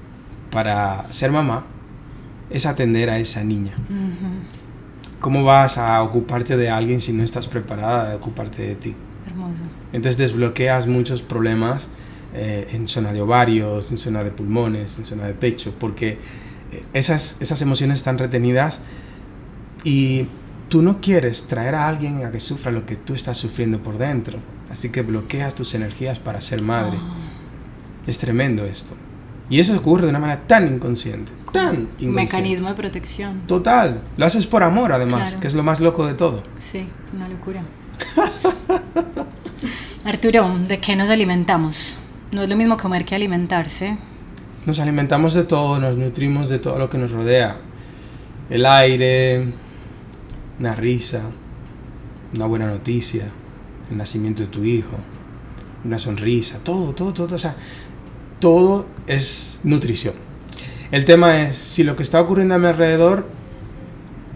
para 0.51 1.05
ser 1.13 1.33
mamá 1.33 1.67
es 2.49 2.65
atender 2.67 3.11
a 3.11 3.19
esa 3.19 3.43
niña. 3.43 3.75
¿Cómo 5.19 5.45
vas 5.45 5.77
a 5.77 6.03
ocuparte 6.03 6.57
de 6.57 6.71
alguien 6.71 7.01
si 7.01 7.13
no 7.13 7.23
estás 7.23 7.47
preparada 7.49 8.11
de 8.11 8.17
ocuparte 8.17 8.63
de 8.63 8.75
ti? 8.77 8.97
Hermoso. 9.27 9.63
Entonces 9.93 10.17
desbloqueas 10.17 10.87
muchos 10.87 11.21
problemas 11.23 11.89
eh, 12.35 12.69
en 12.73 12.89
zona 12.89 13.13
de 13.13 13.21
ovarios, 13.21 13.91
en 13.91 13.99
zona 13.99 14.23
de 14.23 14.31
pulmones, 14.31 14.99
en 14.99 15.05
zona 15.05 15.27
de 15.27 15.35
pecho, 15.35 15.75
porque 15.79 16.19
eh, 16.73 16.85
esas, 16.93 17.37
esas 17.41 17.61
emociones 17.63 17.99
están 17.99 18.19
retenidas 18.19 18.81
y 19.85 20.29
tú 20.69 20.83
no 20.83 21.01
quieres 21.01 21.49
traer 21.49 21.75
a 21.75 21.89
alguien 21.89 22.25
a 22.25 22.31
que 22.31 22.41
sufra 22.41 22.71
lo 22.71 22.87
que 22.87 22.97
tú 22.97 23.15
estás 23.15 23.37
sufriendo 23.37 23.83
por 23.83 23.99
dentro. 23.99 24.39
Así 24.71 24.91
que 24.91 25.03
bloqueas 25.03 25.55
tus 25.55 25.75
energías 25.75 26.19
para 26.19 26.41
ser 26.41 26.63
madre. 26.63 26.99
Ah. 27.01 27.17
Es 28.07 28.19
tremendo 28.19 28.65
esto. 28.65 28.95
Y 29.49 29.59
eso 29.59 29.77
ocurre 29.77 30.05
de 30.05 30.11
una 30.11 30.21
manera 30.21 30.43
tan 30.47 30.73
inconsciente, 30.73 31.33
tan 31.53 31.75
inconsciente. 31.75 32.07
Mecanismo 32.07 32.69
de 32.69 32.75
protección. 32.75 33.41
Total. 33.49 34.01
Lo 34.17 34.25
haces 34.25 34.47
por 34.47 34.63
amor, 34.63 34.93
además, 34.93 35.35
que 35.35 35.49
es 35.49 35.55
lo 35.55 35.65
más 35.65 35.81
loco 35.81 36.07
de 36.07 36.15
todo. 36.15 36.45
Sí, 36.63 36.87
una 37.13 37.29
locura. 37.29 37.65
Arturo, 40.05 40.57
¿de 40.69 40.79
qué 40.79 40.95
nos 40.95 41.11
alimentamos? 41.11 41.99
No 42.33 42.43
es 42.45 42.49
lo 42.49 42.57
mismo 42.57 42.77
comer 42.77 43.05
que 43.05 43.17
alimentarse. 43.17 43.97
Nos 44.65 44.79
alimentamos 44.79 45.35
de 45.35 45.43
todo, 45.43 45.81
nos 45.81 45.97
nutrimos 45.97 46.49
de 46.49 46.61
todo 46.61 46.79
lo 46.79 46.89
que 46.89 46.97
nos 46.97 47.11
rodea. 47.11 47.57
El 48.49 48.67
aire, 48.67 49.49
una 50.61 50.77
risa, 50.77 51.23
una 52.35 52.47
buena 52.47 52.67
noticia, 52.69 53.25
el 53.91 53.97
nacimiento 53.97 54.43
de 54.43 54.49
tu 54.49 54.63
hijo, 54.63 54.97
una 55.85 55.99
sonrisa, 55.99 56.59
todo, 56.63 56.95
todo, 56.95 57.13
todo. 57.13 57.35
O 57.35 57.39
sea, 57.39 57.57
todo 58.39 58.87
es 59.09 59.59
nutrición. 59.65 60.15
El 60.93 61.05
tema 61.05 61.43
es 61.43 61.57
si 61.57 61.83
lo 61.83 61.97
que 61.97 62.05
está 62.05 62.21
ocurriendo 62.21 62.55
a 62.55 62.59
mi 62.59 62.67
alrededor 62.67 63.27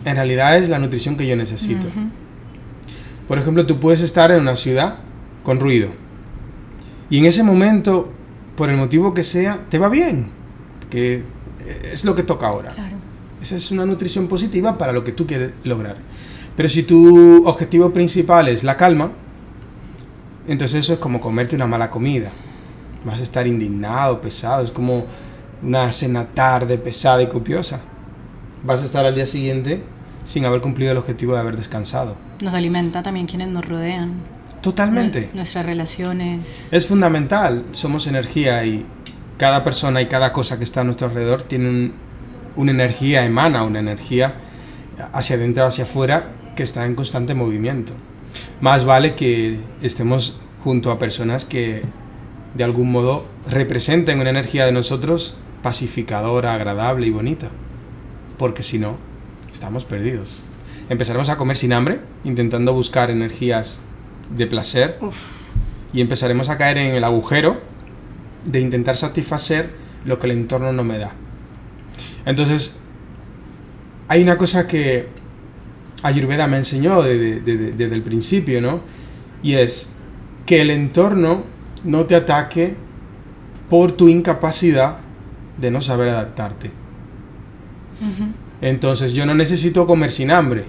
en 0.05 0.17
realidad 0.17 0.59
es 0.59 0.69
la 0.69 0.81
nutrición 0.81 1.17
que 1.17 1.29
yo 1.29 1.37
necesito. 1.37 1.87
Por 3.29 3.39
ejemplo, 3.39 3.67
tú 3.67 3.79
puedes 3.79 4.01
estar 4.01 4.33
en 4.33 4.41
una 4.41 4.57
ciudad 4.57 4.97
con 5.45 5.61
ruido 5.61 6.04
y 7.11 7.19
en 7.19 7.27
ese 7.27 7.43
momento, 7.43 8.11
por 8.57 8.71
el 8.71 8.77
motivo 8.77 9.15
que 9.15 9.23
sea, 9.23 9.61
te 9.69 9.79
va 9.79 9.89
bien, 9.89 10.29
que 10.91 11.23
es 11.93 12.05
lo 12.05 12.15
que 12.15 12.23
toca 12.23 12.47
ahora. 12.47 12.75
Esa 13.43 13.57
es 13.57 13.71
una 13.71 13.85
nutrición 13.85 14.27
positiva 14.27 14.79
para 14.79 14.93
lo 14.93 15.05
que 15.05 15.13
tú 15.13 15.27
quieres 15.27 15.53
lograr. 15.65 15.97
Pero 16.57 16.69
si 16.69 16.83
tu 16.85 17.47
objetivo 17.47 17.91
principal 17.93 18.49
es 18.49 18.65
la 18.65 18.77
calma, 18.77 19.11
entonces 20.47 20.85
eso 20.85 20.95
es 20.95 20.99
como 20.99 21.21
comerte 21.21 21.57
una 21.57 21.67
mala 21.67 21.91
comida. 21.91 22.31
Vas 23.05 23.21
a 23.21 23.23
estar 23.23 23.47
indignado, 23.47 24.21
pesado, 24.21 24.65
es 24.65 24.71
como 24.71 25.07
una 25.63 25.91
cena 25.93 26.27
tarde, 26.27 26.79
pesada 26.79 27.23
y 27.23 27.29
copiosa. 27.29 27.81
Vas 28.65 28.83
a 28.83 28.85
estar 28.85 29.05
al 29.05 29.15
día 29.15 29.27
siguiente 29.27 29.83
sin 30.25 30.45
haber 30.47 30.61
cumplido 30.61 30.93
el 30.93 30.99
objetivo 30.99 31.35
de 31.35 31.41
haber 31.41 31.57
descansado. 31.57 32.17
Nos 32.41 32.55
alimenta 32.55 33.03
también 33.03 33.27
quienes 33.27 33.49
nos 33.49 33.67
rodean. 33.67 34.15
Totalmente. 34.65 35.29
Nuestras 35.35 35.67
relaciones. 35.67 36.69
Es 36.71 36.87
fundamental, 36.87 37.67
somos 37.73 38.07
energía 38.07 38.65
y 38.65 38.87
cada 39.37 39.63
persona 39.63 40.01
y 40.01 40.07
cada 40.07 40.33
cosa 40.33 40.57
que 40.57 40.65
está 40.65 40.81
a 40.81 40.85
nuestro 40.85 41.09
alrededor 41.09 41.43
tiene 41.43 41.93
una 42.57 42.71
energía, 42.71 43.27
emana 43.27 43.63
una 43.63 43.81
energía 43.81 44.37
hacia 45.13 45.37
adentro, 45.37 45.67
hacia 45.67 45.85
afuera, 45.85 46.33
que 46.57 46.63
está 46.63 46.87
en 46.87 46.95
constante 46.95 47.35
movimiento. 47.35 47.93
Más 48.63 48.87
vale 48.87 49.15
que 49.15 49.61
estemos 49.83 50.41
junto 50.63 50.91
a 50.91 50.99
personas 50.99 51.45
que 51.45 51.83
de 52.55 52.65
algún 52.65 52.91
modo 52.91 53.27
representen 53.47 54.19
una 54.19 54.31
energía 54.31 54.65
de 54.65 54.73
nosotros 54.73 55.37
pacificadora, 55.63 56.55
agradable 56.55 57.07
y 57.07 57.11
bonita. 57.11 57.51
Porque 58.39 58.63
si 58.63 58.79
no, 58.79 58.97
estamos 59.53 59.85
perdidos. 59.85 60.49
Empezaremos 60.89 61.29
a 61.29 61.37
comer 61.37 61.59
sin 61.59 61.75
hambre, 61.75 62.01
intentando 62.25 62.73
buscar 62.73 63.11
energías 63.11 63.83
de 64.31 64.47
placer 64.47 64.99
y 65.93 66.01
empezaremos 66.01 66.49
a 66.49 66.57
caer 66.57 66.79
en 66.79 66.95
el 66.95 67.05
agujero 67.05 67.61
de 68.45 68.61
intentar 68.61 68.97
satisfacer 68.97 69.71
lo 70.05 70.19
que 70.19 70.27
el 70.27 70.33
entorno 70.33 70.73
no 70.73 70.85
me 70.85 70.99
da. 70.99 71.13
Entonces, 72.27 72.81
hay 74.09 74.23
una 74.23 74.37
cosa 74.37 74.67
que 74.67 75.09
Ayurveda 76.03 76.47
me 76.47 76.59
enseñó 76.59 77.03
desde, 77.03 77.85
el 77.85 78.03
principio, 78.03 78.61
¿no? 78.61 78.81
Y 79.43 79.55
es 79.55 79.93
que 80.45 80.61
el 80.61 80.71
entorno 80.71 81.45
no 81.83 82.05
te 82.05 82.15
ataque 82.15 82.75
por 83.71 83.93
tu 83.93 84.09
incapacidad 84.09 84.99
de 85.57 85.71
no 85.71 85.81
saber 85.81 86.11
adaptarte. 86.11 86.71
Entonces 88.61 89.13
yo 89.13 89.25
no 89.25 89.35
necesito 89.35 89.87
comer 89.87 90.11
sin 90.11 90.31
hambre, 90.31 90.65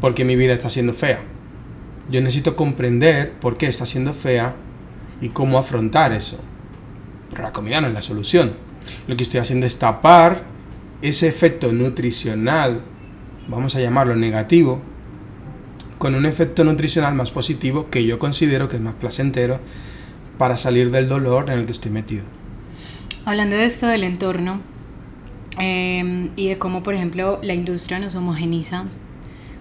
porque 0.00 0.24
mi 0.24 0.36
vida 0.36 0.52
está 0.52 0.70
siendo 0.70 0.92
fea. 0.92 1.20
Yo 2.10 2.20
necesito 2.20 2.56
comprender 2.56 3.32
por 3.32 3.56
qué 3.56 3.66
está 3.66 3.86
siendo 3.86 4.12
fea 4.12 4.54
y 5.20 5.30
cómo 5.30 5.58
afrontar 5.58 6.12
eso. 6.12 6.38
Pero 7.30 7.42
la 7.42 7.52
comida 7.52 7.80
no 7.80 7.88
es 7.88 7.94
la 7.94 8.02
solución. 8.02 8.54
Lo 9.06 9.16
que 9.16 9.22
estoy 9.22 9.40
haciendo 9.40 9.66
es 9.66 9.78
tapar 9.78 10.44
ese 11.02 11.28
efecto 11.28 11.72
nutricional, 11.72 12.82
vamos 13.48 13.76
a 13.76 13.80
llamarlo 13.80 14.16
negativo, 14.16 14.80
con 15.98 16.14
un 16.14 16.26
efecto 16.26 16.64
nutricional 16.64 17.14
más 17.14 17.30
positivo 17.30 17.88
que 17.90 18.04
yo 18.04 18.18
considero 18.18 18.68
que 18.68 18.76
es 18.76 18.82
más 18.82 18.94
placentero 18.94 19.60
para 20.38 20.58
salir 20.58 20.90
del 20.90 21.08
dolor 21.08 21.50
en 21.50 21.60
el 21.60 21.66
que 21.66 21.72
estoy 21.72 21.90
metido. 21.90 22.24
Hablando 23.24 23.56
de 23.56 23.64
esto 23.64 23.86
del 23.86 24.04
entorno 24.04 24.60
em, 25.58 26.30
y 26.36 26.48
de 26.48 26.58
cómo, 26.58 26.82
por 26.82 26.94
ejemplo, 26.94 27.38
la 27.42 27.54
industria 27.54 27.98
nos 27.98 28.14
homogeniza 28.16 28.84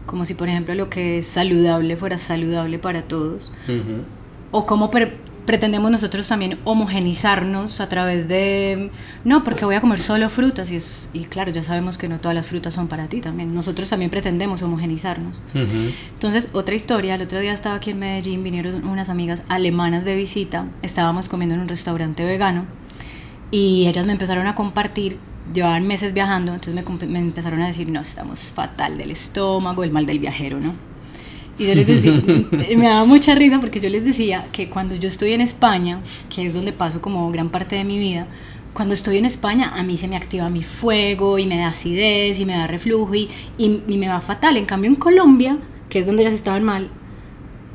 como 0.05 0.25
si 0.25 0.33
por 0.33 0.49
ejemplo 0.49 0.75
lo 0.75 0.89
que 0.89 1.19
es 1.19 1.27
saludable 1.27 1.95
fuera 1.97 2.17
saludable 2.17 2.79
para 2.79 3.03
todos, 3.03 3.51
o 4.51 4.65
cómo 4.65 4.91
pretendemos 5.45 5.91
nosotros 5.91 6.27
también 6.27 6.57
homogenizarnos 6.63 7.81
a 7.81 7.89
través 7.89 8.27
de, 8.27 8.91
no, 9.25 9.43
porque 9.43 9.65
voy 9.65 9.75
a 9.75 9.81
comer 9.81 9.99
solo 9.99 10.29
frutas, 10.29 10.71
y, 10.71 10.77
es, 10.77 11.09
y 11.11 11.25
claro, 11.25 11.51
ya 11.51 11.63
sabemos 11.63 11.97
que 11.97 12.07
no 12.07 12.19
todas 12.19 12.35
las 12.35 12.47
frutas 12.47 12.73
son 12.73 12.87
para 12.87 13.07
ti 13.07 13.19
también, 13.19 13.53
nosotros 13.53 13.89
también 13.89 14.09
pretendemos 14.09 14.61
homogenizarnos. 14.61 15.41
Entonces, 16.13 16.49
otra 16.53 16.75
historia, 16.75 17.15
el 17.15 17.23
otro 17.23 17.39
día 17.39 17.53
estaba 17.53 17.75
aquí 17.75 17.91
en 17.91 17.99
Medellín, 17.99 18.43
vinieron 18.43 18.87
unas 18.87 19.09
amigas 19.09 19.43
alemanas 19.49 20.05
de 20.05 20.15
visita, 20.15 20.67
estábamos 20.81 21.27
comiendo 21.27 21.55
en 21.55 21.61
un 21.61 21.67
restaurante 21.67 22.23
vegano, 22.23 22.65
y 23.51 23.87
ellas 23.87 24.05
me 24.05 24.13
empezaron 24.13 24.47
a 24.47 24.55
compartir 24.55 25.17
llevaban 25.51 25.85
meses 25.85 26.13
viajando, 26.13 26.53
entonces 26.53 26.73
me, 26.73 27.07
me, 27.07 27.19
empezaron 27.19 27.61
a 27.61 27.67
decir, 27.67 27.89
no, 27.89 28.01
estamos 28.01 28.39
fatal 28.39 28.97
del 28.97 29.11
estómago, 29.11 29.83
el 29.83 29.91
mal 29.91 30.05
del 30.05 30.19
viajero, 30.19 30.59
¿no? 30.59 30.73
Y 31.57 31.67
yo 31.67 31.75
les 31.75 31.85
decía, 31.85 32.13
me 32.77 32.87
daba 32.87 33.05
mucha 33.05 33.35
risa 33.35 33.59
porque 33.59 33.79
yo 33.79 33.89
les 33.89 34.05
decía 34.05 34.45
que 34.51 34.69
cuando 34.69 34.95
yo 34.95 35.07
estoy 35.07 35.33
en 35.33 35.41
España, 35.41 35.99
que 36.29 36.45
es 36.45 36.53
donde 36.53 36.73
paso 36.73 37.01
como 37.01 37.31
gran 37.31 37.49
parte 37.49 37.75
de 37.75 37.83
mi 37.83 37.99
vida, 37.99 38.27
cuando 38.73 38.95
estoy 38.95 39.17
en 39.17 39.25
España 39.25 39.71
a 39.75 39.83
mí 39.83 39.97
se 39.97 40.07
me 40.07 40.15
activa 40.15 40.49
mi 40.49 40.63
fuego 40.63 41.37
y 41.37 41.45
me 41.45 41.57
da 41.57 41.67
acidez 41.67 42.39
y 42.39 42.45
me 42.45 42.53
da 42.53 42.65
reflujo 42.65 43.13
y, 43.13 43.29
y, 43.57 43.97
me 43.97 44.07
va 44.07 44.19
fatal. 44.19 44.57
En 44.57 44.65
cambio 44.65 44.89
en 44.89 44.95
Colombia, 44.95 45.59
que 45.89 45.99
es 45.99 46.07
donde 46.07 46.23
ellas 46.23 46.33
estaban 46.33 46.63
mal, 46.63 46.89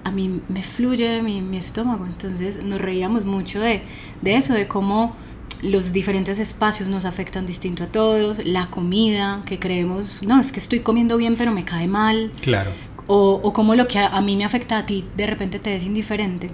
a 0.02 0.10
mí 0.10 0.40
me 0.48 0.64
fluye 0.64 1.22
mi, 1.22 1.40
mi 1.40 1.56
estómago. 1.56 2.04
Entonces 2.04 2.64
nos 2.64 2.80
reíamos 2.80 3.24
mucho 3.24 3.60
de, 3.60 3.82
de 4.22 4.36
eso, 4.36 4.54
de 4.54 4.66
cómo 4.66 5.14
los 5.62 5.92
diferentes 5.92 6.38
espacios 6.38 6.88
nos 6.88 7.04
afectan 7.04 7.46
distinto 7.46 7.84
a 7.84 7.86
todos, 7.88 8.44
la 8.44 8.66
comida 8.66 9.42
que 9.46 9.58
creemos, 9.58 10.22
no, 10.22 10.40
es 10.40 10.52
que 10.52 10.60
estoy 10.60 10.80
comiendo 10.80 11.16
bien 11.16 11.36
pero 11.36 11.52
me 11.52 11.64
cae 11.64 11.88
mal. 11.88 12.30
Claro. 12.40 12.70
O, 13.06 13.40
o 13.42 13.52
como 13.52 13.74
lo 13.74 13.88
que 13.88 13.98
a, 13.98 14.20
mí 14.20 14.36
me 14.36 14.44
afecta 14.44 14.78
a 14.78 14.86
ti 14.86 15.06
de 15.16 15.26
repente 15.26 15.58
te 15.58 15.74
es 15.74 15.84
indiferente. 15.84 16.50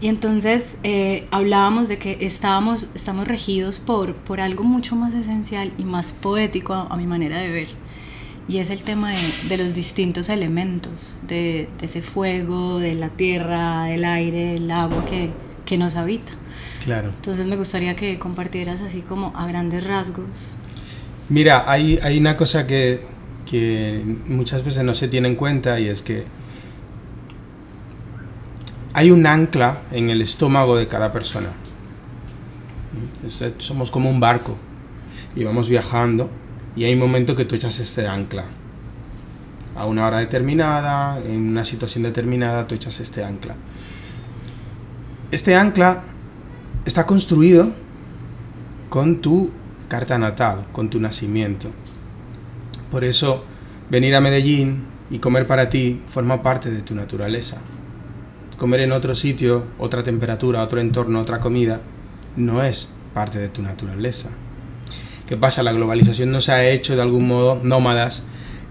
Y 0.00 0.08
entonces 0.08 0.78
eh, 0.82 1.28
hablábamos 1.30 1.86
de 1.88 1.98
que 1.98 2.16
estábamos, 2.22 2.88
estamos 2.94 3.28
regidos 3.28 3.78
por, 3.78 4.14
por 4.14 4.40
algo 4.40 4.64
mucho 4.64 4.96
más 4.96 5.12
esencial 5.12 5.72
y 5.76 5.84
más 5.84 6.14
poético 6.14 6.72
a, 6.72 6.96
mi 6.96 7.06
manera 7.06 7.38
de 7.38 7.48
ver. 7.48 7.68
Y 8.48 8.58
es 8.58 8.70
el 8.70 8.82
tema 8.82 9.12
de, 9.12 9.34
de 9.48 9.58
los 9.58 9.74
distintos 9.74 10.30
elementos, 10.30 11.20
de, 11.28 11.68
de, 11.78 11.86
ese 11.86 12.00
fuego, 12.00 12.78
de 12.78 12.94
la 12.94 13.10
tierra, 13.10 13.84
del 13.84 14.06
aire, 14.06 14.54
del 14.54 14.70
agua 14.70 15.04
que, 15.04 15.30
que 15.66 15.76
nos 15.76 15.96
habita. 15.96 16.32
Claro. 16.84 17.10
Entonces 17.10 17.46
me 17.46 17.56
gustaría 17.56 17.94
que 17.94 18.18
compartieras 18.18 18.80
así 18.80 19.02
como 19.02 19.32
a 19.36 19.46
grandes 19.46 19.84
rasgos. 19.84 20.26
Mira, 21.28 21.70
hay, 21.70 21.98
hay 22.02 22.18
una 22.18 22.36
cosa 22.36 22.66
que, 22.66 23.00
que 23.48 24.02
muchas 24.26 24.64
veces 24.64 24.82
no 24.84 24.94
se 24.94 25.08
tiene 25.08 25.28
en 25.28 25.36
cuenta 25.36 25.78
y 25.78 25.88
es 25.88 26.02
que 26.02 26.24
hay 28.92 29.10
un 29.10 29.26
ancla 29.26 29.82
en 29.92 30.10
el 30.10 30.22
estómago 30.22 30.76
de 30.76 30.88
cada 30.88 31.12
persona. 31.12 31.48
somos 33.58 33.90
como 33.90 34.10
un 34.10 34.18
barco 34.18 34.56
y 35.36 35.44
vamos 35.44 35.68
viajando 35.68 36.28
y 36.74 36.84
hay 36.84 36.94
un 36.94 36.98
momento 36.98 37.36
que 37.36 37.44
tú 37.44 37.54
echas 37.54 37.78
este 37.78 38.08
ancla. 38.08 38.44
A 39.76 39.86
una 39.86 40.06
hora 40.06 40.18
determinada, 40.18 41.18
en 41.24 41.48
una 41.48 41.64
situación 41.64 42.02
determinada, 42.02 42.66
tú 42.66 42.74
echas 42.74 42.98
este 43.00 43.24
ancla. 43.24 43.54
Este 45.30 45.54
ancla 45.54 46.02
está 46.84 47.06
construido 47.06 47.68
con 48.88 49.20
tu 49.20 49.50
carta 49.88 50.18
natal, 50.18 50.66
con 50.72 50.90
tu 50.90 51.00
nacimiento. 51.00 51.70
Por 52.90 53.04
eso, 53.04 53.44
venir 53.90 54.14
a 54.14 54.20
Medellín 54.20 54.84
y 55.10 55.18
comer 55.18 55.46
para 55.46 55.68
ti 55.68 56.00
forma 56.06 56.42
parte 56.42 56.70
de 56.70 56.82
tu 56.82 56.94
naturaleza. 56.94 57.58
Comer 58.56 58.80
en 58.80 58.92
otro 58.92 59.14
sitio, 59.14 59.64
otra 59.78 60.02
temperatura, 60.02 60.62
otro 60.62 60.80
entorno, 60.80 61.20
otra 61.20 61.40
comida, 61.40 61.80
no 62.36 62.62
es 62.62 62.90
parte 63.14 63.38
de 63.38 63.48
tu 63.48 63.62
naturaleza. 63.62 64.30
¿Qué 65.26 65.36
pasa? 65.36 65.62
La 65.62 65.72
globalización 65.72 66.32
nos 66.32 66.48
ha 66.48 66.64
hecho 66.64 66.96
de 66.96 67.02
algún 67.02 67.28
modo 67.28 67.60
nómadas, 67.62 68.24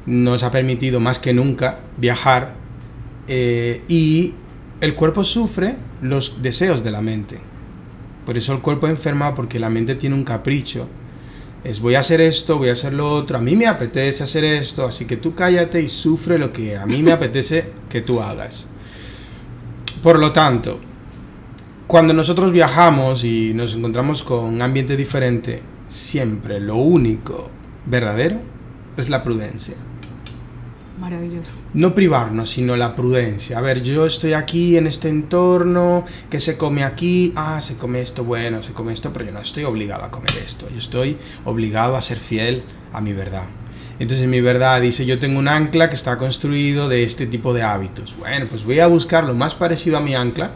nos 0.06 0.44
ha 0.44 0.52
permitido 0.52 1.00
más 1.00 1.20
que 1.20 1.34
nunca 1.34 1.80
viajar 1.98 2.56
eh, 3.28 3.84
y 3.88 4.34
el 4.82 4.96
cuerpo 4.96 5.24
sufre 5.24 5.76
los 6.02 6.42
deseos 6.42 6.84
de 6.84 6.92
la 6.92 7.02
mente. 7.02 7.49
Por 8.30 8.38
eso 8.38 8.54
el 8.54 8.60
cuerpo 8.60 8.88
enferma 8.88 9.34
porque 9.34 9.58
la 9.58 9.72
mente 9.72 9.96
tiene 9.96 10.16
un 10.16 10.24
capricho. 10.24 10.88
Es 11.64 11.80
voy 11.80 11.96
a 11.96 12.02
hacer 12.02 12.22
esto, 12.22 12.60
voy 12.60 12.70
a 12.70 12.74
hacer 12.74 12.94
lo 12.94 13.10
otro, 13.12 13.40
a 13.40 13.42
mí 13.42 13.56
me 13.56 13.66
apetece 13.66 14.24
hacer 14.24 14.44
esto, 14.44 14.86
así 14.86 15.06
que 15.06 15.18
tú 15.18 15.34
cállate 15.34 15.82
y 15.82 15.90
sufre 15.90 16.38
lo 16.38 16.54
que 16.54 16.78
a 16.78 16.86
mí 16.86 17.02
me 17.02 17.12
apetece 17.12 17.72
que 17.90 18.02
tú 18.02 18.22
hagas. 18.22 18.68
Por 20.04 20.20
lo 20.20 20.32
tanto, 20.32 20.80
cuando 21.88 22.14
nosotros 22.14 22.52
viajamos 22.52 23.24
y 23.24 23.52
nos 23.56 23.74
encontramos 23.74 24.22
con 24.22 24.44
un 24.44 24.62
ambiente 24.62 24.96
diferente, 24.96 25.64
siempre 25.88 26.60
lo 26.60 26.76
único 26.76 27.50
verdadero 27.88 28.38
es 28.96 29.10
la 29.10 29.24
prudencia. 29.24 29.74
Maravilloso. 31.00 31.54
No 31.74 31.96
privarnos, 31.96 32.50
sino 32.50 32.76
la 32.76 32.94
prudencia. 32.94 33.58
A 33.58 33.62
ver, 33.62 33.82
yo 33.82 34.06
estoy 34.06 34.34
aquí 34.34 34.76
en 34.76 34.86
este 34.86 35.08
entorno, 35.08 36.04
¿qué 36.30 36.42
se 36.42 36.58
come 36.58 36.84
aquí? 36.84 37.32
Ah, 37.38 37.62
se 37.62 37.78
come 37.78 38.02
esto, 38.02 38.26
bueno, 38.26 38.62
se 38.62 38.74
come 38.74 38.92
esto, 38.92 39.14
pero 39.14 39.26
yo 39.26 39.32
no 39.32 39.40
estoy 39.40 39.64
obligado 39.64 40.04
a 40.04 40.12
comer 40.12 40.32
esto. 40.44 40.68
Yo 40.70 40.78
estoy 40.78 41.18
obligado 41.46 41.96
a 41.96 42.02
ser 42.02 42.18
fiel 42.18 42.64
a 42.92 43.00
mi 43.00 43.14
verdad. 43.14 43.46
Entonces 44.00 44.28
mi 44.28 44.42
verdad 44.42 44.82
dice, 44.82 45.06
yo 45.06 45.20
tengo 45.20 45.40
un 45.40 45.48
ancla 45.48 45.88
que 45.88 45.96
está 45.96 46.18
construido 46.18 46.90
de 46.90 47.04
este 47.04 47.28
tipo 47.28 47.54
de 47.54 47.64
hábitos. 47.64 48.16
Bueno, 48.18 48.46
pues 48.50 48.66
voy 48.66 48.80
a 48.80 48.88
buscar 48.88 49.24
lo 49.24 49.36
más 49.36 49.56
parecido 49.56 49.98
a 49.98 50.02
mi 50.02 50.16
ancla 50.16 50.48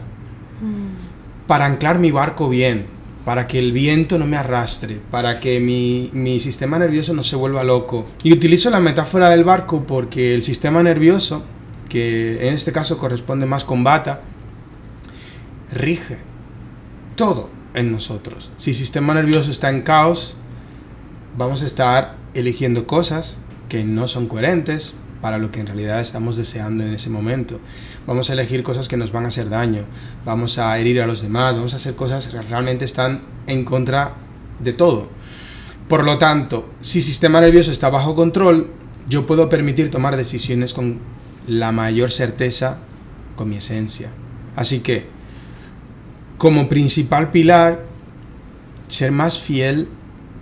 mm. 0.60 1.46
para 1.46 1.64
anclar 1.64 1.98
mi 1.98 2.10
barco 2.10 2.50
bien, 2.50 2.86
para 3.24 3.46
que 3.46 3.58
el 3.58 3.72
viento 3.72 4.18
no 4.18 4.26
me 4.26 4.36
arrastre, 4.36 5.00
para 5.10 5.40
que 5.40 5.58
mi, 5.58 6.40
sistema 6.40 6.78
nervioso 6.78 7.14
no 7.14 7.22
se 7.22 7.36
vuelva 7.36 7.64
loco. 7.64 8.06
Y 8.22 8.32
utilizo 8.32 8.70
la 8.70 8.80
metáfora 8.80 9.30
del 9.30 9.44
barco 9.44 9.84
porque 9.86 10.34
el 10.34 10.42
sistema 10.42 10.82
nervioso, 10.82 11.42
que 11.88 12.46
en 12.46 12.54
este 12.54 12.72
caso 12.72 12.98
corresponde 12.98 13.46
más 13.46 13.64
con 13.64 13.82
bata, 13.82 14.20
rige 15.72 16.18
todo 17.16 17.50
en 17.72 17.90
nosotros. 17.90 18.50
Si 18.56 18.70
el 18.70 18.76
sistema 18.76 19.14
nervioso 19.14 19.50
está 19.50 19.70
en 19.70 19.82
caos, 19.82 20.36
vamos 21.36 21.62
a 21.62 21.66
estar 21.66 22.16
eligiendo 22.34 22.86
cosas 22.86 23.38
que 23.68 23.84
no 23.84 24.06
son 24.06 24.26
coherentes, 24.26 24.96
para 25.24 25.38
lo 25.38 25.50
que 25.50 25.58
en 25.58 25.66
realidad 25.66 26.02
estamos 26.02 26.36
deseando 26.36 26.84
en 26.84 26.92
ese 26.92 27.08
momento. 27.08 27.58
Vamos 28.06 28.28
a 28.28 28.34
elegir 28.34 28.62
cosas 28.62 28.88
que 28.88 28.98
nos 28.98 29.10
van 29.10 29.24
a 29.24 29.28
hacer 29.28 29.48
daño, 29.48 29.84
vamos 30.22 30.58
a 30.58 30.78
herir 30.78 31.00
a 31.00 31.06
los 31.06 31.22
demás, 31.22 31.54
vamos 31.54 31.72
a 31.72 31.76
hacer 31.76 31.94
cosas 31.94 32.28
que 32.28 32.42
realmente 32.42 32.84
están 32.84 33.22
en 33.46 33.64
contra 33.64 34.16
de 34.60 34.74
todo. 34.74 35.08
Por 35.88 36.04
lo 36.04 36.18
tanto, 36.18 36.68
si 36.82 36.98
el 36.98 37.04
sistema 37.06 37.40
nervioso 37.40 37.70
está 37.70 37.88
bajo 37.88 38.14
control, 38.14 38.68
yo 39.08 39.24
puedo 39.24 39.48
permitir 39.48 39.90
tomar 39.90 40.14
decisiones 40.18 40.74
con 40.74 40.98
la 41.46 41.72
mayor 41.72 42.10
certeza, 42.10 42.80
con 43.34 43.48
mi 43.48 43.56
esencia. 43.56 44.10
Así 44.56 44.80
que, 44.80 45.06
como 46.36 46.68
principal 46.68 47.30
pilar, 47.30 47.82
ser 48.88 49.10
más 49.10 49.38
fiel 49.38 49.88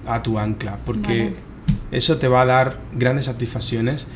a 0.09 0.25
tu 0.25 0.41
ancla, 0.41 0.79
porque 0.85 1.37
eso 1.93 2.19
te 2.19 2.27
va 2.27 2.43
a 2.43 2.47
dar 2.47 2.81
grandes 2.93 3.27
satisfacciones 3.27 4.09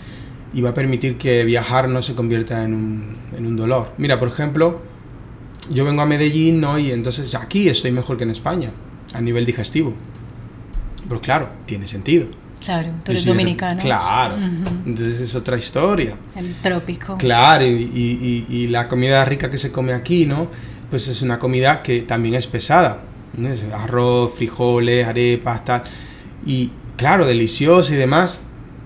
y 0.56 0.62
va 0.62 0.70
a 0.70 0.74
permitir 0.74 1.18
que 1.18 1.44
viajar 1.44 1.86
no 1.86 2.00
se 2.00 2.14
convierta 2.14 2.64
en 2.64 2.72
un, 2.72 3.16
en 3.36 3.46
un 3.46 3.56
dolor. 3.56 3.92
Mira, 3.98 4.18
por 4.18 4.28
ejemplo, 4.28 4.80
yo 5.70 5.84
vengo 5.84 6.00
a 6.00 6.06
Medellín 6.06 6.62
¿no? 6.62 6.78
y 6.78 6.92
entonces 6.92 7.34
aquí 7.34 7.68
estoy 7.68 7.92
mejor 7.92 8.16
que 8.16 8.24
en 8.24 8.30
España, 8.30 8.70
a 9.12 9.20
nivel 9.20 9.44
digestivo. 9.44 9.92
Pero 11.06 11.20
claro, 11.20 11.50
tiene 11.66 11.86
sentido. 11.86 12.28
Claro, 12.64 12.88
tú 13.04 13.12
eres 13.12 13.26
dominicano. 13.26 13.78
Claro, 13.78 14.36
entonces 14.86 15.20
es 15.20 15.34
otra 15.34 15.58
historia. 15.58 16.16
El 16.34 16.54
trópico. 16.54 17.16
Claro, 17.18 17.66
y, 17.66 17.68
y, 17.68 18.46
y, 18.48 18.68
la 18.68 18.88
comida 18.88 19.22
rica 19.26 19.50
que 19.50 19.58
se 19.58 19.70
come 19.70 19.92
aquí, 19.92 20.24
¿no? 20.24 20.48
Pues 20.88 21.06
es 21.06 21.20
una 21.20 21.38
comida 21.38 21.82
que 21.82 22.00
también 22.00 22.34
es 22.34 22.46
pesada. 22.46 23.02
arroz, 23.74 24.32
frijoles, 24.32 25.06
arepas, 25.06 25.66
tal. 25.66 25.82
Y 26.46 26.70
claro, 26.96 27.26
deliciosa 27.26 27.92
y 27.92 27.98
demás, 27.98 28.40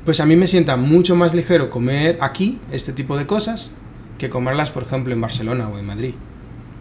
pues 0.05 0.20
a 0.20 0.26
mí 0.26 0.36
me 0.36 0.46
sienta 0.46 0.76
mucho 0.76 1.16
más 1.16 1.34
ligero 1.34 1.70
comer 1.70 2.18
aquí 2.20 2.59
este 2.72 2.92
tipo 2.92 3.16
de 3.16 3.26
cosas 3.26 3.72
que 4.18 4.28
comerlas, 4.28 4.70
por 4.70 4.82
ejemplo, 4.82 5.12
en 5.12 5.20
Barcelona 5.20 5.68
o 5.68 5.78
en 5.78 5.86
Madrid. 5.86 6.14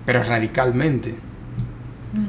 Pero 0.06 0.24
radicalmente. 0.24 1.16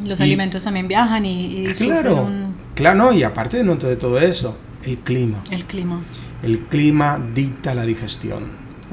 Los 0.07 0.21
alimentos 0.21 0.63
también 0.63 0.89
viajan 0.89 1.25
y... 1.25 1.65
claro, 1.79 2.29
claro, 2.75 3.13
y 3.13 3.23
aparte 3.23 3.63
de, 3.63 3.75
de 3.75 3.97
todo 3.97 4.21
eso, 4.21 4.59
el 4.85 4.99
clima. 4.99 5.43
El 5.51 5.65
clima. 5.65 6.01
El 6.43 6.61
clima 6.67 7.25
dicta 7.35 7.75
la 7.75 7.85
digestión. 7.85 8.45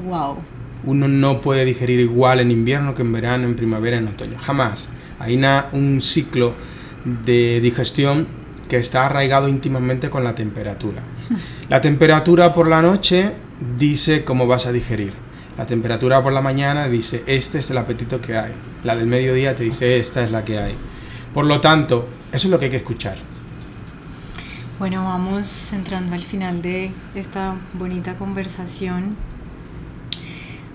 Wow. 0.06 0.38
Uno 0.84 1.08
no 1.08 1.40
puede 1.40 1.64
digerir 1.64 2.00
igual 2.00 2.40
en 2.40 2.50
invierno 2.50 2.94
que 2.94 3.02
en 3.02 3.12
verano, 3.12 3.44
en 3.44 3.56
primavera, 3.56 3.98
en 3.98 4.08
otoño. 4.08 4.38
Jamás. 4.38 4.88
Hay 5.18 5.36
una, 5.36 5.68
un 5.72 6.00
ciclo 6.00 6.54
de 7.04 7.60
digestión 7.60 8.26
que 8.68 8.76
está 8.76 9.06
arraigado 9.06 9.48
íntimamente 9.48 10.10
con 10.10 10.24
la 10.24 10.34
temperatura. 10.34 11.02
La 11.68 11.80
temperatura 11.80 12.54
por 12.54 12.68
la 12.68 12.82
noche 12.82 13.34
dice 13.76 14.24
cómo 14.24 14.46
vas 14.46 14.66
a 14.66 14.72
digerir. 14.72 15.12
La 15.56 15.66
temperatura 15.66 16.22
por 16.22 16.32
la 16.32 16.40
mañana 16.40 16.88
dice 16.88 17.24
este 17.26 17.58
es 17.58 17.70
el 17.70 17.78
apetito 17.78 18.20
que 18.20 18.36
hay. 18.36 18.52
La 18.84 18.94
del 18.94 19.06
mediodía 19.06 19.54
te 19.56 19.64
dice 19.64 19.98
esta 19.98 20.22
es 20.22 20.30
la 20.30 20.44
que 20.44 20.58
hay. 20.58 20.74
Por 21.34 21.46
lo 21.46 21.60
tanto, 21.60 22.08
eso 22.32 22.46
es 22.46 22.50
lo 22.50 22.58
que 22.58 22.66
hay 22.66 22.70
que 22.70 22.76
escuchar. 22.76 23.16
Bueno, 24.78 25.04
vamos 25.04 25.72
entrando 25.72 26.14
al 26.14 26.22
final 26.22 26.62
de 26.62 26.92
esta 27.16 27.56
bonita 27.74 28.14
conversación. 28.14 29.16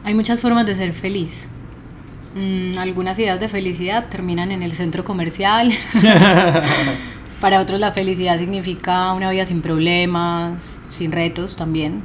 Hay 0.03 0.13
muchas 0.13 0.41
formas 0.41 0.65
de 0.65 0.75
ser 0.75 0.93
feliz. 0.93 1.47
Mm, 2.35 2.77
algunas 2.77 3.17
ideas 3.17 3.39
de 3.39 3.47
felicidad 3.47 4.09
terminan 4.09 4.51
en 4.51 4.61
el 4.61 4.73
centro 4.73 5.05
comercial. 5.05 5.71
Para 7.43 7.59
otros 7.59 7.81
la 7.81 7.91
felicidad 7.91 8.39
significa 8.39 9.11
una 9.11 9.29
vida 9.29 9.45
sin 9.45 9.61
problemas, 9.61 10.79
sin 10.87 11.11
retos 11.11 11.57
también. 11.57 12.01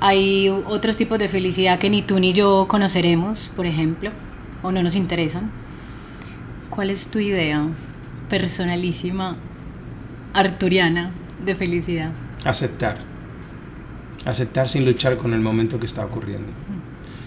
Hay 0.00 0.48
otros 0.48 0.96
tipos 0.96 1.18
de 1.18 1.28
felicidad 1.28 1.78
que 1.78 1.90
ni 1.90 2.00
tú 2.00 2.18
ni 2.18 2.32
yo 2.32 2.64
conoceremos, 2.66 3.50
por 3.54 3.66
ejemplo, 3.66 4.10
o 4.62 4.72
no 4.72 4.82
nos 4.82 4.96
interesan. 4.96 5.50
¿Cuál 6.70 6.88
es 6.88 7.08
tu 7.08 7.18
idea 7.18 7.68
personalísima, 8.30 9.36
arturiana, 10.32 11.12
de 11.44 11.54
felicidad? 11.54 12.12
Aceptar. 12.46 13.00
Aceptar 14.24 14.66
sin 14.66 14.86
luchar 14.86 15.18
con 15.18 15.34
el 15.34 15.40
momento 15.40 15.78
que 15.78 15.84
está 15.84 16.06
ocurriendo. 16.06 16.48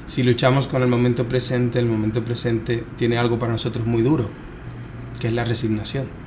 Si 0.07 0.23
luchamos 0.23 0.65
con 0.65 0.81
el 0.81 0.87
momento 0.87 1.29
presente, 1.29 1.77
el 1.77 1.85
momento 1.85 2.25
presente 2.25 2.83
tiene 2.97 3.19
algo 3.19 3.37
para 3.37 3.51
nosotros 3.51 3.85
muy 3.85 4.01
duro, 4.01 4.31
que 5.19 5.27
es 5.27 5.33
la 5.33 5.43
resignación 5.43 6.24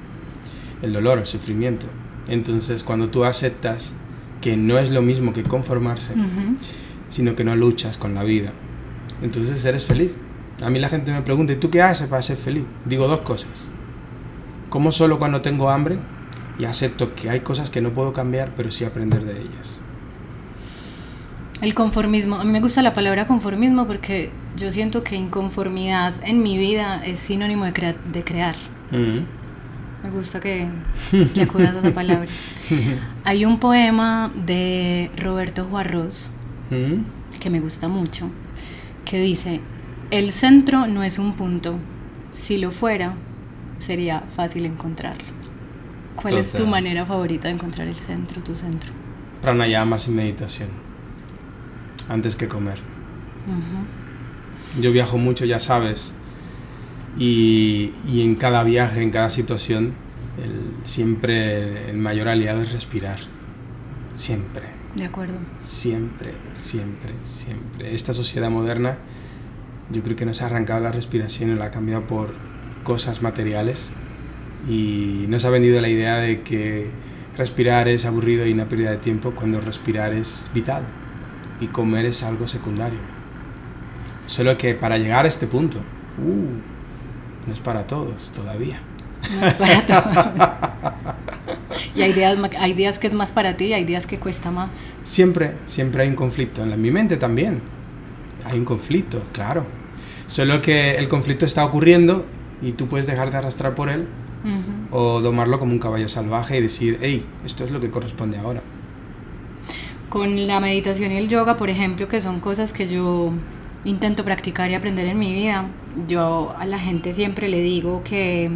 el 0.82 0.92
dolor, 0.92 1.18
el 1.18 1.26
sufrimiento. 1.26 1.86
Entonces, 2.28 2.82
cuando 2.82 3.08
tú 3.08 3.24
aceptas 3.24 3.94
que 4.40 4.56
no 4.56 4.78
es 4.78 4.90
lo 4.90 5.02
mismo 5.02 5.32
que 5.32 5.42
conformarse, 5.42 6.14
sino 7.08 7.34
que 7.34 7.44
no 7.44 7.56
luchas 7.56 7.96
con 7.96 8.14
la 8.14 8.22
vida, 8.22 8.52
entonces 9.22 9.64
eres 9.64 9.84
feliz. 9.84 10.16
A 10.62 10.70
mí 10.70 10.78
la 10.78 10.88
gente 10.88 11.12
me 11.12 11.22
pregunta, 11.22 11.52
¿y 11.52 11.56
tú 11.56 11.70
qué 11.70 11.82
haces 11.82 12.08
para 12.08 12.22
ser 12.22 12.36
feliz? 12.36 12.64
Digo 12.84 13.06
dos 13.08 13.20
cosas. 13.20 13.70
Como 14.70 14.92
solo 14.92 15.18
cuando 15.18 15.40
tengo 15.40 15.70
hambre 15.70 15.98
y 16.58 16.64
acepto 16.64 17.14
que 17.14 17.30
hay 17.30 17.40
cosas 17.40 17.70
que 17.70 17.80
no 17.80 17.90
puedo 17.90 18.12
cambiar, 18.12 18.52
pero 18.56 18.70
sí 18.70 18.84
aprender 18.84 19.24
de 19.24 19.40
ellas. 19.40 19.82
El 21.60 21.74
conformismo, 21.74 22.36
a 22.36 22.44
mí 22.44 22.52
me 22.52 22.60
gusta 22.60 22.82
la 22.82 22.94
palabra 22.94 23.26
conformismo 23.26 23.86
porque 23.86 24.30
yo 24.56 24.70
siento 24.70 25.02
que 25.02 25.16
inconformidad 25.16 26.14
en 26.22 26.42
mi 26.42 26.56
vida 26.56 27.02
es 27.04 27.18
sinónimo 27.18 27.64
de, 27.64 27.96
de 28.12 28.24
crear. 28.24 28.54
Me 30.02 30.10
gusta 30.10 30.40
que, 30.40 30.68
que 31.34 31.42
acudas 31.42 31.74
a 31.74 31.78
esa 31.80 31.92
palabra. 31.92 32.28
Hay 33.24 33.44
un 33.44 33.58
poema 33.58 34.32
de 34.46 35.10
Roberto 35.16 35.64
Juarros 35.64 36.30
mm. 36.70 37.38
que 37.40 37.50
me 37.50 37.60
gusta 37.60 37.88
mucho, 37.88 38.30
que 39.04 39.20
dice, 39.20 39.60
el 40.10 40.32
centro 40.32 40.86
no 40.86 41.02
es 41.02 41.18
un 41.18 41.34
punto, 41.34 41.78
si 42.32 42.58
lo 42.58 42.70
fuera, 42.70 43.14
sería 43.78 44.22
fácil 44.34 44.66
encontrarlo. 44.66 45.38
¿Cuál 46.14 46.38
es 46.38 46.52
tu 46.52 46.66
manera 46.66 47.06
favorita 47.06 47.48
de 47.48 47.54
encontrar 47.54 47.86
el 47.86 47.94
centro, 47.94 48.42
tu 48.42 48.54
centro? 48.54 48.90
Pranayamas 49.40 50.08
y 50.08 50.10
meditación. 50.10 50.68
Antes 52.08 52.34
que 52.34 52.48
comer. 52.48 52.78
Yo 54.80 54.90
viajo 54.90 55.16
mucho, 55.16 55.44
ya 55.44 55.60
sabes. 55.60 56.14
Y, 57.18 57.92
y 58.06 58.22
en 58.22 58.36
cada 58.36 58.62
viaje, 58.64 59.02
en 59.02 59.10
cada 59.10 59.30
situación, 59.30 59.92
el- 60.42 60.86
siempre 60.86 61.90
el 61.90 61.98
mayor 61.98 62.28
aliado 62.28 62.62
es 62.62 62.72
respirar. 62.72 63.18
Siempre. 64.14 64.62
De 64.94 65.04
acuerdo. 65.04 65.34
Siempre, 65.58 66.32
siempre, 66.54 67.12
siempre. 67.24 67.94
Esta 67.94 68.12
sociedad 68.14 68.50
moderna, 68.50 68.98
yo 69.90 70.02
creo 70.02 70.16
que 70.16 70.24
nos 70.26 70.42
ha 70.42 70.46
arrancado 70.46 70.80
la 70.80 70.92
respiración 70.92 71.50
y 71.50 71.54
la 71.54 71.66
ha 71.66 71.70
cambiado 71.70 72.06
por 72.06 72.34
cosas 72.84 73.20
materiales. 73.22 73.92
Y 74.68 75.26
nos 75.28 75.44
ha 75.44 75.50
vendido 75.50 75.80
la 75.80 75.88
idea 75.88 76.16
de 76.18 76.42
que 76.42 76.90
respirar 77.36 77.88
es 77.88 78.04
aburrido 78.06 78.46
y 78.46 78.52
una 78.52 78.68
pérdida 78.68 78.90
de 78.90 78.96
tiempo 78.98 79.32
cuando 79.32 79.60
respirar 79.60 80.12
es 80.12 80.50
vital 80.52 80.82
y 81.60 81.66
comer 81.68 82.06
es 82.06 82.22
algo 82.24 82.48
secundario. 82.48 82.98
Solo 84.26 84.56
que 84.58 84.74
para 84.74 84.98
llegar 84.98 85.24
a 85.24 85.28
este 85.28 85.46
punto, 85.46 85.78
uh, 85.78 86.77
no 87.48 87.54
es 87.54 87.60
para 87.60 87.86
todos 87.86 88.30
todavía. 88.30 88.80
No 89.40 89.46
es 89.46 89.54
para 89.54 89.86
todo. 89.86 91.14
y 91.96 92.02
hay 92.02 92.12
días, 92.12 92.38
hay 92.60 92.72
días 92.74 92.98
que 92.98 93.06
es 93.08 93.14
más 93.14 93.32
para 93.32 93.56
ti 93.56 93.66
y 93.66 93.72
hay 93.72 93.84
días 93.84 94.06
que 94.06 94.18
cuesta 94.18 94.50
más. 94.50 94.70
Siempre, 95.04 95.54
siempre 95.66 96.02
hay 96.02 96.08
un 96.08 96.14
conflicto. 96.14 96.62
En 96.62 96.70
la- 96.70 96.76
mi 96.76 96.90
mente 96.90 97.16
también. 97.16 97.60
Hay 98.44 98.58
un 98.58 98.64
conflicto, 98.64 99.22
claro. 99.32 99.66
Solo 100.26 100.62
que 100.62 100.94
el 100.96 101.08
conflicto 101.08 101.44
está 101.46 101.64
ocurriendo 101.64 102.24
y 102.62 102.72
tú 102.72 102.86
puedes 102.86 103.06
dejarte 103.06 103.36
arrastrar 103.36 103.74
por 103.74 103.88
él 103.88 104.06
o 104.90 105.20
domarlo 105.20 105.58
como 105.58 105.72
un 105.72 105.78
caballo 105.78 106.08
salvaje 106.08 106.58
y 106.58 106.62
decir, 106.62 106.98
hey, 107.02 107.24
esto 107.44 107.64
es 107.64 107.70
lo 107.70 107.80
que 107.80 107.90
corresponde 107.90 108.38
ahora. 108.38 108.60
Con 110.08 110.46
la 110.46 110.60
meditación 110.60 111.12
y 111.12 111.16
el 111.18 111.28
yoga, 111.28 111.56
por 111.56 111.68
ejemplo, 111.68 112.08
que 112.08 112.20
son 112.20 112.40
cosas 112.40 112.72
que 112.72 112.88
yo 112.88 113.32
intento 113.84 114.24
practicar 114.24 114.70
y 114.70 114.74
aprender 114.74 115.06
en 115.06 115.18
mi 115.18 115.32
vida, 115.32 115.66
yo 116.06 116.54
a 116.58 116.66
la 116.66 116.78
gente 116.78 117.12
siempre 117.12 117.48
le 117.48 117.60
digo 117.60 118.02
que, 118.04 118.50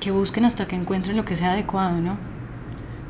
que 0.00 0.10
busquen 0.10 0.44
hasta 0.44 0.66
que 0.66 0.76
encuentren 0.76 1.16
lo 1.16 1.24
que 1.24 1.36
sea 1.36 1.52
adecuado, 1.52 2.00
¿no? 2.00 2.16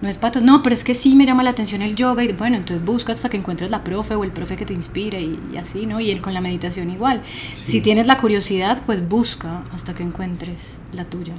No 0.01 0.09
es 0.09 0.17
pato, 0.17 0.41
no, 0.41 0.63
pero 0.63 0.75
es 0.75 0.85
que 0.85 0.95
sí 0.95 1.17
me 1.17 1.27
llama 1.27 1.43
la 1.43 1.51
atención 1.51 1.83
el 1.83 1.97
yoga 1.97 2.23
y 2.23 2.33
bueno, 2.33 2.57
entonces 2.57 2.85
busca 2.85 3.13
hasta 3.13 3.29
que 3.29 3.37
encuentres 3.37 3.71
la 3.71 3.83
profe 3.83 4.15
o 4.15 4.23
el 4.23 4.31
profe 4.31 4.57
que 4.57 4.65
te 4.65 4.73
inspire 4.73 5.21
y, 5.21 5.41
y 5.53 5.57
así, 5.57 5.87
¿no? 5.87 5.99
Y 5.99 6.15
con 6.21 6.35
la 6.35 6.41
meditación 6.41 6.91
igual. 6.91 7.23
Sí. 7.53 7.73
Si 7.73 7.81
tienes 7.81 8.07
la 8.07 8.19
curiosidad, 8.19 8.81
pues 8.87 9.07
busca 9.09 9.65
hasta 9.73 9.95
que 9.95 10.05
encuentres 10.05 10.77
la 10.93 11.05
tuya. 11.05 11.35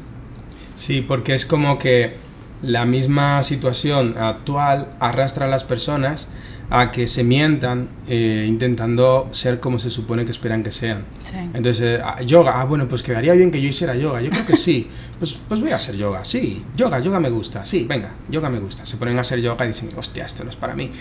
Sí, 0.75 1.01
porque 1.01 1.35
es 1.35 1.45
como 1.45 1.79
que 1.79 2.17
la 2.61 2.85
misma 2.85 3.43
situación 3.43 4.17
actual 4.17 4.89
arrastra 4.99 5.45
a 5.45 5.49
las 5.49 5.63
personas 5.63 6.29
a 6.71 6.91
que 6.91 7.07
se 7.07 7.23
mientan 7.23 7.87
eh, 8.07 8.45
intentando 8.47 9.29
ser 9.31 9.59
como 9.59 9.79
se 9.79 9.89
supone 9.89 10.23
que 10.23 10.31
esperan 10.31 10.61
que 10.61 10.71
sean. 10.71 11.03
Sí. 11.23 11.37
Entonces, 11.53 11.99
ah, 12.03 12.21
yoga, 12.21 12.61
ah, 12.61 12.65
bueno, 12.65 12.87
pues 12.87 13.01
quedaría 13.01 13.33
bien 13.33 13.49
que 13.49 13.59
yo 13.59 13.67
hiciera 13.67 13.95
yoga. 13.95 14.21
Yo 14.21 14.29
creo 14.29 14.45
que 14.45 14.55
sí. 14.55 14.87
Pues, 15.19 15.37
pues 15.49 15.59
voy 15.59 15.71
a 15.71 15.75
hacer 15.75 15.97
yoga, 15.97 16.23
sí. 16.23 16.63
Yoga, 16.77 16.99
yoga 16.99 17.19
me 17.19 17.29
gusta, 17.29 17.65
sí, 17.65 17.83
venga, 17.85 18.13
yoga 18.29 18.49
me 18.49 18.57
gusta. 18.59 18.85
Se 18.85 18.95
ponen 18.95 19.17
a 19.17 19.21
hacer 19.21 19.41
yoga 19.41 19.65
y 19.65 19.67
dicen, 19.67 19.89
hostia, 19.97 20.25
esto 20.25 20.45
no 20.45 20.49
es 20.49 20.55
para 20.55 20.75
mí. 20.75 20.91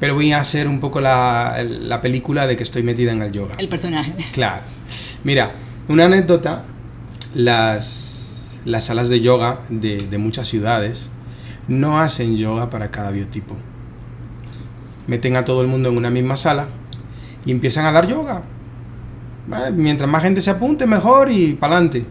Pero 0.00 0.14
voy 0.14 0.32
a 0.32 0.40
hacer 0.40 0.66
un 0.66 0.80
poco 0.80 1.02
la, 1.02 1.62
la 1.62 2.00
película 2.00 2.46
de 2.46 2.56
que 2.56 2.62
estoy 2.62 2.82
metida 2.82 3.12
en 3.12 3.20
el 3.20 3.30
yoga. 3.30 3.56
El 3.58 3.68
personaje. 3.68 4.14
Claro. 4.32 4.62
Mira, 5.22 5.52
una 5.88 6.06
anécdota, 6.06 6.64
las, 7.34 8.58
las 8.64 8.84
salas 8.84 9.10
de 9.10 9.20
yoga 9.20 9.60
de, 9.68 9.98
de 9.98 10.16
muchas 10.16 10.48
ciudades 10.48 11.10
no 11.68 12.00
hacen 12.00 12.38
yoga 12.38 12.70
para 12.70 12.90
cada 12.90 13.10
biotipo. 13.10 13.54
Meten 15.08 15.36
a 15.36 15.44
todo 15.44 15.62
el 15.62 15.66
mundo 15.66 15.88
en 15.88 15.96
una 15.96 16.10
misma 16.10 16.36
sala 16.36 16.66
y 17.44 17.50
empiezan 17.50 17.86
a 17.86 17.92
dar 17.92 18.06
yoga. 18.06 18.42
Mientras 19.74 20.08
más 20.08 20.22
gente 20.22 20.40
se 20.40 20.50
apunte, 20.50 20.86
mejor 20.86 21.30
y 21.32 21.54
para 21.54 21.74
adelante. 21.74 22.04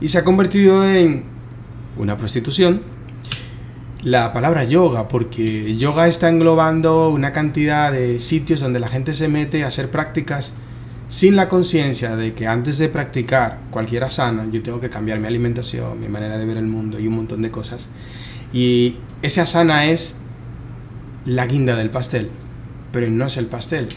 Y 0.00 0.08
se 0.08 0.18
ha 0.18 0.24
convertido 0.24 0.84
en 0.88 1.24
una 1.96 2.16
prostitución 2.16 2.82
la 4.02 4.32
palabra 4.32 4.64
yoga, 4.64 5.08
porque 5.08 5.76
yoga 5.76 6.06
está 6.06 6.28
englobando 6.28 7.10
una 7.10 7.32
cantidad 7.32 7.92
de 7.92 8.20
sitios 8.20 8.60
donde 8.60 8.80
la 8.80 8.88
gente 8.88 9.12
se 9.12 9.28
mete 9.28 9.64
a 9.64 9.68
hacer 9.68 9.90
prácticas 9.90 10.54
sin 11.08 11.36
la 11.36 11.48
conciencia 11.48 12.16
de 12.16 12.34
que 12.34 12.46
antes 12.46 12.78
de 12.78 12.88
practicar 12.88 13.60
cualquier 13.70 14.04
asana 14.04 14.46
yo 14.50 14.62
tengo 14.62 14.78
que 14.78 14.90
cambiar 14.90 15.18
mi 15.20 15.26
alimentación, 15.26 15.98
mi 15.98 16.08
manera 16.08 16.38
de 16.38 16.44
ver 16.44 16.58
el 16.58 16.66
mundo 16.66 17.00
y 17.00 17.06
un 17.06 17.16
montón 17.16 17.42
de 17.42 17.50
cosas. 17.50 17.88
Y 18.52 18.96
ese 19.22 19.40
asana 19.40 19.86
es 19.86 20.16
la 21.28 21.46
guinda 21.46 21.76
del 21.76 21.90
pastel, 21.90 22.30
pero 22.90 23.10
no 23.10 23.26
es 23.26 23.36
el 23.36 23.46
pastel. 23.46 23.88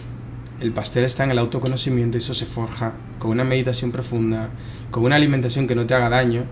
El 0.59 0.73
pastel 0.73 1.05
está 1.05 1.23
en 1.23 1.31
el 1.31 1.39
autoconocimiento 1.39 2.17
y 2.17 2.21
eso 2.21 2.33
se 2.33 2.45
forja 2.45 2.93
con 3.19 3.31
una 3.31 3.45
meditación 3.45 3.93
profunda, 3.93 4.49
con 4.91 5.05
una 5.05 5.15
alimentación 5.15 5.65
que 5.65 5.73
no 5.73 5.87
te 5.87 5.93
haga 5.93 6.09
daño, 6.09 6.43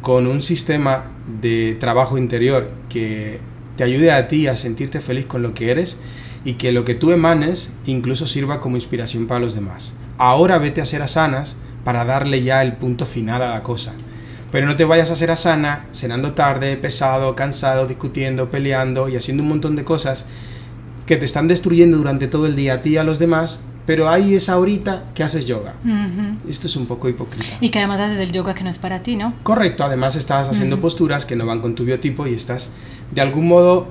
con 0.00 0.28
un 0.28 0.40
sistema 0.40 1.10
de 1.40 1.76
trabajo 1.80 2.18
interior 2.18 2.70
que 2.88 3.40
te 3.76 3.82
ayude 3.82 4.12
a 4.12 4.28
ti 4.28 4.46
a 4.46 4.54
sentirte 4.54 5.00
feliz 5.00 5.26
con 5.26 5.42
lo 5.42 5.54
que 5.54 5.72
eres 5.72 5.98
y 6.44 6.52
que 6.52 6.70
lo 6.70 6.84
que 6.84 6.94
tú 6.94 7.10
emanes 7.10 7.72
incluso 7.84 8.28
sirva 8.28 8.60
como 8.60 8.76
inspiración 8.76 9.26
para 9.26 9.40
los 9.40 9.56
demás. 9.56 9.94
Ahora 10.18 10.58
vete 10.58 10.80
a 10.80 10.84
hacer 10.84 11.02
asanas 11.02 11.56
para 11.84 12.04
darle 12.04 12.44
ya 12.44 12.62
el 12.62 12.74
punto 12.74 13.06
final 13.06 13.42
a 13.42 13.48
la 13.48 13.64
cosa. 13.64 13.94
Pero 14.52 14.66
no 14.66 14.76
te 14.76 14.84
vayas 14.84 15.10
a 15.10 15.14
hacer 15.14 15.30
asana 15.30 15.86
cenando 15.92 16.34
tarde, 16.34 16.76
pesado, 16.76 17.34
cansado, 17.34 17.86
discutiendo, 17.86 18.50
peleando 18.50 19.08
y 19.08 19.16
haciendo 19.16 19.42
un 19.42 19.48
montón 19.48 19.74
de 19.74 19.82
cosas 19.82 20.26
que 21.06 21.16
te 21.16 21.24
están 21.24 21.48
destruyendo 21.48 21.96
durante 21.96 22.28
todo 22.28 22.46
el 22.46 22.54
día 22.54 22.74
a 22.74 22.82
ti 22.82 22.90
y 22.90 22.96
a 22.98 23.02
los 23.02 23.18
demás, 23.18 23.64
pero 23.86 24.08
hay 24.08 24.34
esa 24.34 24.58
horita 24.58 25.04
que 25.14 25.24
haces 25.24 25.46
yoga. 25.46 25.74
Esto 26.48 26.66
es 26.66 26.76
un 26.76 26.86
poco 26.86 27.08
hipócrita. 27.08 27.46
Y 27.60 27.70
que 27.70 27.78
además 27.78 27.98
haces 28.00 28.18
el 28.18 28.30
yoga 28.30 28.54
que 28.54 28.62
no 28.62 28.70
es 28.70 28.78
para 28.78 29.02
ti, 29.02 29.16
¿no? 29.16 29.34
Correcto, 29.42 29.84
además 29.84 30.16
estás 30.16 30.48
haciendo 30.48 30.80
posturas 30.80 31.26
que 31.26 31.34
no 31.34 31.46
van 31.46 31.60
con 31.60 31.74
tu 31.74 31.84
biotipo 31.84 32.26
y 32.26 32.34
estás 32.34 32.70
de 33.10 33.20
algún 33.20 33.48
modo, 33.48 33.88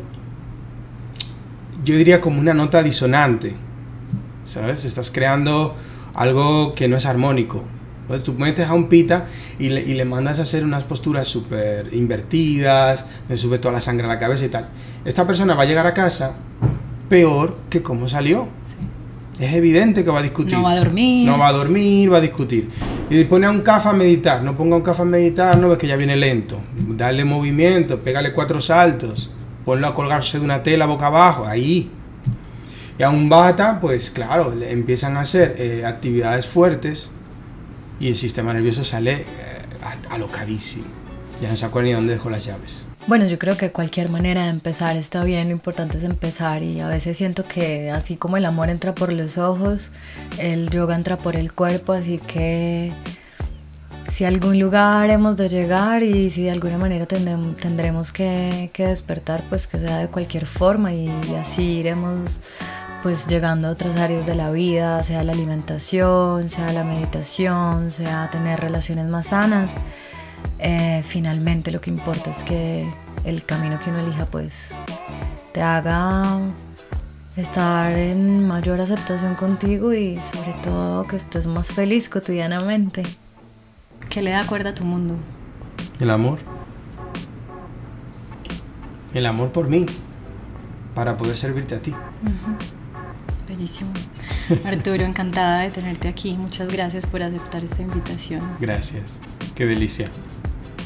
yo 1.84 1.95
diría 1.97 2.22
como 2.22 2.39
una 2.39 2.53
nota 2.53 2.84
disonante, 2.84 3.55
¿sabes? 4.43 4.86
Estás 4.86 5.12
creando 5.12 5.76
algo 6.14 6.74
que 6.74 6.88
no 6.88 6.97
es 6.97 7.05
armónico. 7.05 7.64
Tú 8.20 8.34
metes 8.34 8.68
a 8.68 8.74
un 8.74 8.88
pita 8.88 9.28
y 9.59 9.70
le, 9.70 9.82
y 9.82 9.93
le 9.93 10.05
mandas 10.05 10.39
a 10.39 10.41
hacer 10.43 10.64
unas 10.64 10.84
posturas 10.84 11.28
súper 11.28 11.93
invertidas, 11.93 13.05
le 13.30 13.38
sube 13.38 13.57
toda 13.57 13.74
la 13.74 13.82
sangre 13.82 14.05
a 14.05 14.09
la 14.09 14.18
cabeza 14.18 14.45
y 14.45 14.49
tal. 14.49 14.68
Esta 15.05 15.26
persona 15.26 15.55
va 15.55 15.64
a 15.64 15.66
llegar 15.66 15.88
a 15.88 15.93
casa 15.93 16.36
peor 17.12 17.57
que 17.70 17.82
como 17.82 18.07
salió. 18.07 18.47
Es 19.38 19.53
evidente 19.53 20.03
que 20.03 20.09
va 20.12 20.20
a 20.20 20.22
discutir. 20.22 20.53
No 20.53 20.64
va 20.64 20.72
a 20.72 20.80
dormir. 20.80 21.28
No 21.28 21.38
va 21.38 21.47
a 21.47 21.51
dormir, 21.51 22.14
va 22.14 22.18
a 22.18 22.22
discutir. 22.22 22.70
Y 23.09 23.24
pone 23.26 23.47
a 23.47 23.49
un 23.49 23.62
CAF 23.62 23.88
a 23.88 23.93
meditar. 23.93 24.43
No 24.43 24.55
ponga 24.55 24.76
un 24.76 24.82
CAF 24.82 25.01
a 25.01 25.05
meditar, 25.05 25.57
no 25.57 25.70
ves 25.70 25.78
que 25.78 25.88
ya 25.88 25.97
viene 25.97 26.16
lento. 26.16 26.62
Dale 26.74 27.26
movimiento, 27.26 27.99
pégale 27.99 28.32
cuatro 28.32 28.62
saltos. 28.62 29.34
Ponlo 29.66 29.88
a 29.88 29.93
colgarse 29.93 30.39
de 30.39 30.45
una 30.45 30.64
tela 30.64 30.86
boca 30.86 31.07
abajo, 31.07 31.45
ahí. 31.45 31.91
Y 32.97 33.03
a 33.03 33.09
un 33.09 33.28
bata, 33.30 33.80
pues 33.82 34.12
claro, 34.12 34.53
le 34.53 34.72
empiezan 34.72 35.18
a 35.18 35.22
hacer 35.22 35.55
eh, 35.57 35.84
actividades 35.86 36.45
fuertes 36.45 37.09
y 38.02 38.08
el 38.10 38.16
sistema 38.16 38.52
nervioso 38.54 38.84
sale 38.84 39.22
eh, 39.22 39.26
alocadísimo. 40.10 40.86
Ya 41.41 41.49
no 41.49 41.56
se 41.58 41.66
acuerda 41.66 41.88
ni 41.89 41.93
dónde 41.93 42.14
dejó 42.14 42.30
las 42.30 42.43
llaves. 42.45 42.88
Bueno, 43.08 43.26
yo 43.28 43.39
creo 43.39 43.58
que 43.58 43.72
cualquier 43.72 44.10
manera 44.10 44.43
de 44.43 44.49
empezar 44.49 44.95
está 44.97 45.24
bien, 45.24 45.47
lo 45.47 45.54
importante 45.54 45.97
es 45.97 46.04
empezar 46.04 46.62
y 46.62 46.82
a 46.82 46.88
veces 46.88 47.18
siento 47.18 47.43
que 47.43 47.89
así 47.89 48.16
como 48.16 48.38
el 48.38 48.45
amor 48.45 48.70
entra 48.70 48.93
por 48.93 49.12
los 49.12 49.39
ojos, 49.39 49.91
el 50.39 50.70
yoga 50.70 50.95
entra 50.95 51.18
por 51.18 51.36
el 51.36 51.52
cuerpo, 51.52 51.93
así 51.93 52.20
que 52.20 52.91
si 54.12 54.24
a 54.24 54.28
algún 54.28 54.60
lugar 54.60 55.10
hemos 55.10 55.36
de 55.36 55.49
llegar 55.49 56.04
y 56.04 56.30
si 56.30 56.43
de 56.43 56.52
alguna 56.52 56.78
manera 56.78 57.08
tendrem- 57.08 57.56
tendremos 57.56 58.12
que, 58.12 58.70
que 58.72 58.86
despertar, 58.86 59.41
pues 59.49 59.66
que 59.66 59.80
sea 59.80 59.97
de 59.97 60.08
cualquier 60.08 60.45
forma 60.45 60.93
y 60.93 61.10
así 61.43 61.64
iremos 61.64 62.39
pues 63.02 63.28
llegando 63.28 63.68
a 63.68 63.72
otras 63.72 63.97
áreas 63.97 64.26
de 64.26 64.36
la 64.36 64.52
vida, 64.52 65.02
sea 65.04 65.24
la 65.24 65.32
alimentación, 65.32 66.49
sea 66.49 66.72
la 66.72 66.84
meditación, 66.84 67.91
sea 67.91 68.30
tener 68.32 68.60
relaciones 68.60 69.08
más 69.08 69.28
sanas. 69.28 69.72
Eh, 70.60 71.04
finalmente 71.08 71.72
lo 71.72 71.82
que 71.82 71.89
importa 71.89 72.30
es 72.30 72.43
que 72.43 72.88
el 73.24 73.43
camino 73.43 73.80
que 73.80 73.89
uno 73.89 73.99
elija 73.99 74.26
pues 74.26 74.72
te 75.54 75.62
haga 75.62 76.39
estar 77.36 77.93
en 77.93 78.47
mayor 78.47 78.80
aceptación 78.82 79.36
contigo 79.36 79.93
y 79.93 80.20
sobre 80.20 80.54
todo 80.64 81.08
que 81.08 81.16
estés 81.16 81.47
más 81.47 81.72
feliz 81.72 82.10
cotidianamente. 82.10 83.04
Que 84.10 84.22
le 84.22 84.32
da 84.32 84.45
cuerda 84.45 84.72
a 84.72 84.76
tu 84.76 84.84
mundo. 84.84 85.16
El 85.99 86.10
amor. 86.10 86.39
El 89.14 89.26
amor 89.26 89.52
por 89.52 89.68
mí. 89.68 89.86
Para 90.93 91.16
poder 91.16 91.38
servirte 91.38 91.76
a 91.76 91.82
ti. 91.82 91.93
Arturo, 94.66 95.03
encantada 95.03 95.62
de 95.62 95.72
tenerte 95.72 96.07
aquí. 96.07 96.34
Muchas 96.34 96.72
gracias 96.72 97.05
por 97.05 97.22
aceptar 97.24 97.64
esta 97.64 97.82
invitación. 97.82 98.41
Gracias. 98.59 99.18
Qué 99.55 99.66
delicia. 99.66 100.07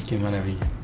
Qué 0.08 0.18
maravilla. 0.18 0.75